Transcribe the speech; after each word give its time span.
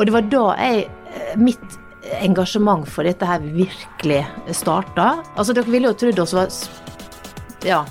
Og 0.00 0.08
det 0.08 0.14
var 0.16 0.28
da 0.32 0.44
jeg, 0.56 0.88
eh, 1.12 1.32
mitt 1.36 1.78
engasjement 2.24 2.88
for 2.88 3.04
dette 3.04 3.26
her 3.28 3.42
virkelig 3.44 4.22
starta. 4.56 5.20
Altså, 5.36 5.52
dere 5.52 5.68
ville 5.68 5.90
jo 5.92 5.98
trodd 6.00 6.22
oss 6.24 6.32
var 6.34 6.48
Ja. 7.62 7.84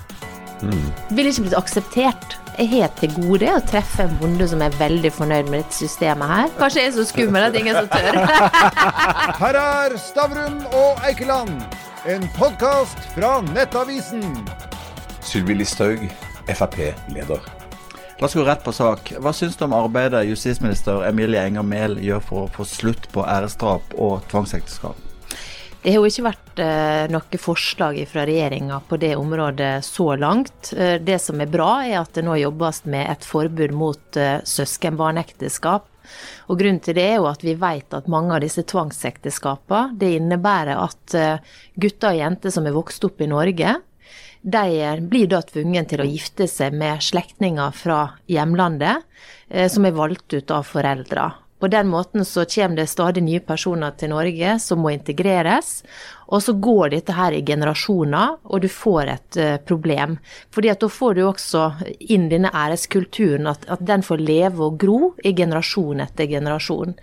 Mm. 0.60 0.90
Ville 1.14 1.30
ikke 1.30 1.46
blitt 1.46 1.56
akseptert. 1.56 2.34
Jeg 2.58 2.68
har 2.68 2.90
til 2.98 3.14
gode 3.14 3.46
å 3.48 3.60
treffe 3.64 4.02
en 4.02 4.16
bonde 4.20 4.48
som 4.50 4.60
er 4.60 4.74
veldig 4.76 5.12
fornøyd 5.14 5.48
med 5.48 5.62
dette 5.62 5.78
systemet 5.78 6.28
her. 6.28 6.50
Kanskje 6.58 6.82
jeg 6.82 6.90
er 6.90 6.96
så 6.98 7.06
skummel 7.08 7.46
at 7.46 7.54
ingen 7.56 7.78
så 7.78 7.86
tør. 7.88 8.18
her 9.44 9.60
er 9.62 9.96
Stavrum 9.96 10.58
og 10.74 11.00
Eikeland, 11.06 11.62
en 12.10 12.28
podkast 12.36 12.98
fra 13.14 13.38
Nettavisen. 13.54 14.26
Sylvi 15.22 15.54
Listhaug, 15.62 16.04
Frp-leder. 16.50 17.59
La 18.20 18.26
oss 18.26 18.34
gå 18.34 18.42
rett 18.44 18.60
på 18.64 18.72
sak. 18.72 19.14
Hva 19.16 19.30
syns 19.32 19.54
du 19.56 19.62
om 19.64 19.72
arbeidet 19.72 20.26
justisminister 20.28 21.06
Emilie 21.08 21.40
Enger 21.40 21.64
Mehl 21.64 21.94
gjør 22.04 22.20
for 22.20 22.42
å 22.42 22.50
få 22.52 22.66
slutt 22.68 23.06
på 23.14 23.24
æresdrap 23.24 23.94
og 23.96 24.26
tvangsekteskap? 24.28 24.98
Det 25.80 25.94
har 25.94 25.96
jo 25.96 26.10
ikke 26.10 26.26
vært 26.26 26.60
eh, 26.60 27.06
noe 27.08 27.40
forslag 27.40 28.02
fra 28.10 28.26
regjeringa 28.28 28.82
på 28.84 29.00
det 29.00 29.14
området 29.16 29.72
så 29.88 30.10
langt. 30.20 30.74
Eh, 30.76 30.98
det 31.00 31.16
som 31.24 31.40
er 31.40 31.48
bra, 31.48 31.70
er 31.80 32.02
at 32.02 32.12
det 32.12 32.26
nå 32.28 32.36
jobbes 32.42 32.84
med 32.92 33.08
et 33.08 33.24
forbud 33.24 33.72
mot 33.72 34.20
eh, 34.20 34.44
søskenbarnekteskap. 34.44 35.88
Og 36.52 36.60
Grunnen 36.60 36.84
til 36.84 37.00
det 37.00 37.08
er 37.14 37.22
jo 37.22 37.30
at 37.30 37.40
vi 37.46 37.56
vet 37.56 37.96
at 37.96 38.12
mange 38.12 38.36
av 38.36 38.44
disse 38.44 38.66
tvangsekteskapene 38.68 39.96
det 39.96 40.18
innebærer 40.18 40.76
at 40.76 41.14
gutter 41.78 42.10
og 42.10 42.18
jenter 42.18 42.52
som 42.52 42.66
er 42.66 42.74
vokst 42.74 43.04
opp 43.06 43.22
i 43.22 43.28
Norge, 43.30 43.76
de 44.42 45.00
blir 45.00 45.28
da 45.28 45.42
tvunget 45.44 45.90
til 45.92 46.02
å 46.02 46.08
gifte 46.08 46.48
seg 46.48 46.74
med 46.76 47.02
slektninger 47.04 47.74
fra 47.76 48.00
hjemlandet, 48.30 49.04
eh, 49.48 49.68
som 49.68 49.84
er 49.84 49.96
valgt 49.96 50.32
ut 50.32 50.50
av 50.50 50.64
foreldra. 50.64 51.32
På 51.60 51.68
den 51.68 51.90
måten 51.92 52.24
så 52.24 52.46
kommer 52.48 52.76
det 52.76 52.88
stadig 52.88 53.22
nye 53.22 53.40
personer 53.40 53.92
til 53.92 54.14
Norge 54.14 54.54
som 54.60 54.80
må 54.80 54.94
integreres. 54.94 55.82
Og 56.30 56.42
så 56.44 56.54
går 56.62 56.92
dette 56.94 57.16
her 57.16 57.34
i 57.34 57.42
generasjoner, 57.46 58.36
og 58.44 58.62
du 58.62 58.68
får 58.70 59.12
et 59.14 59.40
uh, 59.40 59.56
problem. 59.66 60.16
Fordi 60.54 60.70
at 60.72 60.82
da 60.82 60.90
får 60.90 61.18
du 61.18 61.24
også 61.26 61.64
inn 62.12 62.28
denne 62.30 62.52
æreskulturen, 62.54 63.50
at, 63.50 63.66
at, 63.68 63.82
den 63.90 64.04
får 64.06 64.22
leve 64.22 64.68
og 64.68 64.78
gro 64.80 65.12
i 65.26 65.34
generasjon 65.36 66.04
etter 66.04 66.30
generasjon. 66.30 66.94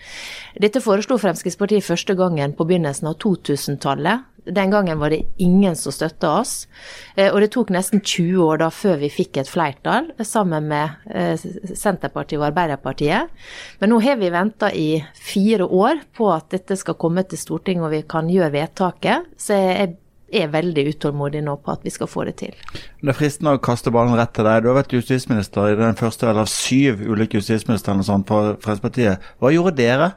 Dette 0.61 0.81
foreslo 0.84 1.19
Fremskrittspartiet 1.19 1.86
første 1.86 2.16
gangen 2.17 2.56
på 2.56 2.67
begynnelsen 2.67 3.11
av 3.11 3.19
2000-tallet. 3.23 4.25
Den 4.47 4.72
gangen 4.72 5.00
var 5.00 5.09
det 5.09 5.25
ingen 5.38 5.75
som 5.75 5.91
støtta 5.91 6.30
oss. 6.39 6.67
Eh, 7.16 7.28
og 7.34 7.41
det 7.44 7.50
tok 7.52 7.72
nesten 7.73 8.00
20 8.00 8.39
år 8.45 8.62
da 8.62 8.69
før 8.72 9.00
vi 9.02 9.09
fikk 9.12 9.41
et 9.41 9.52
flertall 9.52 10.12
sammen 10.23 10.69
med 10.69 11.09
eh, 11.12 11.36
Senterpartiet 11.75 12.39
og 12.39 12.47
Arbeiderpartiet. 12.52 13.34
Men 13.81 13.91
nå 13.91 14.00
har 14.06 14.19
vi 14.22 14.31
venta 14.31 14.72
i 14.72 15.03
fire 15.19 15.67
år 15.67 16.06
på 16.16 16.31
at 16.31 16.47
dette 16.56 16.78
skal 16.80 16.95
komme 17.00 17.25
til 17.28 17.41
Stortinget 17.41 17.88
og 17.88 17.95
vi 17.95 18.03
kan 18.08 18.31
gjøre 18.31 18.53
vedtaket. 18.56 19.17
Så 19.40 19.58
jeg 19.58 19.96
er 20.44 20.52
veldig 20.52 20.90
utålmodig 20.92 21.42
nå 21.46 21.56
på 21.64 21.72
at 21.72 21.86
vi 21.88 21.94
skal 21.94 22.10
få 22.12 22.26
det 22.28 22.36
til. 22.42 22.56
Det 23.00 23.14
er 23.14 23.18
fristende 23.18 23.56
å 23.56 23.64
kaste 23.64 23.94
ballen 23.96 24.18
rett 24.20 24.34
til 24.36 24.48
deg. 24.48 24.64
Du 24.64 24.72
har 24.72 24.80
vært 24.82 24.96
justisminister 24.98 25.72
i 25.72 25.80
den 25.80 26.00
første 26.00 26.30
av 26.34 26.44
syv 26.52 27.04
ulike 27.08 27.40
justisministre 27.40 27.96
på 28.28 28.42
Fremskrittspartiet. 28.64 29.30
Hva 29.40 29.54
gjorde 29.56 29.78
dere? 29.80 30.12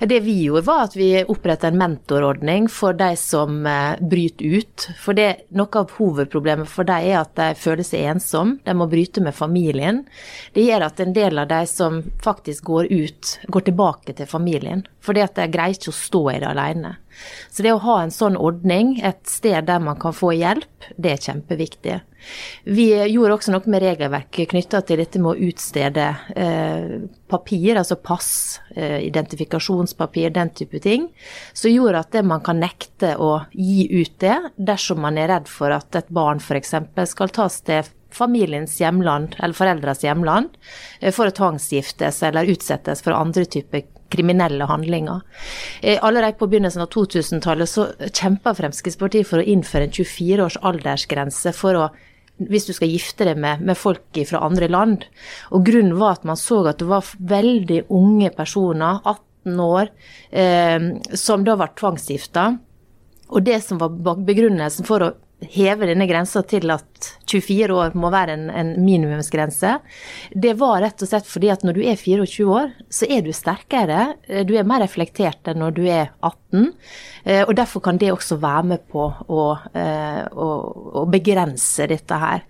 Det 0.00 0.20
vi 0.20 0.34
gjorde, 0.44 0.66
var 0.66 0.84
at 0.86 0.96
vi 0.96 1.08
opprettet 1.24 1.70
en 1.70 1.78
mentorordning 1.80 2.68
for 2.72 2.96
de 2.96 3.12
som 3.16 3.66
eh, 3.66 4.00
bryter 4.00 4.58
ut. 4.58 4.88
For 5.00 5.16
det, 5.16 5.46
Noe 5.56 5.82
av 5.82 5.92
hovedproblemet 5.96 6.70
for 6.70 6.88
dem 6.88 7.08
er 7.08 7.20
at 7.22 7.34
de 7.38 7.48
føler 7.58 7.86
seg 7.86 8.08
ensomme. 8.14 8.58
De 8.66 8.74
må 8.76 8.88
bryte 8.90 9.22
med 9.24 9.36
familien. 9.36 10.02
Det 10.52 10.66
gjør 10.66 10.88
at 10.88 11.00
en 11.02 11.14
del 11.16 11.40
av 11.42 11.50
de 11.50 11.62
som 11.70 12.02
faktisk 12.24 12.68
går 12.68 12.90
ut, 12.92 13.36
går 13.48 13.68
tilbake 13.68 14.16
til 14.18 14.28
familien. 14.28 14.84
Fordi 15.02 15.24
at 15.24 15.36
de 15.38 15.48
greier 15.52 15.76
ikke 15.76 15.92
å 15.92 16.00
stå 16.02 16.22
i 16.34 16.38
det 16.42 16.50
alene. 16.52 16.96
Så 17.50 17.64
det 17.64 17.74
å 17.74 17.82
ha 17.84 17.98
en 18.02 18.14
sånn 18.14 18.38
ordning, 18.40 18.96
et 19.04 19.24
sted 19.28 19.68
der 19.68 19.82
man 19.82 19.98
kan 20.00 20.16
få 20.16 20.32
hjelp, 20.36 20.90
det 20.96 21.16
er 21.16 21.24
kjempeviktig. 21.30 22.00
Vi 22.64 22.88
gjorde 23.12 23.36
også 23.36 23.54
noe 23.54 23.72
med 23.72 23.82
regelverket 23.84 24.50
knytta 24.52 24.82
til 24.86 25.02
dette 25.02 25.20
med 25.22 25.32
å 25.32 25.48
utstede 25.50 26.08
eh, 26.36 27.06
papir, 27.30 27.78
altså 27.80 27.96
pass, 27.96 28.60
eh, 28.74 29.00
identifikasjonspapir, 29.08 30.30
den 30.34 30.52
type 30.56 30.82
ting, 30.84 31.08
som 31.52 31.72
gjorde 31.72 32.04
at 32.04 32.12
det 32.14 32.24
man 32.28 32.44
kan 32.44 32.60
nekte 32.62 33.16
å 33.16 33.32
gi 33.52 33.88
ut 34.02 34.14
det 34.22 34.38
dersom 34.56 35.02
man 35.02 35.18
er 35.18 35.32
redd 35.32 35.50
for 35.50 35.74
at 35.74 35.98
et 35.98 36.12
barn 36.12 36.42
f.eks. 36.42 36.76
skal 37.10 37.34
tas 37.34 37.60
til 37.66 37.88
familiens 38.12 38.74
hjemland, 38.80 39.36
eller 39.38 39.56
foreldres 39.56 40.04
hjemland, 40.04 40.52
eh, 41.00 41.12
for 41.12 41.28
å 41.28 41.34
tvangsgiftes 41.34 42.22
eller 42.28 42.50
utsettes 42.52 43.02
for 43.04 43.16
andre 43.16 43.46
typer 43.48 43.86
kriminelle 44.12 44.64
handlinger. 44.68 45.20
Eh, 45.80 45.98
allerede 46.04 46.38
på 46.38 46.46
begynnelsen 46.46 46.84
av 46.84 46.90
2000-tallet 46.92 47.68
så 47.68 47.88
kjempa 48.12 48.54
Fremskrittspartiet 48.58 49.28
for 49.28 49.40
å 49.40 49.46
innføre 49.54 49.88
en 49.88 49.94
24 49.96 50.44
års 50.44 50.58
aldersgrense 50.60 51.54
for 51.56 51.78
å 51.80 51.86
hvis 52.40 52.66
du 52.66 52.72
skal 52.74 52.90
gifte 52.90 53.26
deg 53.28 53.38
med, 53.40 53.62
med 53.64 53.78
folk 53.78 54.18
fra 54.28 54.42
andre 54.46 54.68
land. 54.72 55.06
Og 55.54 55.66
Grunnen 55.66 55.98
var 56.00 56.18
at 56.18 56.26
man 56.28 56.38
så 56.40 56.62
at 56.66 56.80
det 56.80 56.88
var 56.90 57.06
veldig 57.18 57.84
unge 57.92 58.32
personer, 58.34 59.00
18 59.04 59.60
år, 59.62 59.92
eh, 60.30 60.88
som 61.18 61.44
da 61.46 61.56
var 61.60 61.74
tvangsgifta. 61.78 62.46
Og 63.32 63.44
det 63.46 63.62
som 63.64 63.80
var 63.80 64.18
begrunnelsen 64.26 64.88
for 64.88 65.04
å 65.04 65.12
heve 65.50 65.88
denne 65.90 66.06
grensa 66.08 66.42
til 66.46 66.70
at 66.74 67.08
24 67.30 67.74
år 67.74 67.96
må 67.98 68.10
være 68.12 68.36
en, 68.36 68.48
en, 68.50 68.72
minimumsgrense, 68.84 69.74
det 70.34 70.52
var 70.60 70.82
rett 70.84 71.02
og 71.02 71.10
slett 71.10 71.28
fordi 71.28 71.50
at 71.52 71.64
når 71.66 71.78
du 71.78 71.82
er 71.86 71.98
24 71.98 72.46
år, 72.52 72.70
så 72.92 73.08
er 73.10 73.24
du 73.24 73.32
sterkere. 73.34 74.12
Du 74.46 74.54
er 74.58 74.68
mer 74.68 74.84
reflektert 74.84 75.50
enn 75.50 75.62
når 75.62 75.74
du 75.78 75.82
er 75.86 76.12
18. 76.20 76.70
Eh, 77.24 77.42
og 77.46 77.54
derfor 77.58 77.84
kan 77.84 77.98
det 78.00 78.12
også 78.12 78.38
være 78.42 78.68
med 78.74 78.86
på 78.92 79.08
å, 79.08 79.48
eh, 79.78 80.22
å, 80.30 80.48
å 81.02 81.04
begrense 81.10 81.88
dette 81.90 82.20
her. 82.22 82.46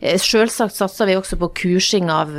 Eh, 0.00 0.20
selvsagt 0.20 0.76
satser 0.76 1.10
vi 1.10 1.18
også 1.18 1.40
på 1.40 1.52
kursing 1.62 2.12
av 2.12 2.34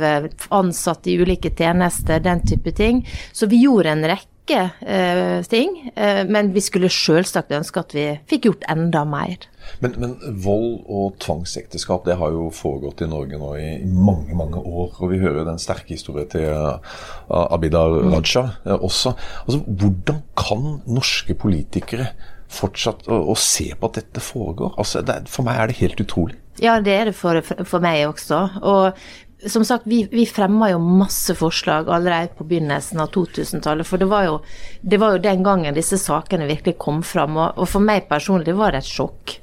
ansatte 0.54 1.12
i 1.12 1.18
ulike 1.20 1.52
tjenester, 1.56 2.22
den 2.24 2.44
type 2.46 2.74
ting. 2.76 3.04
Så 3.32 3.50
vi 3.50 3.64
gjorde 3.64 3.96
en 3.96 4.08
rekke 4.08 4.37
eh, 4.56 5.42
ting, 5.50 5.92
eh, 5.94 6.24
men 6.28 6.52
vi 6.54 6.62
skulle 6.64 6.90
selvsagt 6.92 7.52
ønske 7.54 7.82
at 7.82 7.94
vi 7.96 8.06
fikk 8.30 8.48
gjort 8.48 8.66
enda 8.72 9.04
mer. 9.08 9.46
Men, 9.82 9.94
men, 10.00 10.14
vold 10.42 10.80
og 10.88 11.18
tvangsekteskap 11.22 12.06
det 12.08 12.16
har 12.20 12.32
jo 12.34 12.48
foregått 12.54 13.02
i 13.04 13.10
Norge 13.10 13.38
nå 13.40 13.52
i 13.60 13.68
mange 13.84 14.36
mange 14.38 14.62
år. 14.62 14.96
og 14.96 15.12
Vi 15.12 15.20
hører 15.22 15.44
den 15.48 15.60
sterke 15.60 15.92
historien 15.92 16.28
til 16.32 16.48
uh, 16.48 16.80
Abidar 17.28 17.98
mm. 18.00 18.16
Raja 18.16 18.44
uh, 18.64 18.78
også. 18.78 19.14
Altså, 19.44 19.62
Hvordan 19.68 20.22
kan 20.38 20.66
norske 20.88 21.36
politikere 21.38 22.10
fortsatt 22.48 23.10
å, 23.12 23.20
å 23.28 23.36
se 23.36 23.68
på 23.76 23.90
at 23.90 24.00
dette 24.00 24.24
foregår? 24.24 24.72
Altså, 24.80 25.04
det, 25.04 25.26
for 25.28 25.46
meg 25.46 25.60
er 25.60 25.70
det 25.70 25.80
helt 25.82 26.04
utrolig. 26.06 26.38
Ja, 26.58 26.80
det 26.82 26.94
er 26.96 27.10
det 27.10 27.14
for, 27.14 27.38
for 27.68 27.84
meg 27.84 28.08
også. 28.08 28.40
Og 28.66 28.98
som 29.46 29.64
sagt, 29.64 29.86
vi, 29.86 30.02
vi 30.10 30.26
fremma 30.26 30.70
jo 30.72 30.78
masse 30.82 31.34
forslag 31.38 31.88
allerede 31.88 32.34
på 32.38 32.46
begynnelsen 32.48 33.00
av 33.00 33.12
2000-tallet. 33.14 33.86
For 33.86 34.00
det 34.00 34.08
var, 34.10 34.24
jo, 34.26 34.38
det 34.82 34.98
var, 34.98 35.14
jo, 35.14 35.22
den 35.22 35.44
gangen 35.46 35.76
disse 35.76 35.98
sakene 36.00 36.48
virkelig 36.48 36.78
kom 36.82 37.04
fram. 37.06 37.38
Og, 37.38 37.52
og 37.54 37.70
for 37.70 37.84
meg 37.84 38.08
personlig 38.10 38.56
var 38.58 38.74
det 38.74 38.82
et 38.82 38.90
sjokk. 38.90 39.38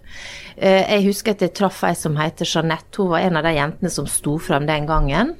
Eh, 0.55 0.83
jeg 0.87 1.03
husker 1.09 1.35
at 1.35 1.43
jeg 1.43 1.53
traff 1.57 1.81
ei 1.87 1.95
som 1.99 2.15
heter 2.19 2.47
Jeanette. 2.47 2.99
Hun 2.99 3.13
var 3.13 3.23
en 3.23 3.39
av 3.39 3.47
de 3.47 3.55
jentene 3.55 3.91
som 3.91 4.07
sto 4.09 4.35
frem 4.41 4.67
den 4.67 4.87
gangen. 4.89 5.33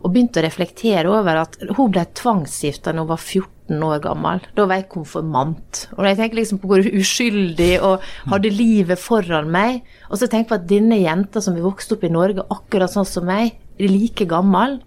Og 0.00 0.10
begynte 0.10 0.42
å 0.42 0.46
reflektere 0.46 1.10
over 1.10 1.44
at 1.44 1.58
hun 1.70 1.94
ble 1.94 2.06
tvangsgifta 2.18 2.94
da 2.94 3.04
hun 3.04 3.10
var 3.10 3.22
14 3.22 3.86
år 3.86 4.02
gammel. 4.02 4.42
Da 4.58 4.66
var 4.66 4.80
jeg 4.80 4.90
konfirmant. 4.90 5.86
Og 5.94 6.06
jeg 6.06 6.18
tenker 6.18 6.40
liksom 6.40 6.58
på 6.62 6.70
hvor 6.70 6.82
uskyldig 6.82 7.72
og 7.86 8.06
hadde 8.30 8.54
livet 8.54 8.98
foran 8.98 9.50
meg. 9.54 9.84
Og 10.10 10.18
så 10.18 10.26
tenker 10.26 10.48
jeg 10.48 10.50
på 10.50 10.60
at 10.60 10.70
denne 10.70 10.98
jenta 10.98 11.42
som 11.42 11.54
vi 11.54 11.66
vokste 11.66 11.94
opp 11.94 12.06
i 12.06 12.10
Norge 12.10 12.46
akkurat 12.50 12.90
sånn 12.90 13.06
som 13.06 13.30
meg, 13.30 13.59
like 13.88 14.26
gammel. 14.28 14.80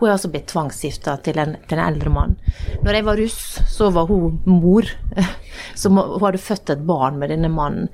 Hun 0.00 0.08
er 0.08 0.14
altså 0.14 0.30
blitt 0.32 0.48
tvangsgifta 0.48 1.18
til, 1.20 1.36
til, 1.68 1.76
en 1.76 1.84
eldre 1.84 2.12
mann. 2.12 2.36
Når 2.80 2.96
jeg 2.96 3.04
var 3.04 3.20
russ, 3.20 3.40
så 3.68 3.90
var 3.92 4.08
hun 4.08 4.38
mor. 4.48 4.88
Så 5.76 5.90
hun 5.92 6.22
hadde 6.22 6.40
født 6.40 6.72
et 6.72 6.84
barn 6.88 7.18
med 7.20 7.28
denne 7.34 7.50
mannen. 7.52 7.90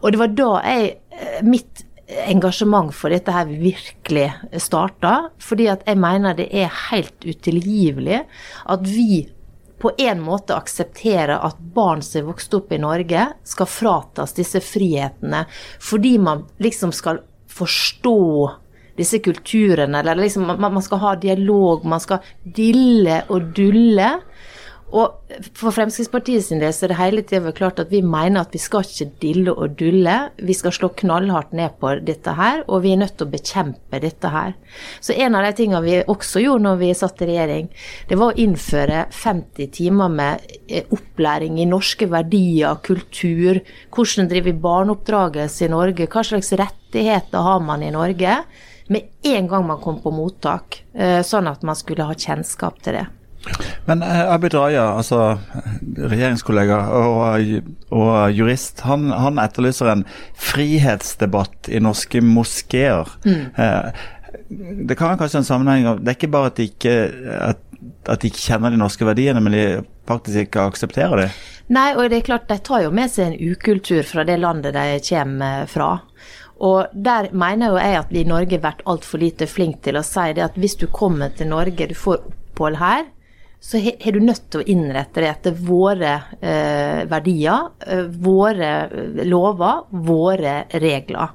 Og 0.00 0.14
det 0.14 0.20
var 0.22 0.32
da 0.32 0.52
jeg 0.64 0.94
eh, 1.12 1.42
Mitt 1.44 1.84
engasjement 2.28 2.92
for 2.94 3.12
dette 3.12 3.32
her 3.32 3.48
virkelig 3.48 4.30
starta. 4.60 5.28
Fordi 5.40 5.68
at 5.72 5.84
jeg 5.88 6.00
mener 6.00 6.36
det 6.38 6.48
er 6.56 6.72
helt 6.88 7.24
utilgivelig 7.24 8.22
at 8.72 8.88
vi 8.88 9.26
på 9.82 9.90
en 9.98 10.20
måte 10.22 10.54
aksepterer 10.54 11.40
at 11.42 11.58
barn 11.74 12.04
som 12.06 12.20
er 12.20 12.28
vokst 12.28 12.52
opp 12.54 12.70
i 12.70 12.78
Norge, 12.78 13.24
skal 13.42 13.66
fratas 13.66 14.36
disse 14.36 14.60
frihetene 14.62 15.40
fordi 15.82 16.12
man 16.22 16.44
liksom 16.62 16.92
skal 16.94 17.18
forstå 17.50 18.20
disse 18.98 19.22
kulturene. 19.24 20.00
Eller 20.02 20.20
liksom, 20.24 20.48
man, 20.48 20.60
man, 20.60 20.82
skal 20.84 21.02
ha 21.04 21.14
dialog, 21.20 21.86
man 21.88 22.02
skal 22.02 22.22
dille 22.42 23.22
og 23.32 23.52
dulle. 23.56 24.10
Og 24.92 25.38
for 25.56 25.72
Fremskrittspartiet 25.72 26.44
sin 26.44 26.60
del 26.60 26.72
så 26.76 26.84
er 26.84 26.92
det 26.92 26.98
hele 26.98 27.22
tida 27.24 27.52
klart 27.56 27.78
at 27.80 27.88
vi 27.88 28.02
mener 28.04 28.42
at 28.42 28.52
vi 28.52 28.60
skal 28.60 28.84
ikke 28.84 29.06
dille 29.22 29.52
og 29.54 29.78
dulle. 29.80 30.16
Vi 30.36 30.52
skal 30.56 30.74
slå 30.76 30.90
knallhardt 31.00 31.54
ned 31.56 31.78
på 31.80 31.94
dette 32.04 32.34
her, 32.36 32.60
og 32.68 32.82
vi 32.84 32.92
er 32.92 33.00
nødt 33.00 33.14
til 33.16 33.24
å 33.24 33.32
bekjempe 33.32 34.00
dette 34.02 34.32
her. 34.34 34.52
Så 35.00 35.16
en 35.16 35.38
av 35.38 35.46
de 35.46 35.54
tingene 35.56 35.80
vi 35.86 35.94
også 36.02 36.42
gjorde 36.44 36.66
når 36.66 36.82
vi 36.82 36.90
satt 36.98 37.24
i 37.24 37.30
regjering, 37.30 37.70
det 38.10 38.18
var 38.20 38.34
å 38.34 38.44
innføre 38.44 39.06
50 39.16 39.70
timer 39.78 40.12
med 40.12 40.52
eh, 40.68 40.84
opplæring 40.92 41.56
i 41.62 41.68
norske 41.70 42.10
verdier, 42.12 42.76
kultur, 42.84 43.62
hvordan 43.96 44.28
driver 44.28 44.50
vi 44.50 44.64
barneoppdragelse 44.66 45.64
i 45.64 45.72
Norge, 45.72 46.10
hva 46.12 46.26
slags 46.26 46.52
rettigheter 46.60 47.48
har 47.48 47.64
man 47.64 47.86
i 47.86 47.94
Norge, 47.96 48.42
med 48.92 49.32
en 49.32 49.48
gang 49.50 49.66
man 49.66 49.80
kom 49.82 49.98
på 50.02 50.12
mottak, 50.14 50.82
eh, 50.94 51.20
sånn 51.26 51.50
at 51.50 51.64
man 51.66 51.78
skulle 51.78 52.06
ha 52.08 52.16
kjennskap 52.16 52.80
til 52.84 53.00
det. 53.00 53.06
Men 53.88 54.02
eh, 54.06 54.22
Abid 54.30 54.54
Raja, 54.54 54.84
altså 54.94 55.38
regjeringskollega 55.82 56.78
og, 56.94 57.70
og 57.90 58.36
jurist, 58.36 58.84
han, 58.86 59.10
han, 59.10 59.40
etterlyser 59.42 59.90
en 59.90 60.04
frihetsdebatt 60.38 61.70
i 61.72 61.82
norske 61.82 62.22
moskeer. 62.22 63.10
Mm. 63.26 63.48
Eh, 63.56 64.04
det 64.88 64.98
kan 64.98 65.18
kanskje 65.18 65.42
en 65.42 65.48
sammenheng 65.48 65.86
av 65.88 66.00
Det 66.00 66.12
er 66.12 66.16
ikke 66.16 66.32
bare 66.32 66.52
at 66.52 66.60
de 66.60 66.68
ikke, 66.70 66.94
at, 67.36 67.64
at 68.08 68.22
de 68.22 68.30
ikke 68.30 68.44
kjenner 68.44 68.72
de 68.72 68.80
norske 68.80 69.06
verdiene, 69.06 69.42
men 69.42 69.56
de 69.56 69.64
faktisk 70.08 70.46
ikke 70.46 70.68
aksepterer 70.70 71.24
dem? 71.24 71.42
Nei, 71.72 71.90
og 71.96 72.08
det 72.10 72.20
er 72.20 72.26
klart 72.26 72.48
de 72.50 72.58
tar 72.62 72.84
jo 72.84 72.94
med 72.94 73.10
seg 73.10 73.32
en 73.32 73.52
ukultur 73.52 74.02
fra 74.06 74.26
det 74.28 74.38
landet 74.42 74.76
de 74.76 75.00
kommer 75.08 75.68
fra. 75.70 75.92
Og 76.62 76.92
der 76.94 77.30
mener 77.34 77.72
jo 77.72 77.80
jeg 77.80 77.98
at 77.98 78.12
vi 78.14 78.22
i 78.22 78.28
Norge 78.28 78.54
har 78.54 78.66
vært 78.68 78.84
altfor 78.86 79.18
lite 79.22 79.48
flinke 79.50 79.82
til 79.88 79.98
å 79.98 80.06
si 80.06 80.28
det 80.36 80.44
at 80.44 80.58
hvis 80.60 80.78
du 80.78 80.86
kommer 80.94 81.34
til 81.34 81.50
Norge, 81.50 81.88
du 81.90 81.96
får 81.98 82.22
opphold 82.22 82.76
her, 82.78 83.08
så 83.62 83.78
har 83.78 84.12
du 84.14 84.20
nødt 84.22 84.50
til 84.50 84.60
å 84.62 84.66
innrette 84.74 85.22
det 85.22 85.28
etter 85.30 85.54
våre 85.54 86.12
eh, 86.42 87.02
verdier, 87.10 87.68
eh, 87.86 88.08
våre 88.10 88.70
eh, 88.88 89.22
lover, 89.26 89.84
våre 90.06 90.54
regler. 90.82 91.28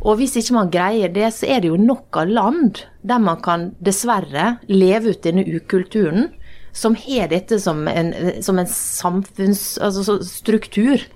Og 0.00 0.16
hvis 0.16 0.36
ikke 0.40 0.56
man 0.56 0.72
greier 0.72 1.12
det, 1.12 1.28
så 1.36 1.44
er 1.52 1.60
det 1.60 1.68
jo 1.68 1.76
nok 1.76 2.16
av 2.22 2.32
land 2.32 2.80
der 3.04 3.20
man 3.20 3.38
kan 3.44 3.76
dessverre 3.84 4.56
leve 4.72 5.12
ut 5.12 5.22
denne 5.26 5.44
ukulturen, 5.44 6.32
som 6.72 6.94
har 6.96 7.28
dette 7.28 7.58
som 7.60 7.88
en, 7.90 8.14
som 8.40 8.58
en 8.60 8.68
samfunnsstruktur. 8.70 9.84
Altså 10.96 11.10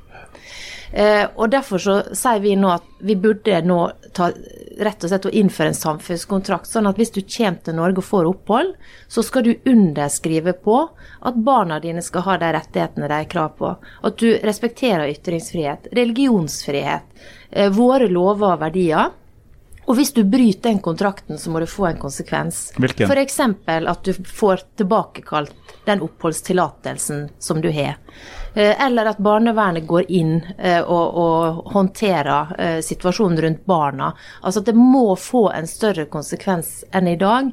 og 0.95 1.49
Derfor 1.51 1.81
så 1.83 1.95
sier 2.15 2.39
vi 2.39 2.53
nå 2.55 2.69
at 2.71 2.85
vi 3.03 3.17
burde 3.19 3.57
nå 3.67 3.79
ta, 4.15 4.29
rett 4.79 5.05
og 5.05 5.11
slett 5.11 5.27
å 5.29 5.33
innføre 5.35 5.73
en 5.73 5.79
samfunnskontrakt. 5.79 6.69
Sånn 6.71 6.89
at 6.89 6.99
hvis 6.99 7.13
du 7.15 7.21
kommer 7.23 7.61
til 7.65 7.77
Norge 7.79 8.03
og 8.03 8.07
får 8.09 8.29
opphold, 8.31 8.71
så 9.09 9.25
skal 9.27 9.47
du 9.47 9.71
underskrive 9.71 10.55
på 10.65 10.79
at 11.27 11.41
barna 11.47 11.81
dine 11.83 12.03
skal 12.05 12.27
ha 12.29 12.39
de 12.43 12.53
rettighetene 12.57 13.11
de 13.11 13.19
har 13.23 13.31
krav 13.31 13.57
på. 13.59 13.75
At 14.07 14.23
du 14.23 14.39
respekterer 14.45 15.11
ytringsfrihet, 15.13 15.91
religionsfrihet, 15.99 17.27
eh, 17.51 17.71
våre 17.75 18.09
lover 18.11 18.55
og 18.55 18.65
verdier. 18.65 19.13
Og 19.85 19.99
hvis 19.99 20.15
du 20.17 20.23
bryter 20.25 20.71
den 20.71 20.81
kontrakten, 20.81 21.39
så 21.39 21.51
må 21.53 21.61
du 21.61 21.67
få 21.69 21.91
en 21.91 22.01
konsekvens. 22.01 22.71
Hvilken? 22.81 23.11
F.eks. 23.11 23.41
at 23.69 24.07
du 24.07 24.15
får 24.15 24.65
tilbakekalt 24.81 25.77
den 25.85 26.01
oppholdstillatelsen 26.07 27.29
som 27.39 27.61
du 27.61 27.69
har. 27.71 28.01
Eh, 28.55 28.87
eller 28.87 29.11
at 29.11 29.19
barnevernet 29.19 29.87
går 29.87 30.11
inn 30.15 30.37
eh, 30.59 30.81
og, 30.81 31.17
og 31.19 31.73
håndterer 31.75 32.55
eh, 32.59 32.81
situasjonen 32.87 33.41
rundt 33.43 33.65
barna. 33.67 34.13
Altså 34.43 34.63
at 34.63 34.71
det 34.71 34.77
må 34.79 35.17
få 35.19 35.49
en 35.51 35.67
større 35.67 36.07
konsekvens 36.11 36.85
enn 36.95 37.11
i 37.11 37.17
dag. 37.19 37.51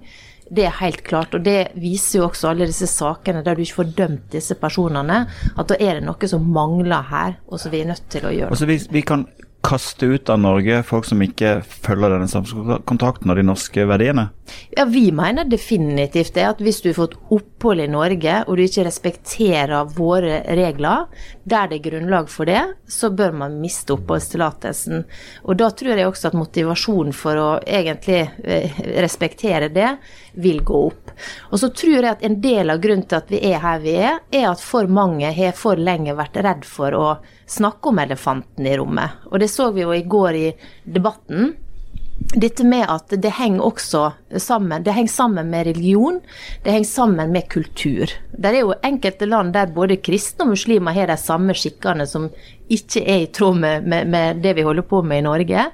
Det 0.52 0.66
er 0.68 0.82
helt 0.82 1.02
klart, 1.08 1.34
og 1.34 1.46
det 1.46 1.72
viser 1.80 2.20
jo 2.20 2.26
også 2.28 2.50
alle 2.52 2.68
disse 2.68 2.90
sakene 2.92 3.42
der 3.42 3.56
du 3.56 3.64
ikke 3.64 3.80
får 3.80 3.94
dømt 3.98 4.34
disse 4.34 4.58
personene, 4.60 5.22
at 5.56 5.70
da 5.72 5.78
er 5.80 5.98
det 5.98 6.04
noe 6.04 6.28
som 6.28 6.50
mangler 6.54 7.08
her, 7.08 7.38
og 7.48 7.62
som 7.62 7.72
vi 7.72 7.82
er 7.82 7.94
nødt 7.94 8.10
til 8.12 8.28
å 8.28 8.34
gjøre. 8.36 8.52
Altså 8.52 8.68
vi, 8.68 8.76
vi 8.92 9.06
kan 9.08 9.24
kaste 9.62 10.06
ut 10.06 10.30
av 10.30 10.40
Norge 10.42 10.82
folk 10.84 11.06
som 11.06 11.22
ikke 11.22 11.60
følger 11.62 12.16
denne 12.16 12.30
samfunnskontakten 12.30 13.30
og 13.30 13.38
de 13.38 13.46
norske 13.46 13.86
verdiene? 13.90 14.30
Ja, 14.76 14.86
Vi 14.86 15.12
mener 15.12 15.46
definitivt 15.46 16.34
det. 16.34 16.46
At 16.46 16.62
hvis 16.62 16.82
du 16.82 16.90
har 16.90 16.98
fått 16.98 17.18
opphold 17.32 17.84
i 17.84 17.88
Norge 17.92 18.42
og 18.48 18.58
du 18.58 18.64
ikke 18.66 18.86
respekterer 18.88 19.92
våre 19.96 20.42
regler, 20.58 21.08
der 21.44 21.70
det 21.70 21.80
er 21.80 21.86
grunnlag 21.90 22.30
for 22.30 22.50
det, 22.50 22.62
så 22.88 23.12
bør 23.14 23.38
man 23.44 23.60
miste 23.62 23.96
oppholdstillatelsen. 23.96 25.06
Og 25.46 25.60
da 25.62 25.70
tror 25.72 25.96
jeg 25.96 26.10
også 26.10 26.32
at 26.32 26.40
motivasjonen 26.40 27.16
for 27.16 27.40
å 27.40 27.50
egentlig 27.62 28.22
eh, 28.44 28.82
respektere 29.04 29.70
det, 29.72 29.96
vil 30.34 30.62
gå 30.64 30.86
opp. 30.88 31.14
Og 31.52 31.60
så 31.60 31.70
tror 31.76 31.98
jeg 32.00 32.12
at 32.12 32.26
en 32.26 32.40
del 32.42 32.74
av 32.74 32.82
grunnen 32.82 33.06
til 33.06 33.20
at 33.20 33.32
vi 33.32 33.44
er 33.52 33.62
her 33.62 33.84
vi 33.84 33.96
er, 34.00 34.22
er 34.32 34.50
at 34.52 34.64
for 34.64 34.90
mange 34.92 35.32
har 35.36 35.56
for 35.58 35.80
lenge 35.80 36.16
vært 36.18 36.40
redd 36.42 36.68
for 36.68 36.98
å 36.98 37.06
snakke 37.52 37.92
om 37.92 38.00
elefanten 38.00 38.68
i 38.68 38.78
rommet. 38.80 39.20
Og 39.32 39.42
det 39.42 39.52
så 39.52 39.72
vi 39.76 39.84
jo 39.84 39.94
i 39.94 40.06
går 40.08 40.38
i 40.40 40.48
debatten. 40.84 41.54
Dette 42.32 42.64
med 42.64 42.86
at 42.86 43.16
det 43.18 43.32
henger 43.34 43.66
også 43.66 44.02
sammen 44.38 44.84
Det 44.86 44.94
henger 44.94 45.10
sammen 45.10 45.50
med 45.50 45.66
religion, 45.66 46.20
det 46.64 46.72
henger 46.72 46.88
sammen 46.88 47.32
med 47.34 47.50
kultur. 47.50 48.14
Det 48.32 48.52
er 48.52 48.60
jo 48.62 48.76
enkelte 48.84 49.26
land 49.26 49.54
der 49.54 49.74
både 49.74 49.98
kristne 49.98 50.46
og 50.46 50.54
muslimer 50.54 50.94
har 50.94 51.10
de 51.10 51.18
samme 51.18 51.56
skikkene 51.58 52.06
som 52.08 52.30
ikke 52.70 53.02
er 53.02 53.26
i 53.26 53.32
tråd 53.34 53.58
med, 53.60 53.88
med, 53.90 54.08
med 54.08 54.44
det 54.44 54.54
vi 54.56 54.68
holder 54.68 54.86
på 54.88 55.02
med 55.02 55.24
i 55.24 55.26
Norge. 55.26 55.66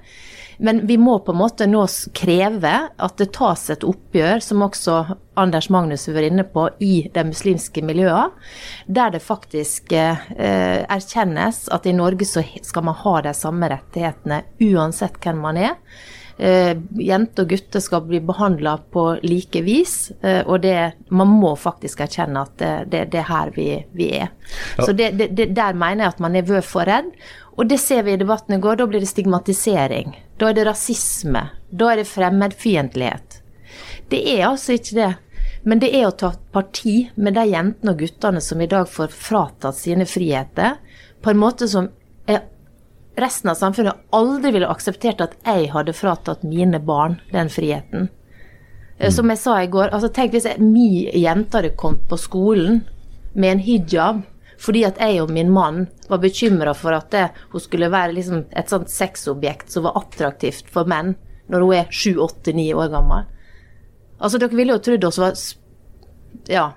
Men 0.58 0.88
vi 0.88 0.98
må 0.98 1.20
på 1.20 1.32
en 1.32 1.38
måte 1.38 1.68
nå 1.70 1.84
kreve 2.18 2.74
at 2.90 3.18
det 3.22 3.30
tas 3.38 3.68
et 3.74 3.86
oppgjør, 3.86 4.42
som 4.42 4.66
også 4.66 4.98
Anders 5.38 5.70
Magnus 5.70 6.08
var 6.10 6.26
inne 6.26 6.46
på, 6.50 6.66
i 6.82 7.08
de 7.14 7.24
muslimske 7.30 7.84
miljøene, 7.86 8.32
der 8.88 9.14
det 9.14 9.22
faktisk 9.26 9.94
eh, 9.94 10.28
erkjennes 10.82 11.68
at 11.74 11.86
i 11.86 11.94
Norge 11.94 12.26
så 12.26 12.42
skal 12.66 12.88
man 12.90 12.98
ha 13.04 13.18
de 13.28 13.34
samme 13.38 13.70
rettighetene 13.70 14.44
uansett 14.72 15.20
hvem 15.22 15.44
man 15.46 15.62
er. 15.62 15.76
Eh, 16.38 16.74
jenter 17.02 17.48
og 17.48 17.50
gutter 17.50 17.82
skal 17.82 18.04
bli 18.06 18.20
behandla 18.26 18.76
på 18.94 19.06
like 19.26 19.62
vis. 19.66 20.12
Eh, 20.22 20.42
og 20.46 20.62
det, 20.66 20.78
man 21.10 21.30
må 21.38 21.56
faktisk 21.58 22.02
erkjenne 22.06 22.46
at 22.46 22.58
det, 22.62 23.08
det, 23.14 23.22
er 23.22 23.30
her 23.30 23.54
vi, 23.56 23.72
vi 23.98 24.12
er. 24.24 24.30
Ja. 24.78 24.86
Så 24.86 24.94
det, 24.94 25.14
det, 25.18 25.52
Der 25.58 25.78
mener 25.78 26.06
jeg 26.08 26.16
at 26.16 26.24
man 26.24 26.38
er 26.38 26.46
vøv 26.50 26.66
for 26.66 26.90
redd. 26.90 27.14
Og 27.58 27.70
det 27.70 27.80
ser 27.82 28.06
vi 28.06 28.14
i 28.14 28.22
debatten 28.22 28.58
i 28.58 28.62
går. 28.62 28.78
Da 28.78 28.86
blir 28.90 29.02
det 29.02 29.10
stigmatisering. 29.10 30.14
Da 30.38 30.50
er 30.50 30.58
det 30.58 30.68
rasisme. 30.68 31.48
Da 31.70 31.92
er 31.92 32.02
det 32.02 32.10
fremmedfiendtlighet. 32.10 33.42
Det 34.10 34.22
er 34.38 34.48
altså 34.50 34.78
ikke 34.78 34.96
det. 34.98 35.14
Men 35.68 35.82
det 35.84 35.90
er 35.98 36.08
å 36.08 36.16
ta 36.16 36.32
parti 36.54 37.10
med 37.16 37.36
de 37.36 37.48
jentene 37.50 37.94
og 37.94 38.02
guttene 38.04 38.42
som 38.44 38.62
i 38.62 38.70
dag 38.72 38.88
får 38.88 39.12
fratatt 39.12 39.80
sine 39.80 40.06
friheter, 40.08 40.78
på 41.22 41.34
en 41.34 41.42
måte 41.42 41.68
som 41.68 41.90
resten 43.18 43.50
av 43.50 43.58
samfunnet 43.58 43.98
aldri 44.14 44.52
ville 44.54 44.70
akseptert 44.70 45.22
at 45.26 45.34
jeg 45.42 45.72
hadde 45.74 45.96
fratatt 45.98 46.46
mine 46.46 46.80
barn 46.80 47.18
den 47.32 47.50
friheten. 47.50 48.12
Mm. 48.98 49.12
Som 49.14 49.34
jeg 49.34 49.42
sa 49.42 49.58
i 49.62 49.70
går, 49.74 49.90
altså 49.94 50.10
tenk 50.14 50.36
hvis 50.36 50.48
min 50.62 51.10
jente 51.18 51.58
hadde 51.58 51.76
kommet 51.78 52.06
på 52.10 52.20
skolen 52.22 52.84
med 53.34 53.56
en 53.56 53.64
hijab 53.66 54.22
fordi 54.62 54.84
at 54.88 55.00
jeg 55.02 55.22
og 55.22 55.32
min 55.34 55.52
mann 55.54 55.86
var 56.10 56.22
bekymra 56.24 56.74
for 56.78 56.96
at 56.98 57.12
det, 57.14 57.28
hun 57.54 57.62
skulle 57.62 57.92
være 57.94 58.16
liksom 58.18 58.46
et 58.58 58.72
sånt 58.74 58.92
sexobjekt 58.92 59.72
som 59.74 59.86
var 59.86 60.00
attraktivt 60.02 60.70
for 60.74 60.90
menn 60.90 61.16
når 61.48 61.64
hun 61.64 61.78
er 61.78 61.92
sju, 61.94 62.18
åtte, 62.20 62.52
ni 62.56 62.72
år 62.76 62.90
gammel. 62.92 63.28
Altså, 64.18 64.40
dere 64.42 64.58
ville 64.58 64.76
jo 64.76 64.84
trodd 64.84 65.08
oss 65.08 65.22
var 65.22 65.38
Ja. 66.50 66.72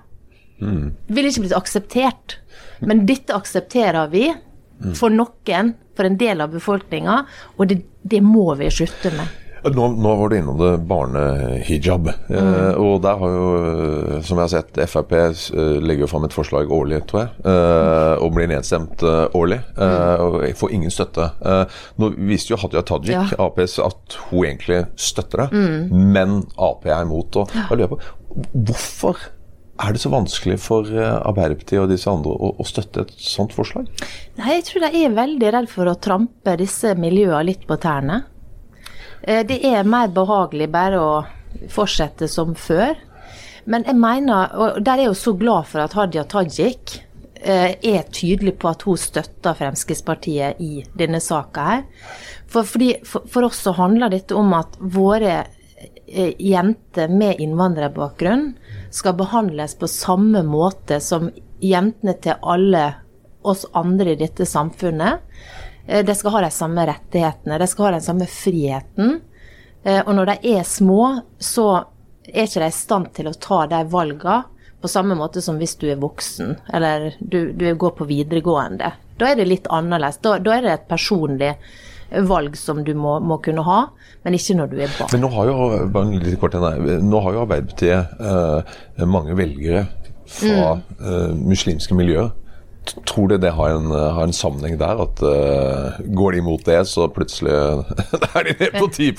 Mm. 0.61 0.93
Ville 1.07 1.31
ikke 1.31 1.43
blitt 1.47 1.57
akseptert. 1.57 2.37
Men 2.79 3.05
dette 3.09 3.35
aksepterer 3.35 4.07
vi 4.13 4.27
mm. 4.31 4.93
for 4.95 5.13
noen, 5.13 5.73
for 5.97 6.07
en 6.07 6.17
del 6.21 6.41
av 6.41 6.53
befolkninga, 6.53 7.17
og 7.57 7.67
det, 7.67 7.81
det 8.01 8.21
må 8.23 8.53
vi 8.59 8.69
slutte 8.71 9.11
med. 9.17 9.40
Nå, 9.63 9.87
nå, 9.93 10.15
var 10.15 10.29
du 10.29 10.37
innom 10.37 10.57
det 10.57 10.71
barnehijab. 10.89 12.07
Mm. 12.29 12.37
Eh, 12.37 12.77
og 12.81 13.01
der 13.03 13.19
har 13.21 13.33
jo, 13.35 13.49
eh, 13.59 14.21
som 14.25 14.39
jeg 14.39 14.47
har 14.47 14.53
sett, 14.55 14.79
Frp 14.89 15.11
eh, 15.13 15.43
legger 15.83 16.07
jo 16.07 16.09
fram 16.09 16.25
et 16.25 16.33
forslag 16.33 16.71
årlig, 16.73 17.03
tror 17.09 17.21
jeg. 17.21 17.43
Eh, 17.51 18.13
og 18.25 18.33
blir 18.37 18.49
nedstemt 18.49 19.05
eh, 19.05 19.27
årlig. 19.37 19.59
Eh, 19.77 20.23
og 20.25 20.47
får 20.57 20.73
ingen 20.73 20.93
støtte. 20.93 21.29
nå 22.01 22.09
viste 22.31 22.55
jo 22.55 22.61
Hadia 22.61 22.81
Tajik, 22.85 23.13
ja. 23.13 23.27
APs, 23.45 23.77
at 23.83 24.17
hun 24.31 24.47
egentlig 24.49 24.81
støtter 24.97 25.45
det, 25.45 25.51
mm. 25.53 26.09
men 26.15 26.41
Ap 26.57 26.87
er 26.89 27.05
imot. 27.05 27.43
Og 27.43 27.53
jeg 27.53 27.77
lurer 27.77 27.93
på, 27.93 28.01
hvorfor 28.65 29.21
er 29.81 29.93
det 29.93 30.01
så 30.03 30.11
vanskelig 30.13 30.59
for 30.61 30.89
Arbeiderpartiet 30.89 31.81
og 31.81 31.89
disse 31.89 32.09
andre 32.09 32.33
å, 32.33 32.51
å, 32.57 32.65
støtte 32.67 33.05
et 33.05 33.13
sånt 33.17 33.53
forslag? 33.55 33.87
Nei, 34.37 34.57
Jeg 34.57 34.67
tror 34.67 34.85
de 34.85 35.05
er 35.05 35.15
veldig 35.15 35.53
redd 35.57 35.71
for 35.71 35.89
å 35.89 35.97
trampe 35.97 36.57
disse 36.59 36.93
miljøene 36.97 37.47
litt 37.49 37.65
på 37.69 37.77
tærne. 37.81 38.23
Eh, 39.23 39.45
det 39.45 39.61
er 39.67 39.87
mer 39.87 40.09
behagelig 40.13 40.69
bare 40.73 40.99
å 40.99 41.13
fortsette 41.69 42.29
som 42.31 42.55
før. 42.57 42.95
Men 43.69 43.85
jeg 43.85 43.99
mener, 44.01 44.53
og 44.57 44.81
der 44.81 44.97
er 44.97 45.05
jeg 45.05 45.11
jo 45.11 45.21
så 45.21 45.33
glad 45.37 45.69
for 45.69 45.83
at 45.83 45.93
Hadia 45.93 46.23
Tajik 46.25 46.97
eh, 47.35 47.77
er 47.77 48.09
tydelig 48.09 48.55
på 48.61 48.71
at 48.71 48.85
hun 48.87 48.97
støtter 48.97 49.57
Fremskrittspartiet 49.57 50.61
i 50.63 50.81
denne 50.97 51.21
saka 51.21 51.67
her. 51.67 51.83
For, 52.49 52.67
fordi, 52.67 52.95
for, 53.07 53.27
for, 53.29 53.47
oss 53.51 53.61
så 53.63 53.75
handler 53.77 54.11
dette 54.11 54.35
om 54.37 54.55
at 54.57 54.79
våre 54.81 55.35
eh, 55.37 56.33
jenter 56.41 57.13
med 57.13 57.39
innvandrerbakgrunn 57.43 58.49
skal 58.91 59.15
behandles 59.21 59.77
på 59.79 59.89
samme 59.91 60.41
måte 60.47 60.99
som 61.03 61.29
jentene 61.61 62.17
til 62.23 62.41
alle 62.41 62.87
oss 63.45 63.67
andre 63.77 64.15
i 64.15 64.19
dette 64.19 64.45
samfunnet. 64.49 65.21
Eh, 65.87 66.05
de 66.05 66.15
skal 66.15 66.35
ha 66.35 66.41
de 66.45 66.51
samme 66.53 66.85
rettighetene, 66.87 67.59
de 67.61 67.67
skal 67.69 67.89
ha 67.89 67.91
den 67.97 68.05
samme 68.05 68.27
friheten. 68.29 69.19
Eh, 69.83 70.01
og 70.05 70.15
når 70.15 70.33
de 70.33 70.55
er 70.55 70.65
små, 70.67 71.03
så 71.39 71.67
er 72.27 72.45
ikke 72.45 72.63
de 72.63 72.69
i 72.69 72.75
stand 72.75 73.13
til 73.17 73.29
å 73.31 73.37
ta 73.37 73.65
de 73.71 73.83
valgene 73.91 74.43
på 74.81 74.89
samme 74.89 75.13
måte 75.17 75.43
som 75.45 75.59
hvis 75.61 75.75
du 75.77 75.87
er 75.93 76.01
voksen, 76.01 76.55
eller 76.73 77.11
du, 77.19 77.51
du 77.53 77.67
går 77.77 77.93
på 77.97 78.07
videregående. 78.09 78.89
Da 79.21 79.29
er 79.29 79.37
det 79.37 79.45
litt 79.49 79.69
annerledes. 79.69 80.17
Da, 80.25 80.39
da 80.41 80.55
er 80.55 80.65
det 80.65 80.73
et 80.73 80.87
personlig 80.89 81.51
valg 82.27 82.57
som 82.57 82.81
du 82.83 82.93
må, 82.97 83.19
må, 83.23 83.37
kunne 83.43 83.63
ha, 83.65 83.79
men 84.25 84.35
ikke 84.35 84.57
når 84.57 84.71
du 84.71 84.77
er 84.81 84.93
barn. 84.97 85.11
Men 85.13 85.23
nå 85.23 85.29
har 85.35 85.51
jo, 85.51 86.35
kort, 86.41 86.57
nå 86.57 87.21
har 87.25 87.37
jo 87.37 87.43
Arbeiderpartiet 87.45 88.23
eh, 88.31 89.05
mange 89.07 89.37
velgere 89.37 89.85
fra 90.31 90.75
mm. 90.79 90.83
eh, 90.99 91.29
muslimske 91.53 91.95
miljøer. 91.97 92.33
Tror 93.07 93.31
du 93.31 93.37
det 93.39 93.53
har 93.55 93.75
en, 93.77 93.91
har 93.91 94.23
en 94.23 94.35
sammenheng 94.35 94.77
der? 94.81 95.03
At 95.05 95.21
uh, 95.23 96.01
Går 96.11 96.35
de 96.35 96.41
imot 96.43 96.65
det, 96.67 96.81
så 96.91 97.07
plutselig 97.11 97.53
er 98.35 98.49
de 98.49 98.57
ned 98.59 98.77
på 98.79 98.89
10 98.91 99.13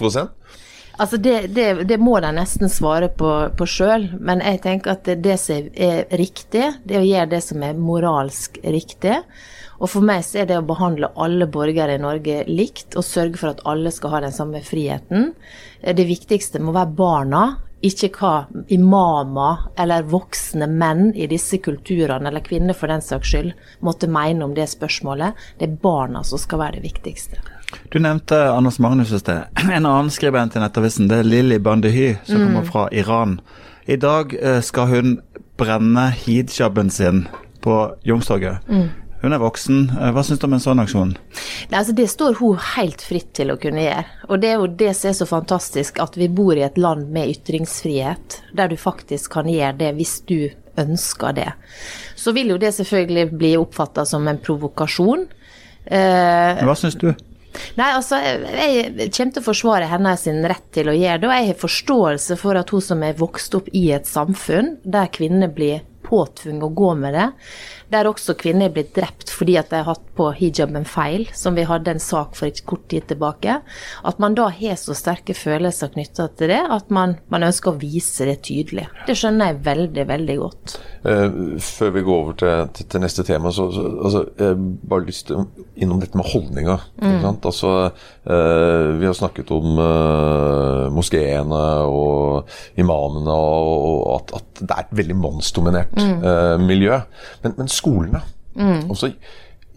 Altså 1.00 1.16
det, 1.16 1.54
det, 1.56 1.86
det, 1.88 1.96
må 1.98 2.18
de 2.20 2.28
nesten 2.36 2.68
svare 2.70 3.08
på, 3.08 3.30
på 3.56 3.66
sjøl, 3.66 4.10
men 4.20 4.42
jeg 4.44 4.60
tenker 4.62 4.92
at 4.92 5.08
det 5.24 5.38
som 5.40 5.70
er 5.72 6.04
riktig, 6.20 6.68
det 6.84 7.00
å 7.00 7.06
gjøre 7.06 7.30
det 7.32 7.40
som 7.42 7.64
er 7.64 7.80
moralsk 7.80 8.60
riktig. 8.60 9.16
Og 9.82 9.90
for 9.90 10.04
meg 10.06 10.22
så 10.26 10.42
er 10.42 10.50
det 10.50 10.60
å 10.60 10.66
behandle 10.66 11.10
alle 11.18 11.48
borgere 11.50 11.96
i 11.96 12.02
Norge 12.02 12.44
likt 12.46 12.94
og 12.94 13.06
sørge 13.08 13.40
for 13.40 13.50
at 13.50 13.64
alle 13.66 13.90
skal 13.94 14.12
ha 14.14 14.20
den 14.22 14.36
samme 14.36 14.60
friheten. 14.62 15.32
Det 15.82 16.06
viktigste 16.06 16.60
må 16.62 16.76
være 16.76 16.94
barna, 17.00 17.42
ikke 17.82 18.10
hva 18.14 18.32
imamer 18.72 19.66
eller 19.80 20.06
voksne 20.06 20.68
menn 20.70 21.10
i 21.18 21.26
disse 21.30 21.58
kulturene, 21.62 22.28
eller 22.30 22.44
kvinner 22.44 22.76
for 22.78 22.92
den 22.92 23.02
saks 23.02 23.32
skyld, 23.32 23.52
måtte 23.82 24.10
mene 24.10 24.46
om 24.46 24.54
det 24.54 24.68
spørsmålet. 24.70 25.38
Det 25.58 25.68
er 25.68 25.80
barna 25.82 26.22
som 26.26 26.40
skal 26.40 26.62
være 26.62 26.78
det 26.78 26.86
viktigste. 26.86 27.42
Du 27.90 27.98
nevnte 27.98 28.38
Anders 28.52 28.78
Magnus 28.78 29.12
i 29.12 29.18
sted. 29.18 29.44
En 29.72 29.86
annen 29.86 30.10
skribent 30.10 30.56
i 30.56 30.62
Nettavisen 30.62 31.10
det 31.10 31.22
er 31.22 31.28
Lilly 31.28 31.58
Bandehy, 31.58 32.16
som 32.24 32.40
mm. 32.40 32.46
kommer 32.46 32.68
fra 32.68 32.88
Iran. 32.92 33.40
I 33.84 33.96
dag 33.96 34.34
eh, 34.38 34.60
skal 34.62 34.90
hun 34.92 35.14
brenne 35.58 36.10
hijaben 36.10 36.90
sin 36.90 37.26
på 37.62 37.94
Youngstorget. 38.04 38.68
Mm. 38.68 38.88
Hun 39.22 39.32
er 39.32 39.38
voksen. 39.38 39.84
Eh, 40.00 40.10
hva 40.14 40.24
syns 40.26 40.40
du 40.42 40.48
om 40.48 40.56
en 40.56 40.62
sånn 40.62 40.82
aksjon? 40.82 41.14
Nei, 41.70 41.78
altså 41.78 41.94
det 41.94 42.08
står 42.10 42.40
hun 42.40 42.58
helt 42.74 43.04
fritt 43.06 43.30
til 43.38 43.54
å 43.54 43.58
kunne 43.62 43.84
gjøre. 43.84 44.04
Og 44.28 44.42
det 44.42 44.50
er 44.50 44.58
jo 44.58 44.70
det 44.82 44.90
som 44.98 45.12
er 45.12 45.18
så 45.20 45.28
fantastisk, 45.30 46.00
at 46.02 46.18
vi 46.18 46.26
bor 46.26 46.58
i 46.58 46.64
et 46.66 46.80
land 46.80 47.12
med 47.14 47.30
ytringsfrihet, 47.36 48.40
der 48.58 48.72
du 48.72 48.78
faktisk 48.80 49.38
kan 49.38 49.50
gjøre 49.50 49.78
det 49.78 49.92
hvis 50.00 50.16
du 50.26 50.38
ønsker 50.82 51.36
det. 51.36 51.50
Så 52.18 52.34
vil 52.34 52.50
jo 52.54 52.58
det 52.58 52.72
selvfølgelig 52.74 53.28
bli 53.38 53.52
oppfatta 53.60 54.06
som 54.08 54.26
en 54.28 54.40
provokasjon. 54.42 55.28
Eh, 55.86 56.64
hva 56.66 56.74
syns 56.78 56.98
du? 56.98 57.12
Nei, 57.76 57.90
altså, 57.92 58.16
Jeg 58.16 59.10
kommer 59.12 59.34
til 59.34 59.42
å 59.42 59.44
forsvare 59.44 59.88
hennes 59.90 60.26
rett 60.48 60.68
til 60.74 60.88
å 60.88 60.96
gjøre 60.96 61.20
det. 61.20 61.28
Og 61.28 61.34
jeg 61.36 61.50
har 61.50 61.62
forståelse 61.62 62.38
for 62.40 62.58
at 62.58 62.72
hun 62.72 62.84
som 62.84 63.02
er 63.04 63.18
vokst 63.18 63.54
opp 63.58 63.68
i 63.76 63.90
et 63.94 64.08
samfunn 64.08 64.78
der 64.82 65.12
kvinner 65.12 65.52
blir 65.52 65.84
påtvunget 66.12 66.66
å 66.66 66.74
gå 66.76 66.90
med 66.98 67.14
det, 67.16 67.28
der 67.92 68.08
også 68.10 68.34
kvinner 68.40 68.68
er 68.68 68.74
blitt 68.74 68.94
drept 68.96 69.32
fordi 69.32 69.56
at 69.60 69.70
de 69.72 69.80
har 69.80 69.90
hatt 69.92 70.04
på 70.16 70.28
hijaben 70.36 70.84
feil, 70.88 71.26
som 71.36 71.56
vi 71.56 71.66
hadde 71.68 71.94
en 71.94 72.02
sak 72.02 72.36
for 72.38 72.50
ikke 72.50 72.66
kort 72.74 72.86
tid 72.92 73.08
tilbake. 73.10 73.58
At 74.08 74.20
man 74.22 74.36
da 74.38 74.48
har 74.52 74.78
så 74.80 74.96
sterke 74.96 75.36
følelser 75.36 75.92
knytta 75.94 76.28
til 76.38 76.52
det 76.52 76.60
at 76.72 76.90
man, 76.94 77.16
man, 77.32 77.46
ønsker 77.48 77.72
å 77.72 77.80
vise 77.80 78.26
det 78.28 78.38
tydelig. 78.46 78.86
Det 79.08 79.16
skjønner 79.18 79.52
jeg 79.52 79.62
veldig, 79.66 80.06
veldig 80.08 80.36
godt. 80.40 80.76
Eh, 81.08 81.38
før 81.62 81.94
vi 81.96 82.04
går 82.06 82.18
over 82.18 82.36
til, 82.38 82.52
til, 82.76 82.88
til 82.92 83.02
neste 83.02 83.24
tema, 83.26 83.52
så, 83.54 83.68
så 83.74 83.86
altså, 83.90 84.24
jeg 84.38 84.60
bare 84.92 85.08
lyst 85.08 85.28
til 85.30 85.46
innom 85.82 86.00
dette 86.02 86.18
med 86.18 86.28
holdninger. 86.32 86.86
Mm. 87.02 87.26
Altså, 87.32 87.72
eh, 88.22 88.88
vi 89.00 89.08
har 89.08 89.16
snakket 89.16 89.50
om 89.54 89.80
uh, 89.80 90.88
moskeene 90.94 91.62
og 91.88 92.48
imamene, 92.78 93.34
og, 93.34 93.82
og 93.82 94.14
at, 94.20 94.34
at, 94.38 94.48
det 94.62 94.70
er 94.76 94.84
et 94.84 94.96
veldig 95.00 95.16
mannsdominert 95.18 95.96
mm. 95.98 96.22
uh, 96.22 96.56
miljø. 96.62 97.00
Men, 97.42 97.56
men 97.58 97.70
skolene. 97.82 98.22
Mm. 98.54 98.86
Og 98.90 98.96
så 98.96 99.12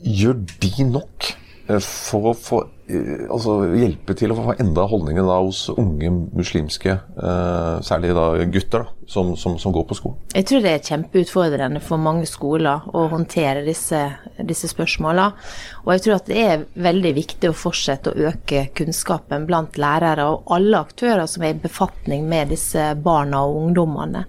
gjør 0.06 0.40
de 0.62 0.88
nok 0.92 1.34
for 1.82 2.32
å 2.32 2.34
få 2.38 2.64
Eh, 2.86 3.24
altså 3.34 3.64
hjelpe 3.74 4.14
til 4.14 4.30
å 4.30 4.36
få 4.38 4.54
enda 4.62 4.84
holdninger 4.86 5.26
da 5.26 5.40
hos 5.42 5.64
unge 5.74 6.12
muslimske, 6.38 6.94
eh, 7.18 7.78
særlig 7.82 8.12
da 8.14 8.26
gutter, 8.46 8.84
da, 8.84 9.08
som, 9.10 9.32
som, 9.42 9.56
som, 9.58 9.74
går 9.74 9.88
på 9.90 9.98
skolen? 9.98 10.20
Jeg 10.36 10.46
tror 10.46 10.62
det 10.62 10.74
er 10.76 10.84
kjempeutfordrende 10.92 11.82
for 11.82 11.98
mange 12.02 12.28
skoler 12.30 12.86
å 12.94 13.08
håndtere 13.10 13.64
disse, 13.66 14.04
disse 14.38 14.70
spørsmålene. 14.70 15.34
Og 15.82 15.96
jeg 15.96 16.04
tror 16.06 16.20
at 16.20 16.30
det 16.30 16.44
er 16.44 16.68
veldig 16.86 17.14
viktig 17.18 17.50
å 17.50 17.58
fortsette 17.58 18.14
å 18.14 18.30
øke 18.30 18.68
kunnskapen 18.78 19.48
blant 19.50 19.80
lærere 19.82 20.28
og 20.36 20.54
alle 20.54 20.84
aktører 20.86 21.26
som 21.30 21.46
er 21.46 21.56
i 21.56 21.64
befatning 21.66 22.28
med 22.30 22.54
disse 22.54 22.92
barna 23.02 23.42
og 23.48 23.64
ungdommene. 23.64 24.28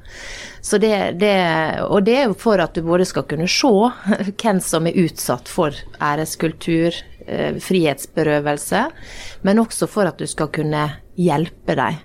Det, 0.67 0.97
det, 1.21 1.35
og 1.85 2.01
det 2.09 2.17
er 2.17 2.25
jo 2.25 2.39
for 2.41 2.59
at 2.59 2.75
du 2.75 2.81
både 2.83 3.05
skal 3.07 3.23
kunne 3.29 3.47
se 3.47 3.69
hvem 4.33 4.59
som 4.65 4.89
er 4.89 4.97
utsatt 5.05 5.47
for 5.53 5.77
æreskultur, 6.03 6.97
Eh, 7.16 7.16
frihetsberøvelse, 7.63 8.83
men 9.47 9.63
også 9.63 9.89
for 9.91 10.09
at 10.09 10.21
du 10.21 10.27
skal 10.31 10.51
kunne 10.55 10.85
hjelpe 11.19 11.77
dem. 11.79 11.99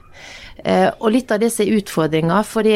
Eh, 0.62 0.90
og 1.00 1.10
litt 1.16 1.32
av 1.34 1.42
er 1.42 1.74
utfordringa, 1.78 2.42
fordi 2.46 2.75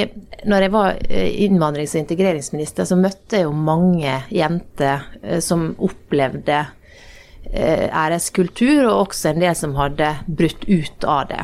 når 0.50 0.66
jeg 0.66 0.74
var 0.74 0.96
eh, 1.06 1.36
innvandrings- 1.46 1.94
og 1.94 2.02
integreringsminister, 2.02 2.88
så 2.90 2.98
møtte 2.98 3.40
jeg 3.40 3.46
jo 3.46 3.54
mange 3.54 4.18
jenter 4.34 5.06
som 5.44 5.74
opplevde 5.78 6.66
æreskultur, 7.46 8.88
og 8.90 9.04
også 9.04 9.30
en 9.30 9.44
del 9.44 9.54
som 9.56 9.76
hadde 9.78 10.08
brutt 10.26 10.66
ut 10.66 11.06
av 11.06 11.28
det. 11.30 11.44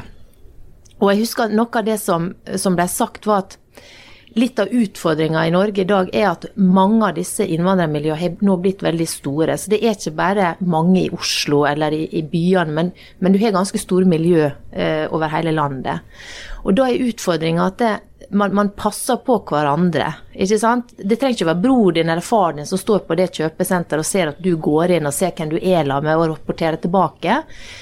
Og 0.98 1.12
jeg 1.12 1.24
husker 1.24 1.54
noe 1.54 1.78
av 1.78 1.86
det 1.86 2.00
som, 2.02 2.32
som 2.58 2.78
ble 2.78 2.88
sagt, 2.90 3.30
var 3.30 3.46
at 3.46 3.61
Litt 4.34 4.60
av 4.60 4.68
utfordringa 4.72 5.48
i 5.48 5.52
Norge 5.52 5.82
i 5.82 5.88
dag 5.88 6.10
er 6.16 6.30
at 6.30 6.46
mange 6.56 7.04
av 7.04 7.18
disse 7.18 7.44
innvandrermiljøene 7.44 8.20
har 8.22 8.46
nå 8.48 8.54
blitt 8.64 8.84
veldig 8.86 9.08
store. 9.10 9.58
Så 9.60 9.74
det 9.74 9.82
er 9.82 9.98
ikke 9.98 10.14
bare 10.16 10.54
mange 10.64 11.02
i 11.02 11.10
Oslo 11.12 11.66
eller 11.68 11.92
i, 11.92 12.06
i 12.16 12.22
byene, 12.24 12.72
men, 12.78 12.94
men, 13.20 13.36
du 13.36 13.42
har 13.44 13.52
ganske 13.52 13.82
store 13.82 14.08
miljø 14.08 14.46
eh, 14.48 15.04
over 15.12 15.34
hele 15.36 15.52
landet. 15.58 16.08
Og 16.64 16.80
da 16.80 16.88
er 16.88 17.04
utfordringa 17.10 17.68
at 17.74 17.84
det, 17.84 17.92
man, 18.32 18.56
man, 18.56 18.72
passer 18.72 19.20
på 19.20 19.42
hverandre. 19.50 20.08
ikke 20.32 20.60
sant? 20.64 20.96
Det 20.96 21.20
trenger 21.20 21.36
ikke 21.36 21.52
være 21.52 21.64
bror 21.68 22.00
din 22.00 22.10
eller 22.10 22.24
far 22.24 22.56
din 22.56 22.70
som 22.70 22.80
står 22.80 23.04
på 23.10 23.20
det 23.20 23.34
kjøpesenteret 23.36 24.00
og 24.00 24.08
ser 24.08 24.32
at 24.32 24.40
du 24.40 24.54
går 24.56 24.96
inn 24.96 25.12
og 25.12 25.16
ser 25.16 25.36
hvem 25.36 25.52
du 25.52 25.60
er 25.60 25.84
la 25.84 26.00
med 26.00 26.16
og 26.16 26.38
rapporterer 26.38 26.80
tilbake. 26.80 27.42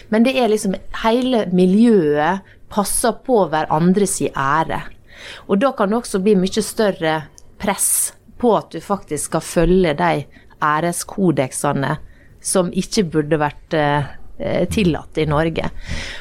Men 0.09 0.25
det 0.25 0.33
er 0.33 0.49
liksom 0.49 0.73
hele 1.03 1.45
miljøet 1.53 2.55
passer 2.73 3.21
på 3.25 3.43
hverandres 3.51 4.23
ære. 4.29 4.87
Og 5.47 5.59
da 5.61 5.73
kan 5.77 5.91
det 5.91 5.99
også 6.01 6.21
bli 6.23 6.35
mye 6.39 6.63
større 6.65 7.15
press 7.59 8.13
på 8.39 8.53
at 8.57 8.71
du 8.71 8.79
faktisk 8.83 9.31
skal 9.31 9.43
følge 9.43 9.95
de 9.99 10.13
æreskodeksene 10.63 11.97
som 12.41 12.71
ikke 12.71 13.03
burde 13.11 13.39
vært 13.39 13.75
eh, 13.75 14.07
tillatt 14.71 15.19
i 15.19 15.27
Norge. 15.29 15.71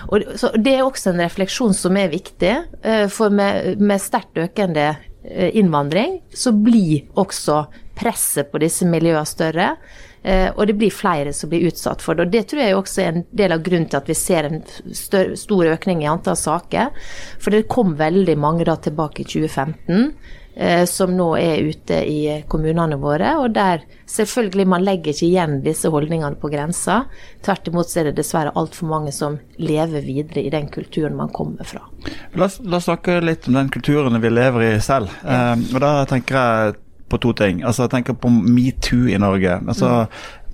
Og, 0.09 0.25
det 0.59 0.75
er 0.75 0.85
også 0.85 1.12
en 1.12 1.23
refleksjon 1.23 1.76
som 1.76 1.99
er 1.99 2.11
viktig, 2.12 2.55
eh, 2.83 3.07
for 3.12 3.35
med, 3.35 3.78
med 3.78 4.02
sterkt 4.02 4.40
økende 4.43 4.90
eh, 4.90 5.50
innvandring 5.59 6.19
så 6.35 6.52
blir 6.55 7.07
også 7.19 7.64
presset 7.99 8.50
på 8.50 8.62
disse 8.62 8.87
miljøene 8.88 9.26
større. 9.26 9.73
Eh, 10.23 10.49
og 10.55 10.67
det 10.67 10.77
blir 10.79 10.95
flere 10.95 11.33
som 11.33 11.51
blir 11.51 11.69
utsatt 11.69 12.03
for 12.03 12.15
det. 12.15 12.27
og 12.27 12.33
Det 12.33 12.47
tror 12.51 12.63
jeg 12.63 12.77
også 12.77 13.03
er 13.03 13.13
en 13.13 13.25
del 13.31 13.55
av 13.55 13.63
grunnen 13.63 13.89
til 13.89 14.01
at 14.01 14.11
vi 14.11 14.19
ser 14.19 14.49
en 14.49 14.61
stor 15.39 15.71
økning 15.75 16.03
i 16.03 16.11
antall 16.11 16.37
saker. 16.39 16.91
For 17.39 17.55
det 17.55 17.69
kom 17.71 17.97
veldig 17.99 18.37
mange 18.39 18.67
da 18.69 18.77
tilbake 18.83 19.23
i 19.23 19.29
2015 19.29 20.13
eh, 20.59 20.85
som 20.91 21.15
nå 21.17 21.29
er 21.39 21.69
ute 21.71 22.01
i 22.09 22.21
kommunene 22.51 22.99
våre. 23.01 23.37
Og 23.43 23.55
der 23.55 23.85
selvfølgelig 24.11 24.67
man 24.75 24.85
legger 24.87 25.15
ikke 25.15 25.29
igjen 25.29 25.61
disse 25.67 25.91
holdningene 25.93 26.41
på 26.41 26.51
grensa. 26.53 27.05
Tvert 27.47 27.71
imot 27.71 27.91
så 27.91 28.03
er 28.03 28.11
det 28.11 28.19
dessverre 28.19 28.57
altfor 28.59 28.91
mange 28.91 29.15
som 29.15 29.39
lever 29.63 30.03
videre 30.05 30.43
i 30.43 30.53
den 30.53 30.69
kulturen 30.75 31.17
man 31.19 31.33
kommer 31.35 31.69
fra. 31.69 31.85
La 32.35 32.51
oss, 32.51 32.59
la 32.65 32.83
oss 32.83 32.91
snakke 32.91 33.21
litt 33.23 33.49
om 33.49 33.57
den 33.61 33.71
kulturen 33.73 34.19
vi 34.21 34.35
lever 34.35 34.73
i 34.73 34.75
selv. 34.83 35.15
Ja. 35.23 35.55
Eh, 35.55 35.67
og 35.73 35.83
da 35.85 35.95
tenker 36.11 36.39
jeg 36.43 36.77
på 37.09 37.21
to 37.23 37.33
ting. 37.37 37.62
Altså, 37.65 37.87
jeg 37.87 37.95
tenker 37.97 38.17
på 38.19 38.31
metoo 38.31 39.09
i 39.09 39.19
Norge. 39.21 39.59
Altså. 39.69 40.07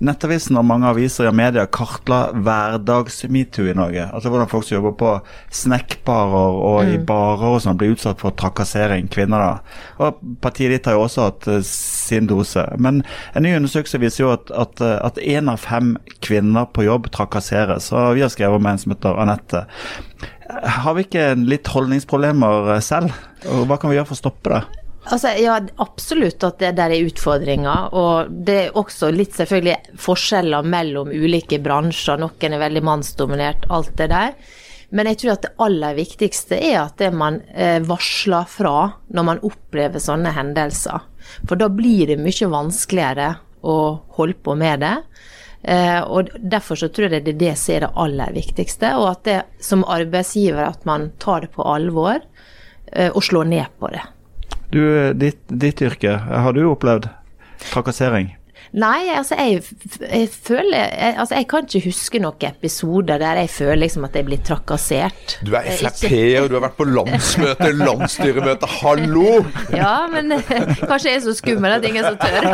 Nettavisen 0.03 0.57
og 0.59 0.65
mange 0.67 0.89
aviser 0.89 1.29
og 1.29 1.37
media 1.39 1.63
kartla 1.71 2.25
hverdags-metoo 2.33 3.69
i 3.71 3.75
Norge. 3.77 4.03
Altså 4.11 4.31
Hvordan 4.31 4.49
folk 4.51 4.65
som 4.67 4.75
jobber 4.75 4.95
på 4.99 5.11
snekkbarer 5.55 6.57
og 6.67 6.79
mm. 6.83 6.91
i 6.91 6.99
barer 7.07 7.55
og 7.55 7.61
sånn, 7.63 7.77
blir 7.79 7.93
utsatt 7.95 8.19
for 8.19 8.35
trakassering. 8.35 9.07
Kvinner, 9.11 9.39
da. 9.39 9.79
Og 10.03 10.19
Partiet 10.43 10.73
ditt 10.73 10.89
har 10.89 10.97
jo 10.97 11.05
også 11.05 11.29
hatt 11.29 11.47
uh, 11.47 11.61
sin 11.63 12.27
dose. 12.27 12.65
Men 12.75 13.05
en 13.33 13.47
ny 13.47 13.55
undersøkelse 13.55 14.03
viser 14.03 14.25
jo 14.25 14.33
at, 14.35 14.51
at, 14.51 14.83
eh, 14.83 15.37
én 15.39 15.51
av 15.51 15.63
fem 15.63 15.95
kvinner 16.25 16.67
på 16.75 16.87
jobb 16.89 17.07
trakasseres. 17.15 17.91
Og 17.95 18.17
vi 18.19 18.25
har 18.25 18.33
skrevet 18.33 18.59
om 18.59 18.67
en 18.71 18.81
som 18.81 18.95
heter 18.95 19.21
Anette. 19.23 19.63
Har 20.83 20.97
vi 20.97 21.07
ikke 21.07 21.31
litt 21.39 21.71
holdningsproblemer 21.71 22.75
eh, 22.75 22.83
selv? 22.83 23.15
Og 23.47 23.63
hva 23.69 23.79
kan 23.79 23.91
vi 23.91 24.01
gjøre 24.01 24.11
for 24.11 24.19
å 24.19 24.25
stoppe 24.25 24.57
det? 24.57 24.84
Altså, 25.05 25.35
ja, 25.37 25.59
absolutt 25.77 26.43
at 26.47 26.59
det 26.63 26.71
der 26.79 26.93
er 26.95 27.05
utfordringer. 27.05 27.93
Og 27.93 28.31
det 28.47 28.57
er 28.63 28.77
også 28.79 29.11
litt 29.13 29.35
selvfølgelig 29.37 29.97
forskjeller 30.01 30.65
mellom 30.65 31.11
ulike 31.13 31.59
bransjer. 31.61 32.19
Noen 32.21 32.55
er 32.55 32.63
veldig 32.63 32.85
mannsdominert, 32.85 33.67
alt 33.69 33.93
det 33.99 34.09
der. 34.13 34.33
Men 34.95 35.09
jeg 35.09 35.19
tror 35.21 35.35
at 35.35 35.45
det 35.45 35.53
aller 35.65 35.97
viktigste 35.97 36.57
er 36.57 36.79
at 36.85 36.97
det 37.01 37.11
man 37.13 37.41
eh, 37.53 37.81
varsler 37.83 38.47
fra 38.49 38.75
når 39.13 39.27
man 39.27 39.41
opplever 39.45 40.01
sånne 40.01 40.33
hendelser. 40.35 41.03
For 41.49 41.59
da 41.59 41.69
blir 41.73 42.11
det 42.11 42.21
mye 42.21 42.49
vanskeligere 42.51 43.31
å 43.65 43.77
holde 44.17 44.39
på 44.45 44.55
med 44.57 44.85
det. 44.85 44.95
Eh, 45.65 46.01
og 46.01 46.29
Derfor 46.37 46.79
så 46.79 46.89
tror 46.93 47.09
jeg 47.09 47.25
det 47.25 47.35
er 47.35 47.41
det 47.41 47.55
som 47.59 47.75
er 47.75 47.85
det 47.87 47.93
aller 48.05 48.35
viktigste. 48.37 48.93
Og 49.01 49.09
at 49.11 49.23
det 49.27 49.39
som 49.65 49.85
arbeidsgiver 49.85 50.65
at 50.69 50.85
man 50.87 51.11
tar 51.21 51.45
det 51.45 51.53
på 51.57 51.65
alvor 51.65 52.19
eh, 52.21 53.09
og 53.09 53.23
slår 53.25 53.49
ned 53.53 53.79
på 53.81 53.93
det. 53.93 54.05
Du, 54.75 55.13
ditt, 55.15 55.39
ditt 55.47 55.79
yrke, 55.85 56.17
har 56.19 56.51
du 56.51 56.65
opplevd 56.67 57.07
trakassering? 57.69 58.33
Nei, 58.75 59.05
altså 59.13 59.37
jeg, 59.39 59.61
jeg 60.01 60.27
føler 60.33 60.73
jeg, 60.75 61.13
Altså 61.21 61.37
jeg 61.37 61.45
kan 61.47 61.67
ikke 61.67 61.81
huske 61.85 62.19
noen 62.19 62.45
episoder 62.49 63.21
der 63.21 63.39
jeg 63.39 63.51
føler 63.53 63.79
liksom 63.85 64.07
at 64.07 64.17
jeg 64.17 64.25
blir 64.27 64.41
trakassert. 64.43 65.37
Du 65.47 65.53
er 65.55 65.69
Frp-er, 65.77 66.49
du 66.49 66.57
har 66.57 66.65
vært 66.65 66.75
på 66.79 66.87
landsmøte, 66.89 67.69
landsstyremøte, 67.85 68.69
hallo! 68.81 69.45
Ja, 69.71 69.93
men 70.11 70.33
kanskje 70.41 71.13
jeg 71.13 71.21
er 71.21 71.23
så 71.23 71.35
skummel 71.37 71.77
at 71.77 71.87
ingen 71.87 72.03
så 72.03 72.15
tør. 72.19 72.49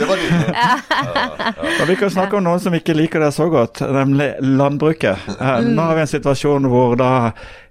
det 0.00 0.10
var 0.10 0.26
ja. 0.60 0.70
Og 1.76 1.86
vi 1.92 1.98
kan 2.00 2.10
snakke 2.10 2.40
om 2.40 2.46
noen 2.48 2.62
som 2.62 2.74
ikke 2.74 2.96
liker 2.98 3.22
det 3.22 3.30
så 3.36 3.46
godt, 3.52 3.84
nemlig 3.86 4.32
landbruket. 4.42 5.30
Nå 5.38 5.84
har 5.84 5.94
vi 5.98 6.06
en 6.08 6.14
situasjon 6.16 6.66
hvor 6.70 6.98
da 6.98 7.12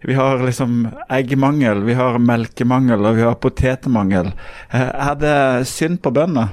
vi 0.01 0.13
har 0.13 0.45
liksom 0.45 0.87
eggmangel, 1.09 1.83
vi 1.83 1.93
har 1.93 2.19
melkemangel 2.19 3.05
og 3.05 3.15
vi 3.15 3.25
har 3.27 3.35
potetmangel. 3.35 4.31
Er 4.71 5.15
det 5.19 5.67
synd 5.67 6.01
på 6.03 6.13
bøndene? 6.15 6.49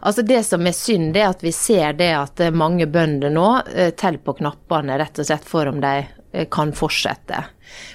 Altså 0.00 0.22
Det 0.22 0.42
som 0.42 0.66
er 0.66 0.74
synd, 0.76 1.12
det 1.14 1.22
er 1.22 1.32
at 1.32 1.42
vi 1.42 1.52
ser 1.54 1.94
det 1.98 2.10
at 2.14 2.42
mange 2.54 2.86
bønder 2.90 3.32
nå 3.32 3.48
eh, 3.74 3.90
teller 3.96 4.22
på 4.22 4.36
knappene 4.40 4.98
rett 4.98 5.18
og 5.18 5.28
slett 5.28 5.46
for 5.48 5.70
om 5.70 5.80
de 5.82 5.94
eh, 6.02 6.46
kan 6.50 6.74
fortsette. 6.76 7.44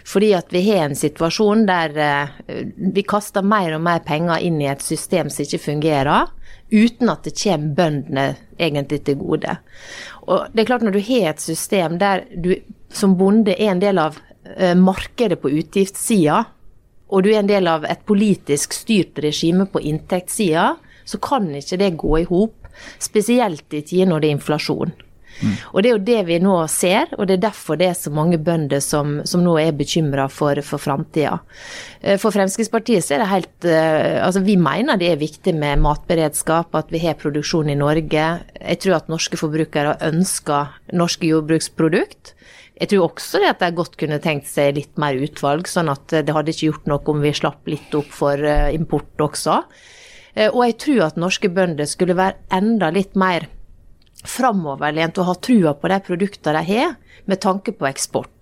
Fordi 0.08 0.32
at 0.38 0.52
vi 0.56 0.64
har 0.70 0.88
en 0.88 0.98
situasjon 0.98 1.66
der 1.68 2.00
eh, 2.04 2.64
vi 2.96 3.04
kaster 3.08 3.46
mer 3.46 3.76
og 3.78 3.84
mer 3.86 4.04
penger 4.08 4.42
inn 4.44 4.62
i 4.64 4.70
et 4.72 4.84
system 4.84 5.30
som 5.30 5.46
ikke 5.46 5.62
fungerer, 5.68 6.32
uten 6.72 7.12
at 7.12 7.28
det 7.28 7.36
kommer 7.44 7.76
bøndene 7.76 8.26
egentlig 8.58 9.04
til 9.06 9.20
gode. 9.20 9.60
Og 10.28 10.50
det 10.54 10.64
er 10.64 10.72
klart 10.72 10.88
Når 10.88 10.98
du 10.98 11.04
har 11.12 11.30
et 11.30 11.42
system 11.42 12.00
der 12.00 12.26
du 12.36 12.56
som 12.90 13.18
bonde 13.18 13.54
er 13.54 13.72
en 13.72 13.82
del 13.82 14.00
av 14.02 14.18
markedet 14.80 15.40
på 15.42 15.52
utgiftssida, 15.52 16.44
og 17.10 17.26
du 17.26 17.32
er 17.32 17.42
en 17.42 17.50
del 17.50 17.68
av 17.70 17.86
et 17.90 18.02
politisk 18.08 18.76
styrt 18.78 19.20
regime 19.24 19.66
på 19.70 19.82
inntektssida, 19.82 20.72
så 21.10 21.20
kan 21.22 21.50
ikke 21.58 21.80
det 21.82 21.96
gå 22.00 22.22
i 22.22 22.28
hop. 22.30 22.56
Spesielt 23.02 23.74
i 23.76 23.82
tider 23.84 24.08
når 24.08 24.22
det 24.22 24.30
er 24.30 24.38
inflasjon. 24.38 24.92
Mm. 25.40 25.54
Og 25.72 25.84
Det 25.84 25.90
er 25.90 25.94
jo 25.94 26.06
det 26.10 26.22
vi 26.28 26.38
nå 26.44 26.56
ser, 26.72 27.12
og 27.16 27.28
det 27.28 27.38
er 27.38 27.46
derfor 27.48 27.80
det 27.80 27.88
er 27.90 27.98
så 27.98 28.12
mange 28.12 28.40
bønder 28.44 28.82
som, 28.84 29.20
som 29.28 29.44
nå 29.44 29.56
er 29.62 29.76
bekymra 29.76 30.28
for, 30.32 30.60
for 30.66 30.82
framtida. 30.82 31.38
Eh, 32.02 32.20
for 32.20 32.36
Fremskrittspartiet 32.36 33.06
så 33.06 33.16
er 33.16 33.24
det 33.24 33.30
helt 33.32 33.68
eh, 33.68 34.20
Altså 34.20 34.44
vi 34.44 34.58
mener 34.60 35.00
det 35.00 35.14
er 35.14 35.22
viktig 35.22 35.56
med 35.56 35.84
matberedskap, 35.84 36.76
at 36.76 36.92
vi 36.92 37.02
har 37.06 37.20
produksjon 37.20 37.72
i 37.72 37.78
Norge. 37.80 38.28
Jeg 38.60 38.82
tror 38.84 39.00
at 39.00 39.12
norske 39.12 39.40
forbrukere 39.40 39.96
ønsker 40.10 40.76
norske 41.00 41.32
jordbruksprodukt. 41.32 42.36
Jeg 42.80 42.94
tror 42.94 43.10
også 43.10 43.42
at 43.44 43.60
de 43.60 43.70
godt 43.76 43.98
kunne 44.00 44.22
tenkt 44.24 44.48
seg 44.48 44.78
litt 44.78 45.00
mer 45.02 45.18
utvalg, 45.20 45.68
sånn 45.68 45.92
at 45.92 46.14
det 46.24 46.36
hadde 46.36 46.54
ikke 46.54 46.70
gjort 46.70 46.88
noe 46.88 47.12
om 47.12 47.24
vi 47.24 47.34
slapp 47.36 47.68
litt 47.68 47.96
opp 47.98 48.12
for 48.16 48.40
eh, 48.40 48.72
import 48.76 49.20
også. 49.26 49.58
Eh, 50.36 50.48
og 50.48 50.64
jeg 50.64 50.78
tror 50.86 51.06
at 51.10 51.20
norske 51.20 51.52
bønder 51.52 51.90
skulle 51.90 52.16
være 52.16 52.40
enda 52.56 52.92
litt 52.96 53.20
mer 53.20 53.50
framoverlent 54.28 55.20
og 55.20 55.28
ha 55.28 55.36
trua 55.44 55.76
på 55.76 55.92
de 55.92 56.00
produktene 56.08 56.60
de 56.60 56.72
har, 56.72 56.96
med 57.28 57.44
tanke 57.44 57.76
på 57.76 57.88
eksport. 57.90 58.39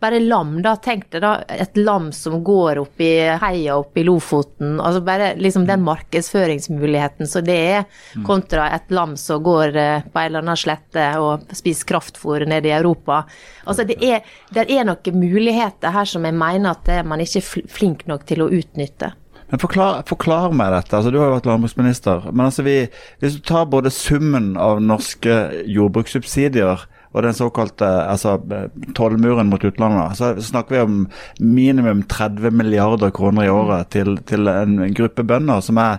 Bare 0.00 0.20
lam, 0.20 0.56
da. 0.64 0.74
Tenk 0.80 1.10
deg 1.12 1.22
da 1.24 1.32
et 1.52 1.76
lam 1.76 2.08
som 2.16 2.38
går 2.44 2.80
opp 2.82 3.02
i 3.04 3.12
heia 3.42 3.76
opp 3.80 3.98
i 4.00 4.04
Lofoten. 4.06 4.78
altså 4.80 5.02
Bare 5.04 5.34
liksom 5.36 5.66
den 5.68 5.84
markedsføringsmuligheten 5.84 7.28
så 7.28 7.42
det 7.44 7.58
er, 7.74 7.84
mm. 8.16 8.24
kontra 8.26 8.70
et 8.74 8.90
lam 8.94 9.16
som 9.20 9.42
går 9.44 9.76
eh, 9.76 10.08
på 10.08 10.22
en 10.22 10.30
eller 10.30 10.44
annen 10.44 10.60
slette 10.60 11.06
og 11.20 11.52
spiser 11.56 11.92
kraftfôr 11.92 12.46
nede 12.48 12.70
i 12.70 12.76
Europa. 12.76 13.24
Altså 13.66 13.84
Det 13.84 14.00
er, 14.00 14.24
det 14.54 14.66
er 14.70 14.88
noen 14.88 15.20
muligheter 15.20 15.92
her 15.92 16.08
som 16.08 16.24
jeg 16.24 16.36
mener 16.36 16.72
at 16.74 16.92
man 17.06 17.20
ikke 17.20 17.42
er 17.42 17.68
flink 17.68 18.06
nok 18.08 18.24
til 18.28 18.44
å 18.44 18.50
utnytte. 18.50 19.12
Men 19.50 19.58
forklar, 19.58 20.04
forklar, 20.06 20.52
meg 20.54 20.70
dette. 20.72 20.94
altså 20.94 21.10
Du 21.10 21.18
har 21.18 21.26
jo 21.28 21.34
vært 21.34 21.48
landbruksminister. 21.50 22.28
Men 22.30 22.46
altså 22.46 22.62
vi, 22.62 22.76
hvis 23.18 23.36
du 23.36 23.42
tar 23.42 23.66
både 23.70 23.90
summen 23.90 24.52
av 24.60 24.78
norske 24.84 25.40
jordbrukssubsidier 25.66 26.86
og 27.10 27.24
den 27.26 27.34
såkalte 27.34 27.86
altså, 28.06 28.36
tollmuren 28.94 29.50
mot 29.50 29.64
utlandet, 29.66 30.16
så 30.18 30.32
snakker 30.38 30.76
vi 30.76 30.82
om 30.84 30.98
minimum 31.42 32.04
30 32.10 32.54
milliarder 32.54 33.10
kroner 33.14 33.48
i 33.48 33.52
året 33.52 33.90
til, 33.94 34.14
til 34.28 34.50
en 34.50 34.78
gruppe 34.94 35.26
bønder 35.26 35.64
som 35.64 35.80
er 35.82 35.98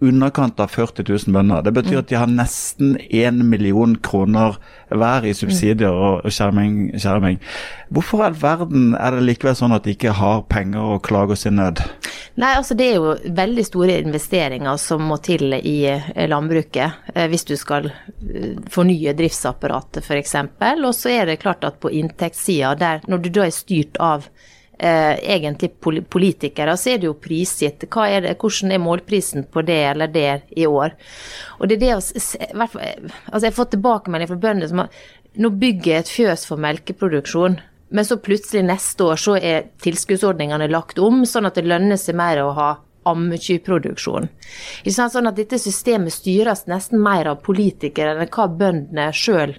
underkant 0.00 0.60
av 0.60 0.72
40 0.72 1.04
000 1.08 1.34
bønder. 1.34 1.62
Det 1.64 1.72
betyr 1.76 2.00
at 2.00 2.08
de 2.10 2.18
har 2.18 2.30
nesten 2.30 2.96
1 3.10 3.42
million 3.44 3.96
kroner 4.00 4.56
hver 4.88 5.26
i 5.28 5.34
subsidier 5.36 5.92
og 5.92 6.26
skjerming. 6.32 6.92
skjerming. 6.98 7.38
Hvorfor 7.90 8.22
i 8.22 8.26
all 8.28 8.38
verden 8.38 8.94
er 8.94 9.16
det 9.16 9.26
likevel 9.26 9.56
sånn 9.58 9.74
at 9.76 9.86
de 9.86 9.94
ikke 9.94 10.14
har 10.16 10.44
penger 10.50 10.96
og 10.96 11.02
klager 11.06 11.38
sin 11.38 11.58
nød? 11.60 11.82
Nei, 12.40 12.54
altså 12.56 12.74
Det 12.74 12.86
er 12.86 12.94
jo 12.96 13.16
veldig 13.36 13.64
store 13.66 13.98
investeringer 14.00 14.76
som 14.80 15.02
må 15.10 15.18
til 15.22 15.52
i 15.58 15.78
eh, 15.90 16.28
landbruket 16.30 17.10
eh, 17.14 17.26
hvis 17.28 17.44
du 17.44 17.56
skal 17.58 17.90
eh, 17.90 18.54
fornye 18.70 19.12
driftsapparatet 19.18 20.06
f.eks. 20.06 20.36
Og 20.78 20.94
så 20.96 21.12
er 21.12 21.26
det 21.26 21.40
klart 21.42 21.66
at 21.66 21.80
på 21.82 21.90
inntektssida, 21.92 23.00
når 23.08 23.26
du 23.26 23.28
da 23.34 23.46
er 23.46 23.54
styrt 23.54 24.00
av 24.00 24.30
eh, 24.80 25.14
egentlig 25.34 25.70
politikere, 26.10 26.76
så 26.76 26.94
er 26.94 27.00
det 27.00 27.08
jo 27.08 27.16
prisgitt. 27.20 27.84
Er 27.84 28.24
det, 28.24 28.36
hvordan 28.40 28.74
er 28.74 28.82
målprisen 28.82 29.46
på 29.52 29.64
det 29.66 29.80
eller 29.92 30.10
det 30.12 30.42
i 30.56 30.66
år? 30.66 30.96
Og 31.58 31.68
det 31.68 31.78
er 31.78 31.84
det 31.84 31.94
å 31.94 32.00
altså 32.00 32.38
Jeg 32.40 33.48
har 33.50 33.56
fått 33.56 33.74
tilbakemelding 33.76 34.30
fra 34.30 34.44
bønder 34.48 34.70
som 34.70 34.84
har 34.84 35.02
Nå 35.38 35.52
bygger 35.54 35.92
jeg 35.92 36.02
et 36.02 36.08
fjøs 36.10 36.42
for 36.48 36.58
melkeproduksjon. 36.58 37.60
Men 37.94 38.06
så 38.06 38.16
plutselig 38.18 38.64
neste 38.66 39.06
år 39.06 39.18
så 39.18 39.36
er 39.38 39.68
tilskuddsordningene 39.82 40.66
lagt 40.70 40.98
om, 40.98 41.22
sånn 41.22 41.46
at 41.46 41.54
det 41.54 41.68
lønner 41.70 41.98
seg 42.00 42.18
mer 42.18 42.40
å 42.42 42.50
ha 42.56 42.70
ammekyproduksjon. 43.10 44.28
Sånn 44.90 45.30
at 45.30 45.38
dette 45.38 45.58
systemet 45.62 46.14
styres 46.14 46.66
nesten 46.70 47.02
mer 47.02 47.30
av 47.30 47.44
politikere 47.46 48.16
enn 48.16 48.32
hva 48.34 48.46
bøndene 48.50 49.08
sjøl 49.16 49.54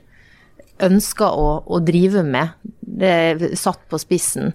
ønsker 0.82 1.38
å, 1.38 1.50
å, 1.66 1.80
drive 1.86 2.24
med. 2.26 2.56
Det 2.82 3.12
er 3.12 3.44
satt 3.60 3.84
på 3.90 4.00
spissen. 4.02 4.54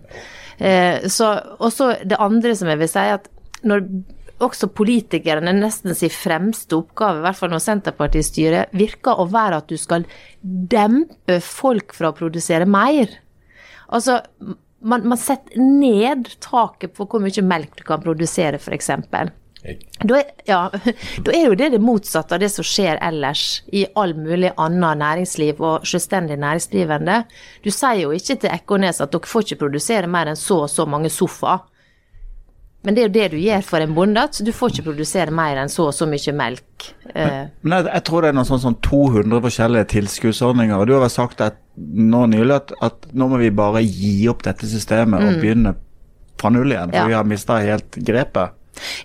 Eh, 0.58 1.04
og 1.04 1.70
så 1.72 1.90
det 2.04 2.20
andre 2.22 2.54
som 2.56 2.70
jeg 2.72 2.80
vil 2.80 2.90
si, 2.90 3.06
at 3.16 3.28
når 3.66 3.84
også 4.44 4.68
politikerne 4.76 5.54
nesten 5.56 5.94
sin 5.96 6.12
fremste 6.12 6.76
oppgave, 6.76 7.20
i 7.20 7.24
hvert 7.24 7.38
fall 7.38 7.52
når 7.54 7.64
Senterpartiet 7.64 8.28
styrer, 8.28 8.72
virker 8.76 9.16
å 9.16 9.28
være 9.32 9.62
at 9.62 9.70
du 9.70 9.78
skal 9.80 10.04
dempe 10.42 11.40
folk 11.44 11.96
fra 11.96 12.12
å 12.12 12.16
produsere 12.16 12.68
mer. 12.68 13.14
Altså, 13.86 14.20
man, 14.80 15.06
man 15.08 15.20
setter 15.20 15.56
ned 15.60 16.28
taket 16.44 16.94
på 16.96 17.08
hvor 17.08 17.22
mye 17.22 17.46
melk 17.46 17.78
du 17.78 17.84
kan 17.86 18.02
produsere, 18.04 18.60
f.eks. 18.60 18.92
Da 20.02 20.18
er, 20.20 20.32
ja, 20.48 20.60
da 21.26 21.34
er 21.34 21.46
jo 21.48 21.58
det 21.58 21.70
det 21.74 21.82
motsatte 21.82 22.36
av 22.36 22.42
det 22.42 22.50
som 22.52 22.66
skjer 22.66 23.00
ellers 23.02 23.62
i 23.74 23.86
all 23.98 24.14
mulig 24.18 24.52
annet 24.56 25.00
næringsliv 25.02 25.62
og 25.62 25.86
selvstendig 25.88 26.38
næringsdrivende. 26.42 27.22
Du 27.64 27.72
sier 27.74 28.04
jo 28.04 28.12
ikke 28.16 28.38
til 28.42 28.52
Ekornes 28.52 29.02
at 29.02 29.14
dere 29.14 29.30
får 29.30 29.46
ikke 29.46 29.64
produsere 29.64 30.10
mer 30.10 30.30
enn 30.32 30.38
så 30.38 30.62
og 30.66 30.70
så 30.72 30.86
mange 30.88 31.10
sofaer. 31.12 31.64
Men 32.86 32.94
det 32.94 33.02
er 33.02 33.08
jo 33.08 33.14
det 33.16 33.30
du 33.32 33.40
gjør 33.42 33.62
for 33.66 33.82
en 33.82 33.94
bonde, 33.96 34.22
at 34.22 34.36
du 34.46 34.52
får 34.54 34.76
ikke 34.76 34.92
produsere 34.92 35.32
mer 35.34 35.58
enn 35.58 35.70
så 35.72 35.88
og 35.88 35.94
så 35.96 36.06
mye 36.06 36.34
melk. 36.38 36.84
Men, 37.08 37.48
men 37.66 37.72
jeg, 37.80 37.86
jeg, 37.88 38.02
tror 38.06 38.22
det 38.22 38.28
er 38.30 38.36
noen 38.36 38.46
sånn, 38.46 38.62
sånn 38.62 38.76
200 38.86 39.42
forskjellige 39.42 39.88
tilskuddsordninger. 39.90 40.76
og 40.78 40.86
Du 40.86 40.92
har 40.94 41.02
vel 41.02 41.10
sagt 41.10 41.42
at, 41.42 41.58
nå 41.74 42.20
nylig 42.30 42.54
at, 42.60 42.70
at, 42.86 43.08
nå 43.10 43.26
må 43.32 43.40
vi 43.42 43.50
bare 43.50 43.82
gi 43.82 44.28
opp 44.30 44.46
dette 44.46 44.70
systemet 44.70 45.18
og 45.18 45.32
mm. 45.32 45.40
begynne 45.42 45.74
fra 46.38 46.52
null 46.54 46.70
igjen, 46.70 46.92
for 46.92 47.00
ja. 47.00 47.08
vi 47.10 47.18
har 47.18 47.26
mista 47.26 47.58
helt 47.64 47.98
grepet. 48.06 48.54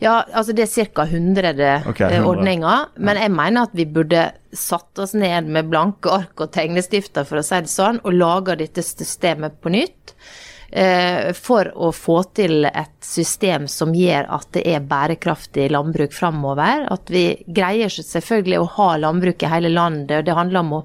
Ja, 0.04 0.22
altså 0.34 0.56
det 0.58 0.68
er 0.68 0.92
ca. 0.92 1.06
100, 1.08 1.66
okay, 1.90 2.12
100. 2.12 2.28
ordninger. 2.28 2.86
Men 2.98 3.20
jeg 3.22 3.34
mener 3.34 3.68
at 3.68 3.76
vi 3.78 3.88
burde 3.88 4.30
satt 4.52 5.00
oss 5.00 5.16
ned 5.16 5.50
med 5.52 5.72
blanke 5.72 6.12
ark 6.12 6.44
og 6.44 6.54
tegnestifter, 6.56 7.28
for 7.28 7.40
å 7.42 7.46
si 7.46 7.62
det 7.64 7.72
sånn, 7.72 8.02
og 8.04 8.16
laga 8.16 8.58
dette 8.60 8.84
systemet 8.86 9.62
på 9.64 9.74
nytt. 9.74 10.16
Eh, 10.72 11.34
for 11.36 11.68
å 11.76 11.90
få 11.92 12.22
til 12.32 12.64
et 12.64 12.94
system 13.04 13.66
som 13.68 13.92
gjør 13.92 14.30
at 14.38 14.54
det 14.56 14.62
er 14.72 14.86
bærekraftig 14.88 15.68
landbruk 15.74 16.16
framover. 16.16 16.86
At 16.94 17.12
vi 17.12 17.26
greier 17.44 17.92
selvfølgelig 17.92 18.62
å 18.62 18.70
ha 18.78 18.90
landbruk 19.04 19.44
i 19.44 19.52
hele 19.52 19.74
landet. 19.74 20.22
og 20.22 20.26
Det 20.30 20.38
handler 20.38 20.64
om 20.64 20.78
å, 20.80 20.82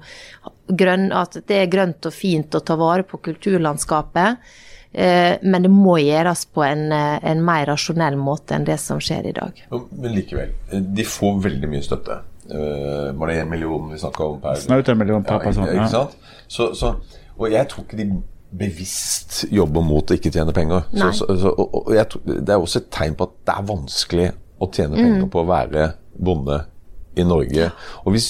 at 1.21 1.39
det 1.47 1.61
er 1.61 1.71
grønt 1.71 2.09
og 2.09 2.15
fint 2.15 2.55
å 2.55 2.63
ta 2.67 2.75
vare 2.75 3.07
på 3.07 3.21
kulturlandskapet. 3.29 4.51
Men 4.97 5.65
det 5.65 5.69
må 5.69 5.99
gjøres 6.01 6.47
på 6.49 6.63
en, 6.65 6.87
en 6.91 7.41
mer 7.45 7.67
rasjonell 7.69 8.15
måte 8.17 8.55
enn 8.57 8.65
det 8.65 8.79
som 8.81 8.97
skjer 9.03 9.27
i 9.29 9.33
dag. 9.37 9.59
Men 9.69 10.15
likevel, 10.15 10.55
de 10.71 11.05
får 11.05 11.37
veldig 11.43 11.69
mye 11.69 11.85
støtte. 11.85 12.17
Var 12.47 13.29
det 13.29 13.35
én 13.43 13.51
million 13.51 13.91
vi 13.91 13.99
snakka 14.01 14.25
om 14.25 14.39
per 14.41 14.57
Snaut 14.63 14.89
en 14.89 14.97
million 14.97 15.25
per 15.27 15.43
person. 15.43 15.67
Ja, 15.67 15.83
ikke 15.83 15.91
sant? 15.91 16.17
Så, 16.47 16.71
så, 16.79 16.95
og 17.37 17.51
jeg 17.51 17.69
tror 17.69 17.85
ikke 17.85 17.99
de 17.99 18.07
bevisst 18.57 19.41
jobber 19.51 19.83
mot 19.83 20.07
å 20.07 20.15
ikke 20.17 20.31
tjene 20.33 20.55
penger. 20.55 20.87
Så, 20.95 21.27
så, 21.27 21.51
og, 21.51 21.75
og 21.81 21.93
jeg, 21.95 22.23
det 22.25 22.55
er 22.55 22.57
også 22.57 22.81
et 22.81 22.91
tegn 22.95 23.17
på 23.19 23.27
at 23.27 23.37
det 23.49 23.55
er 23.57 23.69
vanskelig 23.69 24.29
å 24.57 24.69
tjene 24.71 24.97
penger 24.97 25.25
mm. 25.25 25.31
på 25.33 25.43
å 25.43 25.49
være 25.49 25.89
bonde 26.17 26.61
i 27.17 27.27
Norge. 27.27 27.69
Og 28.05 28.15
hvis 28.15 28.29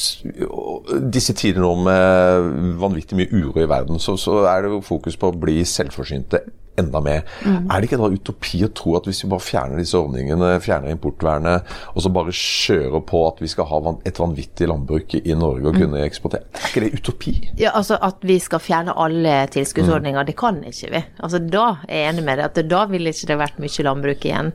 disse 1.14 1.36
tider 1.38 1.62
nå 1.64 1.74
med 1.88 2.78
vanvittig 2.82 3.20
mye 3.20 3.32
uro 3.34 3.62
i 3.64 3.70
verden, 3.70 4.00
så, 4.00 4.18
så 4.20 4.44
er 4.50 4.64
det 4.64 4.74
jo 4.76 4.86
fokus 4.86 5.18
på 5.20 5.32
å 5.32 5.38
bli 5.38 5.60
selvforsynte 5.68 6.44
enda 6.78 7.02
mer. 7.02 7.24
Mm. 7.44 7.68
Er 7.72 7.80
det 7.82 7.90
ikke 7.90 8.00
da 8.02 8.10
utopi 8.14 8.62
å 8.66 8.72
tro 8.76 8.96
at 9.00 9.08
hvis 9.10 9.24
vi 9.24 9.32
bare 9.32 9.44
fjerner 9.44 9.82
disse 9.82 9.98
ordningene, 10.00 10.54
fjerner 10.64 10.94
importvernet, 10.94 11.76
og 11.94 12.04
så 12.04 12.12
bare 12.14 12.36
kjører 12.36 13.04
på 13.08 13.24
at 13.28 13.42
vi 13.44 13.50
skal 13.52 13.70
ha 13.72 13.82
et 14.08 14.22
vanvittig 14.22 14.70
landbruk 14.70 15.18
i 15.20 15.38
Norge 15.38 15.66
og 15.66 15.76
mm. 15.76 15.82
kunne 15.82 16.04
eksportere, 16.06 16.48
er 16.54 16.70
ikke 16.70 16.86
det 16.86 16.92
utopi? 16.98 17.36
Ja, 17.60 17.74
altså 17.78 17.98
At 18.08 18.22
vi 18.26 18.38
skal 18.40 18.62
fjerne 18.62 18.94
alle 18.98 19.40
tilskuddsordninger, 19.52 20.22
mm. 20.22 20.28
det 20.30 20.38
kan 20.40 20.62
ikke 20.66 20.92
vi. 20.94 21.04
Altså 21.24 21.42
Da 21.42 21.66
er 21.88 22.04
jeg 22.04 22.14
enig 22.14 22.26
med 22.28 22.40
deg, 22.40 22.50
at 22.52 22.72
da 22.72 22.84
ville 22.92 23.14
ikke 23.14 23.32
det 23.32 23.40
vært 23.42 23.62
mye 23.62 23.86
landbruk 23.88 24.28
igjen. 24.28 24.52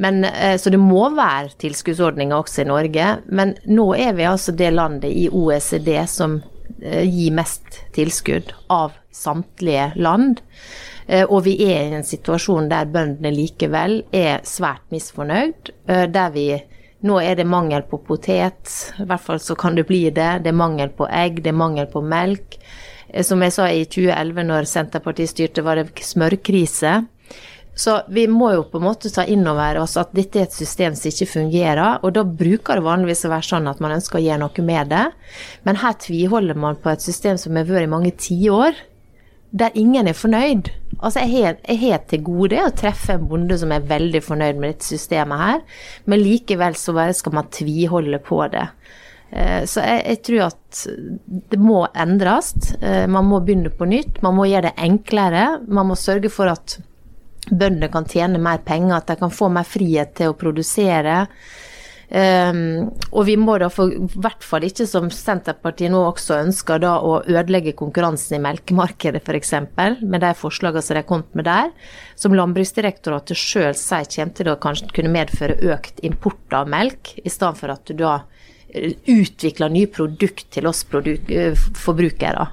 Men, 0.00 0.24
eh, 0.28 0.56
så 0.60 0.72
det 0.72 0.80
må 0.82 1.06
være 1.16 1.54
tilskuddsordninger 1.62 2.36
også 2.36 2.64
i 2.64 2.68
Norge. 2.70 3.10
Men 3.26 3.56
nå 3.64 3.88
er 3.96 4.16
vi 4.18 4.28
altså 4.28 4.54
det 4.56 4.72
landet 4.74 5.12
i 5.12 5.28
OECD 5.32 5.96
som 6.10 6.40
eh, 6.82 7.04
gir 7.08 7.34
mest 7.36 7.80
tilskudd 7.96 8.52
av 8.72 8.96
samtlige 9.14 9.92
land. 9.96 10.42
Eh, 11.06 11.24
og 11.24 11.44
vi 11.44 11.56
er 11.66 11.90
i 11.90 11.98
en 11.98 12.06
situasjon 12.06 12.70
der 12.72 12.88
bøndene 12.92 13.32
likevel 13.34 14.00
er 14.14 14.44
svært 14.48 14.84
misfornøyd. 14.94 15.72
Eh, 15.88 16.06
der 16.12 16.32
vi 16.34 16.48
nå 17.04 17.18
er 17.20 17.36
det 17.36 17.44
mangel 17.44 17.84
på 17.84 18.00
potet, 18.06 18.70
i 18.96 19.04
hvert 19.04 19.20
fall 19.20 19.40
så 19.42 19.56
kan 19.60 19.76
det 19.76 19.84
bli 19.90 20.06
det. 20.08 20.30
Det 20.44 20.52
er 20.52 20.56
mangel 20.56 20.92
på 20.96 21.08
egg, 21.10 21.42
det 21.44 21.52
er 21.52 21.60
mangel 21.60 21.88
på 21.92 22.00
melk. 22.00 22.56
Eh, 23.08 23.24
som 23.24 23.42
jeg 23.44 23.52
sa 23.52 23.68
i 23.68 23.84
2011, 23.84 24.46
når 24.48 24.70
Senterpartiet 24.70 25.34
styrte, 25.34 25.64
var 25.66 25.80
det 25.80 25.90
smørkrise. 26.00 27.02
Så 27.74 27.96
vi 28.08 28.28
må 28.30 28.52
jo 28.54 28.62
på 28.70 28.78
en 28.78 28.86
måte 28.86 29.10
ta 29.10 29.24
inn 29.26 29.42
over 29.50 29.80
oss 29.82 29.96
at 29.98 30.12
dette 30.14 30.38
er 30.38 30.46
et 30.46 30.54
system 30.54 30.94
som 30.94 31.10
ikke 31.10 31.26
fungerer. 31.32 32.04
Og 32.06 32.14
da 32.14 32.22
bruker 32.22 32.78
det 32.78 32.86
vanligvis 32.86 33.24
å 33.26 33.32
være 33.32 33.48
sånn 33.48 33.66
at 33.68 33.80
man 33.82 33.96
ønsker 33.96 34.20
å 34.20 34.22
gjøre 34.22 34.42
noe 34.44 34.66
med 34.66 34.92
det. 34.94 35.04
Men 35.66 35.80
her 35.82 35.96
tviholder 35.98 36.54
man 36.54 36.78
på 36.78 36.92
et 36.92 37.02
system 37.02 37.40
som 37.40 37.58
har 37.58 37.66
vært 37.66 37.88
i 37.88 37.90
mange 37.90 38.14
tiår 38.14 38.78
der 39.54 39.74
ingen 39.78 40.06
er 40.10 40.18
fornøyd. 40.18 40.70
Altså, 41.04 41.20
jeg 41.20 41.78
har 41.82 42.04
til 42.08 42.22
gode 42.24 42.60
å 42.64 42.72
treffe 42.76 43.18
en 43.18 43.26
bonde 43.28 43.58
som 43.60 43.72
er 43.74 43.84
veldig 43.88 44.22
fornøyd 44.24 44.60
med 44.60 44.74
dette 44.74 44.88
systemet 44.88 45.42
her, 45.42 45.64
men 46.08 46.22
likevel 46.22 46.78
så 46.80 46.94
bare 46.96 47.16
skal 47.16 47.36
man 47.36 47.50
tviholde 47.52 48.20
på 48.24 48.40
det. 48.54 48.64
Eh, 49.34 49.64
så 49.68 49.82
jeg, 49.82 50.00
jeg, 50.08 50.20
tror 50.28 50.46
at 50.46 50.82
det 51.52 51.60
må 51.60 51.82
endres. 51.90 52.54
Eh, 52.80 53.04
man 53.10 53.28
må 53.28 53.42
begynne 53.44 53.72
på 53.74 53.88
nytt. 53.90 54.22
Man 54.24 54.36
må 54.38 54.48
gjøre 54.48 54.70
det 54.70 54.88
enklere. 54.88 55.46
Man 55.66 55.90
må 55.90 55.98
sørge 55.98 56.30
for 56.32 56.52
at 56.52 56.78
bøndene 57.50 57.90
kan 57.92 58.06
tjene 58.08 58.40
mer 58.40 58.62
penger, 58.64 58.96
at 58.96 59.10
de 59.10 59.18
kan 59.20 59.32
få 59.34 59.50
mer 59.52 59.66
frihet 59.68 60.14
til 60.16 60.32
å 60.32 60.38
produsere. 60.38 61.24
Um, 62.14 62.92
og 63.10 63.24
vi 63.26 63.34
må 63.34 63.56
da 63.58 63.66
for 63.74 63.90
i 63.90 64.20
hvert 64.22 64.44
fall 64.46 64.62
ikke, 64.68 64.84
som 64.86 65.08
Senterpartiet 65.10 65.90
nå 65.90 65.98
også 66.12 66.36
ønsker, 66.44 66.78
da 66.84 66.92
å 67.02 67.16
ødelegge 67.26 67.72
konkurransen 67.74 68.36
i 68.36 68.42
melkemarkedet 68.44 69.18
f.eks., 69.24 69.50
med 69.98 70.22
de 70.22 70.30
forslagene 70.38 70.84
som 70.84 70.94
de 70.94 71.02
har 71.02 71.08
kommet 71.08 71.34
med 71.34 71.48
der, 71.48 71.72
som 72.14 72.36
Landbruksdirektoratet 72.38 73.40
sjøl 73.40 73.74
sier 73.74 74.06
kommer 74.06 74.38
til 74.38 74.52
å 74.52 74.58
kanskje 74.62 74.92
kunne 74.94 75.14
medføre 75.16 75.58
økt 75.74 75.98
import 76.06 76.54
av 76.54 76.70
melk, 76.70 77.16
i 77.18 77.32
stedet 77.32 77.58
for 77.58 77.74
at 77.74 77.82
du 77.90 77.98
da 77.98 78.14
eh, 78.70 78.94
utvikler 79.10 79.74
nye 79.74 79.90
produkt 79.90 80.46
til 80.54 80.70
oss 80.70 80.84
eh, 80.94 81.66
forbrukere. 81.82 82.46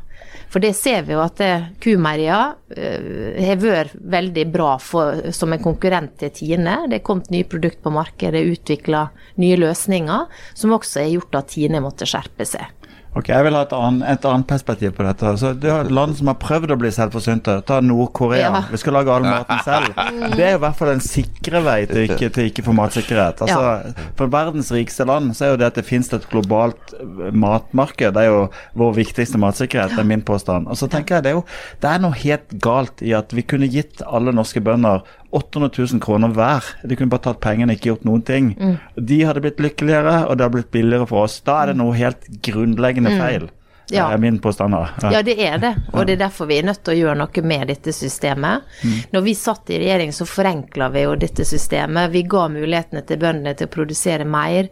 For 0.51 0.63
det 0.63 0.73
ser 0.75 1.05
vi 1.07 1.15
jo 1.15 1.21
at 1.23 1.39
kumeierier 1.83 2.57
uh, 2.75 3.37
har 3.39 3.61
vært 3.61 3.95
veldig 3.95 4.45
bra 4.51 4.73
for, 4.83 5.31
som 5.31 5.55
en 5.55 5.63
konkurrent 5.63 6.17
til 6.19 6.33
Tine. 6.35 6.75
Det 6.91 6.99
er 6.99 7.05
kommet 7.07 7.31
nye 7.31 7.47
produkter 7.47 7.85
på 7.87 7.95
markedet, 7.95 8.43
utvikla 8.57 9.05
nye 9.39 9.59
løsninger, 9.61 10.27
som 10.53 10.75
også 10.75 11.05
har 11.05 11.13
gjort 11.15 11.39
at 11.39 11.53
Tine 11.55 11.83
måtte 11.83 12.09
skjerpe 12.09 12.47
seg. 12.47 12.80
Ok, 13.11 13.27
Jeg 13.27 13.43
vil 13.43 13.55
ha 13.57 13.65
et 13.65 13.73
annet, 13.75 14.03
et 14.07 14.25
annet 14.29 14.47
perspektiv 14.47 14.93
på 14.95 15.03
dette. 15.03 15.33
Så 15.35 15.49
det 15.59 15.67
er 15.67 15.89
Land 15.91 16.15
som 16.15 16.29
har 16.31 16.37
prøvd 16.39 16.71
å 16.71 16.77
bli 16.79 16.91
selvforsynte. 16.95 17.57
Ta 17.67 17.81
Nord-Korea. 17.83 18.45
Ja. 18.45 18.61
Vi 18.71 18.79
skal 18.79 18.95
lage 18.95 19.11
all 19.11 19.25
maten 19.27 19.59
selv. 19.65 19.89
Det 20.37 20.45
er 20.45 20.55
i 20.55 20.61
hvert 20.63 20.77
fall 20.79 20.93
en 20.93 21.03
sikre 21.03 21.59
vei 21.65 21.81
til 21.89 22.05
ikke, 22.05 22.29
til 22.31 22.47
ikke 22.47 22.63
få 22.63 22.75
matsikkerhet. 22.77 23.43
Altså, 23.43 23.59
ja. 23.91 24.07
For 24.19 24.31
verdens 24.31 24.71
rikeste 24.71 25.03
land 25.09 25.35
så 25.35 25.49
er 25.49 25.53
jo 25.53 25.59
det 25.59 25.67
at 25.73 25.81
det 25.81 25.85
finnes 25.89 26.07
et 26.15 26.29
globalt 26.31 26.95
eh, 26.95 27.27
matmarked. 27.35 28.15
Det 28.15 28.23
er 28.23 28.31
jo 28.31 28.45
vår 28.79 28.95
viktigste 29.01 29.41
matsikkerhet, 29.43 29.97
det 29.97 30.05
er 30.05 30.11
min 30.13 30.23
påstand. 30.23 30.71
Og 30.71 30.79
så 30.79 30.87
tenker 30.91 31.19
jeg 31.19 31.27
det 31.27 31.33
er 31.33 31.39
jo 31.41 31.45
det 31.83 31.91
er 31.91 32.05
noe 32.05 32.15
helt 32.23 32.55
galt 32.63 33.03
i 33.03 33.11
at 33.17 33.35
vi 33.35 33.43
kunne 33.43 33.67
gitt 33.71 34.05
alle 34.07 34.31
norske 34.35 34.63
bønder 34.63 35.03
800 35.31 35.71
000 35.93 36.03
kroner 36.03 36.33
hver. 36.35 36.67
De 36.83 36.97
kunne 36.99 37.11
bare 37.11 37.25
tatt 37.29 37.41
pengene 37.43 37.73
og 37.73 37.79
ikke 37.79 37.93
gjort 37.93 38.05
noen 38.07 38.25
ting. 38.27 38.51
Mm. 38.59 38.75
De 39.11 39.23
hadde 39.27 39.43
blitt 39.43 39.63
lykkeligere, 39.63 40.25
og 40.27 40.37
det 40.37 40.45
hadde 40.45 40.57
blitt 40.57 40.71
billigere 40.75 41.07
for 41.09 41.25
oss. 41.25 41.39
Da 41.47 41.61
er 41.61 41.71
det 41.71 41.79
noe 41.79 41.95
helt 41.97 42.27
grunnleggende 42.43 43.15
mm. 43.15 43.19
feil. 43.23 43.49
Ja. 43.91 44.07
Det 44.07 44.13
er 44.13 44.17
min 44.17 44.39
påstand. 44.39 44.73
Ja. 44.73 45.11
ja, 45.11 45.21
det 45.21 45.35
er 45.43 45.57
det. 45.57 45.71
Og 45.91 46.05
det 46.07 46.13
er 46.15 46.21
derfor 46.23 46.47
vi 46.47 46.61
er 46.61 46.67
nødt 46.69 46.79
til 46.85 46.93
å 46.93 46.99
gjøre 47.01 47.17
noe 47.19 47.43
med 47.43 47.67
dette 47.67 47.91
systemet. 47.95 48.67
Mm. 48.83 48.93
Når 49.11 49.25
vi 49.25 49.33
satt 49.35 49.71
i 49.73 49.79
regjering, 49.81 50.13
så 50.15 50.27
forenkla 50.29 50.87
vi 50.93 51.03
jo 51.03 51.17
dette 51.19 51.45
systemet. 51.47 52.11
Vi 52.13 52.23
ga 52.31 52.45
mulighetene 52.53 53.03
til 53.07 53.19
bøndene 53.19 53.55
til 53.59 53.67
å 53.67 53.73
produsere 53.73 54.27
mer. 54.27 54.69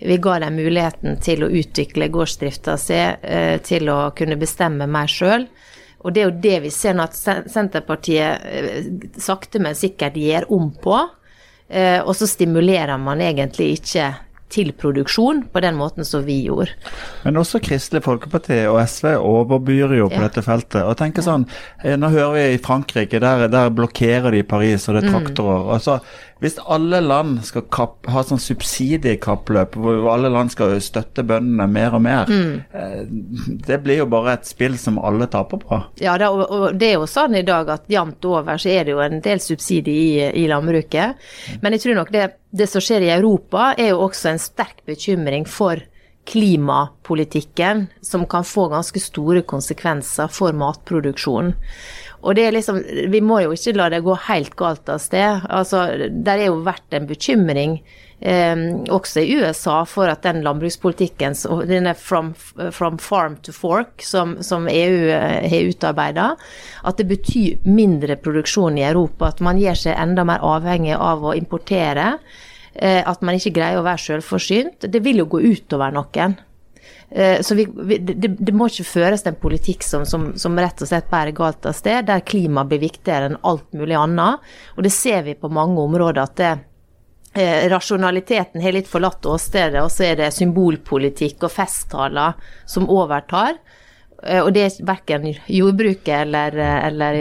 Vi 0.00 0.16
ga 0.24 0.38
dem 0.46 0.56
muligheten 0.56 1.20
til 1.20 1.44
å 1.44 1.50
utvikle 1.52 2.08
gårdsdrifta 2.14 2.78
si, 2.80 2.96
eh, 2.96 3.58
til 3.60 3.92
å 3.92 4.00
kunne 4.16 4.40
bestemme 4.40 4.88
mer 4.88 5.10
sjøl. 5.10 5.46
Og 6.02 6.14
det 6.14 6.22
er 6.22 6.28
jo 6.30 6.42
det 6.44 6.58
vi 6.66 6.72
ser 6.74 6.96
nå 6.98 7.06
at 7.06 7.16
Senterpartiet 7.16 8.46
eh, 8.48 8.90
sakte, 9.22 9.62
men 9.62 9.78
sikkert 9.78 10.18
gjør 10.18 10.48
om 10.54 10.70
på. 10.82 10.98
Eh, 11.72 12.00
og 12.02 12.14
så 12.18 12.28
stimulerer 12.28 12.98
man 13.00 13.22
egentlig 13.24 13.76
ikke 13.78 14.10
til 14.52 14.72
produksjon 14.76 15.46
på 15.52 15.60
den 15.64 15.78
måten 15.78 16.04
som 16.04 16.24
vi 16.26 16.42
gjorde. 16.44 16.74
Men 17.24 17.40
også 17.40 17.60
Kristelig 17.64 18.02
Folkeparti 18.04 18.58
og 18.68 18.80
SV 18.84 19.14
overbyr 19.16 19.94
jo 19.96 20.10
på 20.12 20.18
ja. 20.20 20.26
dette 20.26 20.44
feltet. 20.44 20.82
og 20.84 20.98
tenker 21.00 21.24
sånn, 21.24 21.46
eh, 21.82 21.96
Nå 21.96 22.12
hører 22.12 22.36
vi 22.36 22.44
i 22.56 22.60
Frankrike, 22.62 23.22
der, 23.22 23.46
der 23.52 23.72
blokkerer 23.72 24.34
de 24.34 24.42
Paris, 24.44 24.88
og 24.88 24.98
det 24.98 25.04
er 25.04 25.08
mm. 25.08 25.16
traktorer. 25.16 25.64
Mm. 25.64 25.72
Altså, 25.78 25.98
hvis 26.42 26.58
alle 26.66 26.98
land 27.04 27.36
skal 27.46 27.62
kapp, 27.70 28.08
ha 28.10 28.24
sånn 28.26 28.40
subsidiekappløp, 28.42 29.76
hvor 29.78 30.08
alle 30.10 30.30
land 30.32 30.50
skal 30.50 30.74
støtte 30.82 31.22
bøndene 31.26 31.68
mer 31.70 31.94
og 31.94 32.02
mer, 32.02 32.30
mm. 32.30 32.50
Eh, 32.72 33.02
det 33.66 33.78
blir 33.84 34.00
jo 34.00 34.08
bare 34.10 34.34
et 34.36 34.48
spill 34.48 34.74
som 34.80 34.98
alle 34.98 35.28
taper 35.30 35.60
på. 35.62 35.78
Ja, 36.02 36.16
det, 36.18 36.28
og 36.28 36.74
det 36.78 36.88
er 36.88 36.98
jo 36.98 37.08
sånn 37.10 37.36
i 37.38 37.44
dag 37.46 37.70
at 37.70 37.86
jevnt 37.90 38.24
over 38.26 38.58
så 38.60 38.72
er 38.72 38.86
det 38.86 38.94
jo 38.94 39.02
en 39.04 39.22
del 39.22 39.42
subsidier 39.44 40.32
i, 40.32 40.42
i 40.42 40.48
landbruket. 40.50 41.22
Men 41.62 41.76
jeg 41.76 41.84
tror 41.84 42.00
nok 42.00 42.12
det, 42.14 42.26
det 42.50 42.68
som 42.70 42.82
skjer 42.82 43.06
i 43.06 43.14
Europa, 43.14 43.72
er 43.76 43.92
jo 43.92 44.02
også 44.08 44.32
en 44.32 44.42
sterk 44.42 44.82
bekymring 44.88 45.46
for 45.48 45.84
klimapolitikken, 46.28 47.86
som 48.02 48.26
kan 48.26 48.44
få 48.46 48.68
ganske 48.68 49.00
store 49.02 49.42
konsekvenser 49.42 50.30
for 50.30 50.54
matproduksjonen. 50.54 51.54
Og 52.22 52.36
det 52.38 52.46
er 52.46 52.54
liksom, 52.54 52.78
Vi 53.10 53.20
må 53.24 53.40
jo 53.42 53.54
ikke 53.56 53.74
la 53.76 53.88
det 53.92 54.04
gå 54.06 54.14
helt 54.28 54.54
galt 54.58 54.88
av 54.92 55.02
sted. 55.02 55.42
Altså, 55.50 55.86
Der 56.10 56.38
er 56.38 56.50
jo 56.50 56.62
vært 56.62 56.94
en 56.94 57.08
bekymring 57.10 57.80
eh, 58.20 58.54
også 58.94 59.24
i 59.24 59.34
USA 59.40 59.82
for 59.88 60.10
at 60.10 60.22
den 60.22 60.42
landbrukspolitikken, 60.46 61.34
denne 61.66 61.94
from, 61.98 62.32
from 62.70 62.98
farm 63.02 63.36
to 63.42 63.52
fork, 63.52 64.02
som, 64.06 64.36
som 64.42 64.68
EU 64.70 65.10
eh, 65.10 65.48
har 65.50 65.72
utarbeida, 65.72 66.28
at 66.86 67.02
det 67.02 67.08
betyr 67.10 67.66
mindre 67.66 68.16
produksjon 68.16 68.78
i 68.78 68.86
Europa. 68.86 69.32
At 69.32 69.42
man 69.42 69.60
gjør 69.60 69.82
seg 69.86 69.98
enda 69.98 70.26
mer 70.28 70.46
avhengig 70.46 70.94
av 70.98 71.26
å 71.26 71.36
importere. 71.38 72.14
Eh, 72.74 73.02
at 73.04 73.20
man 73.20 73.36
ikke 73.36 73.56
greier 73.58 73.82
å 73.82 73.84
være 73.84 74.00
selvforsynt. 74.06 74.88
Det 74.88 75.02
vil 75.04 75.24
jo 75.24 75.28
gå 75.34 75.42
utover 75.42 75.92
noen. 75.92 76.38
Eh, 77.10 77.40
så 77.40 77.54
vi, 77.54 77.66
vi, 77.74 77.98
det, 77.98 78.28
det, 78.38 78.52
må 78.56 78.68
ikke 78.70 78.88
føres 78.88 79.26
en 79.28 79.36
politikk 79.36 79.84
som, 79.84 80.06
som, 80.08 80.30
som, 80.40 80.56
rett 80.58 80.80
og 80.80 80.88
slett 80.88 81.10
bærer 81.10 81.34
galt 81.36 81.66
av 81.68 81.76
sted, 81.76 82.06
der 82.08 82.24
klima 82.24 82.64
blir 82.68 82.80
viktigere 82.82 83.28
enn 83.28 83.40
alt 83.48 83.68
mulig 83.76 83.98
annet. 83.98 84.52
Og 84.76 84.86
det 84.86 84.94
ser 84.96 85.26
vi 85.26 85.36
på 85.36 85.52
mange 85.52 85.80
områder 85.82 86.22
at 86.22 86.38
det, 86.40 86.52
eh, 87.36 87.68
rasjonaliteten 87.72 88.64
har 88.64 88.78
litt 88.78 88.88
forlatt 88.88 89.28
åstedet, 89.28 89.82
og 89.84 89.92
så 89.92 90.08
er 90.08 90.22
det 90.22 90.32
symbolpolitikk 90.32 91.44
og 91.44 91.52
festtaler 91.52 92.40
som 92.64 92.88
overtar. 92.88 93.60
Eh, 94.22 94.40
og 94.40 94.54
det 94.56 94.64
er 94.64 94.88
verken 94.88 95.28
jordbruket 95.50 96.14
eller, 96.22 96.56
eller, 96.88 97.20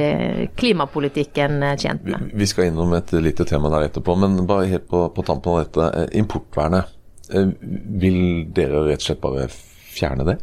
klimapolitikken 0.56 1.68
tjent 1.76 2.08
med. 2.08 2.32
Vi 2.32 2.48
skal 2.48 2.70
innom 2.70 2.96
et 2.96 3.12
lite 3.20 3.44
tema 3.50 3.74
der 3.76 3.90
etterpå, 3.90 4.16
men 4.24 4.40
bare 4.48 4.72
helt 4.72 4.88
på, 4.88 5.10
på 5.12 5.28
tampen 5.28 5.58
av 5.58 5.66
dette. 5.66 6.08
Importvernet. 6.24 7.01
Vil 7.32 8.22
dere 8.54 8.86
rett 8.90 9.02
og 9.04 9.10
slett 9.12 9.22
bare 9.24 9.50
fjerne 9.92 10.24
det? 10.24 10.38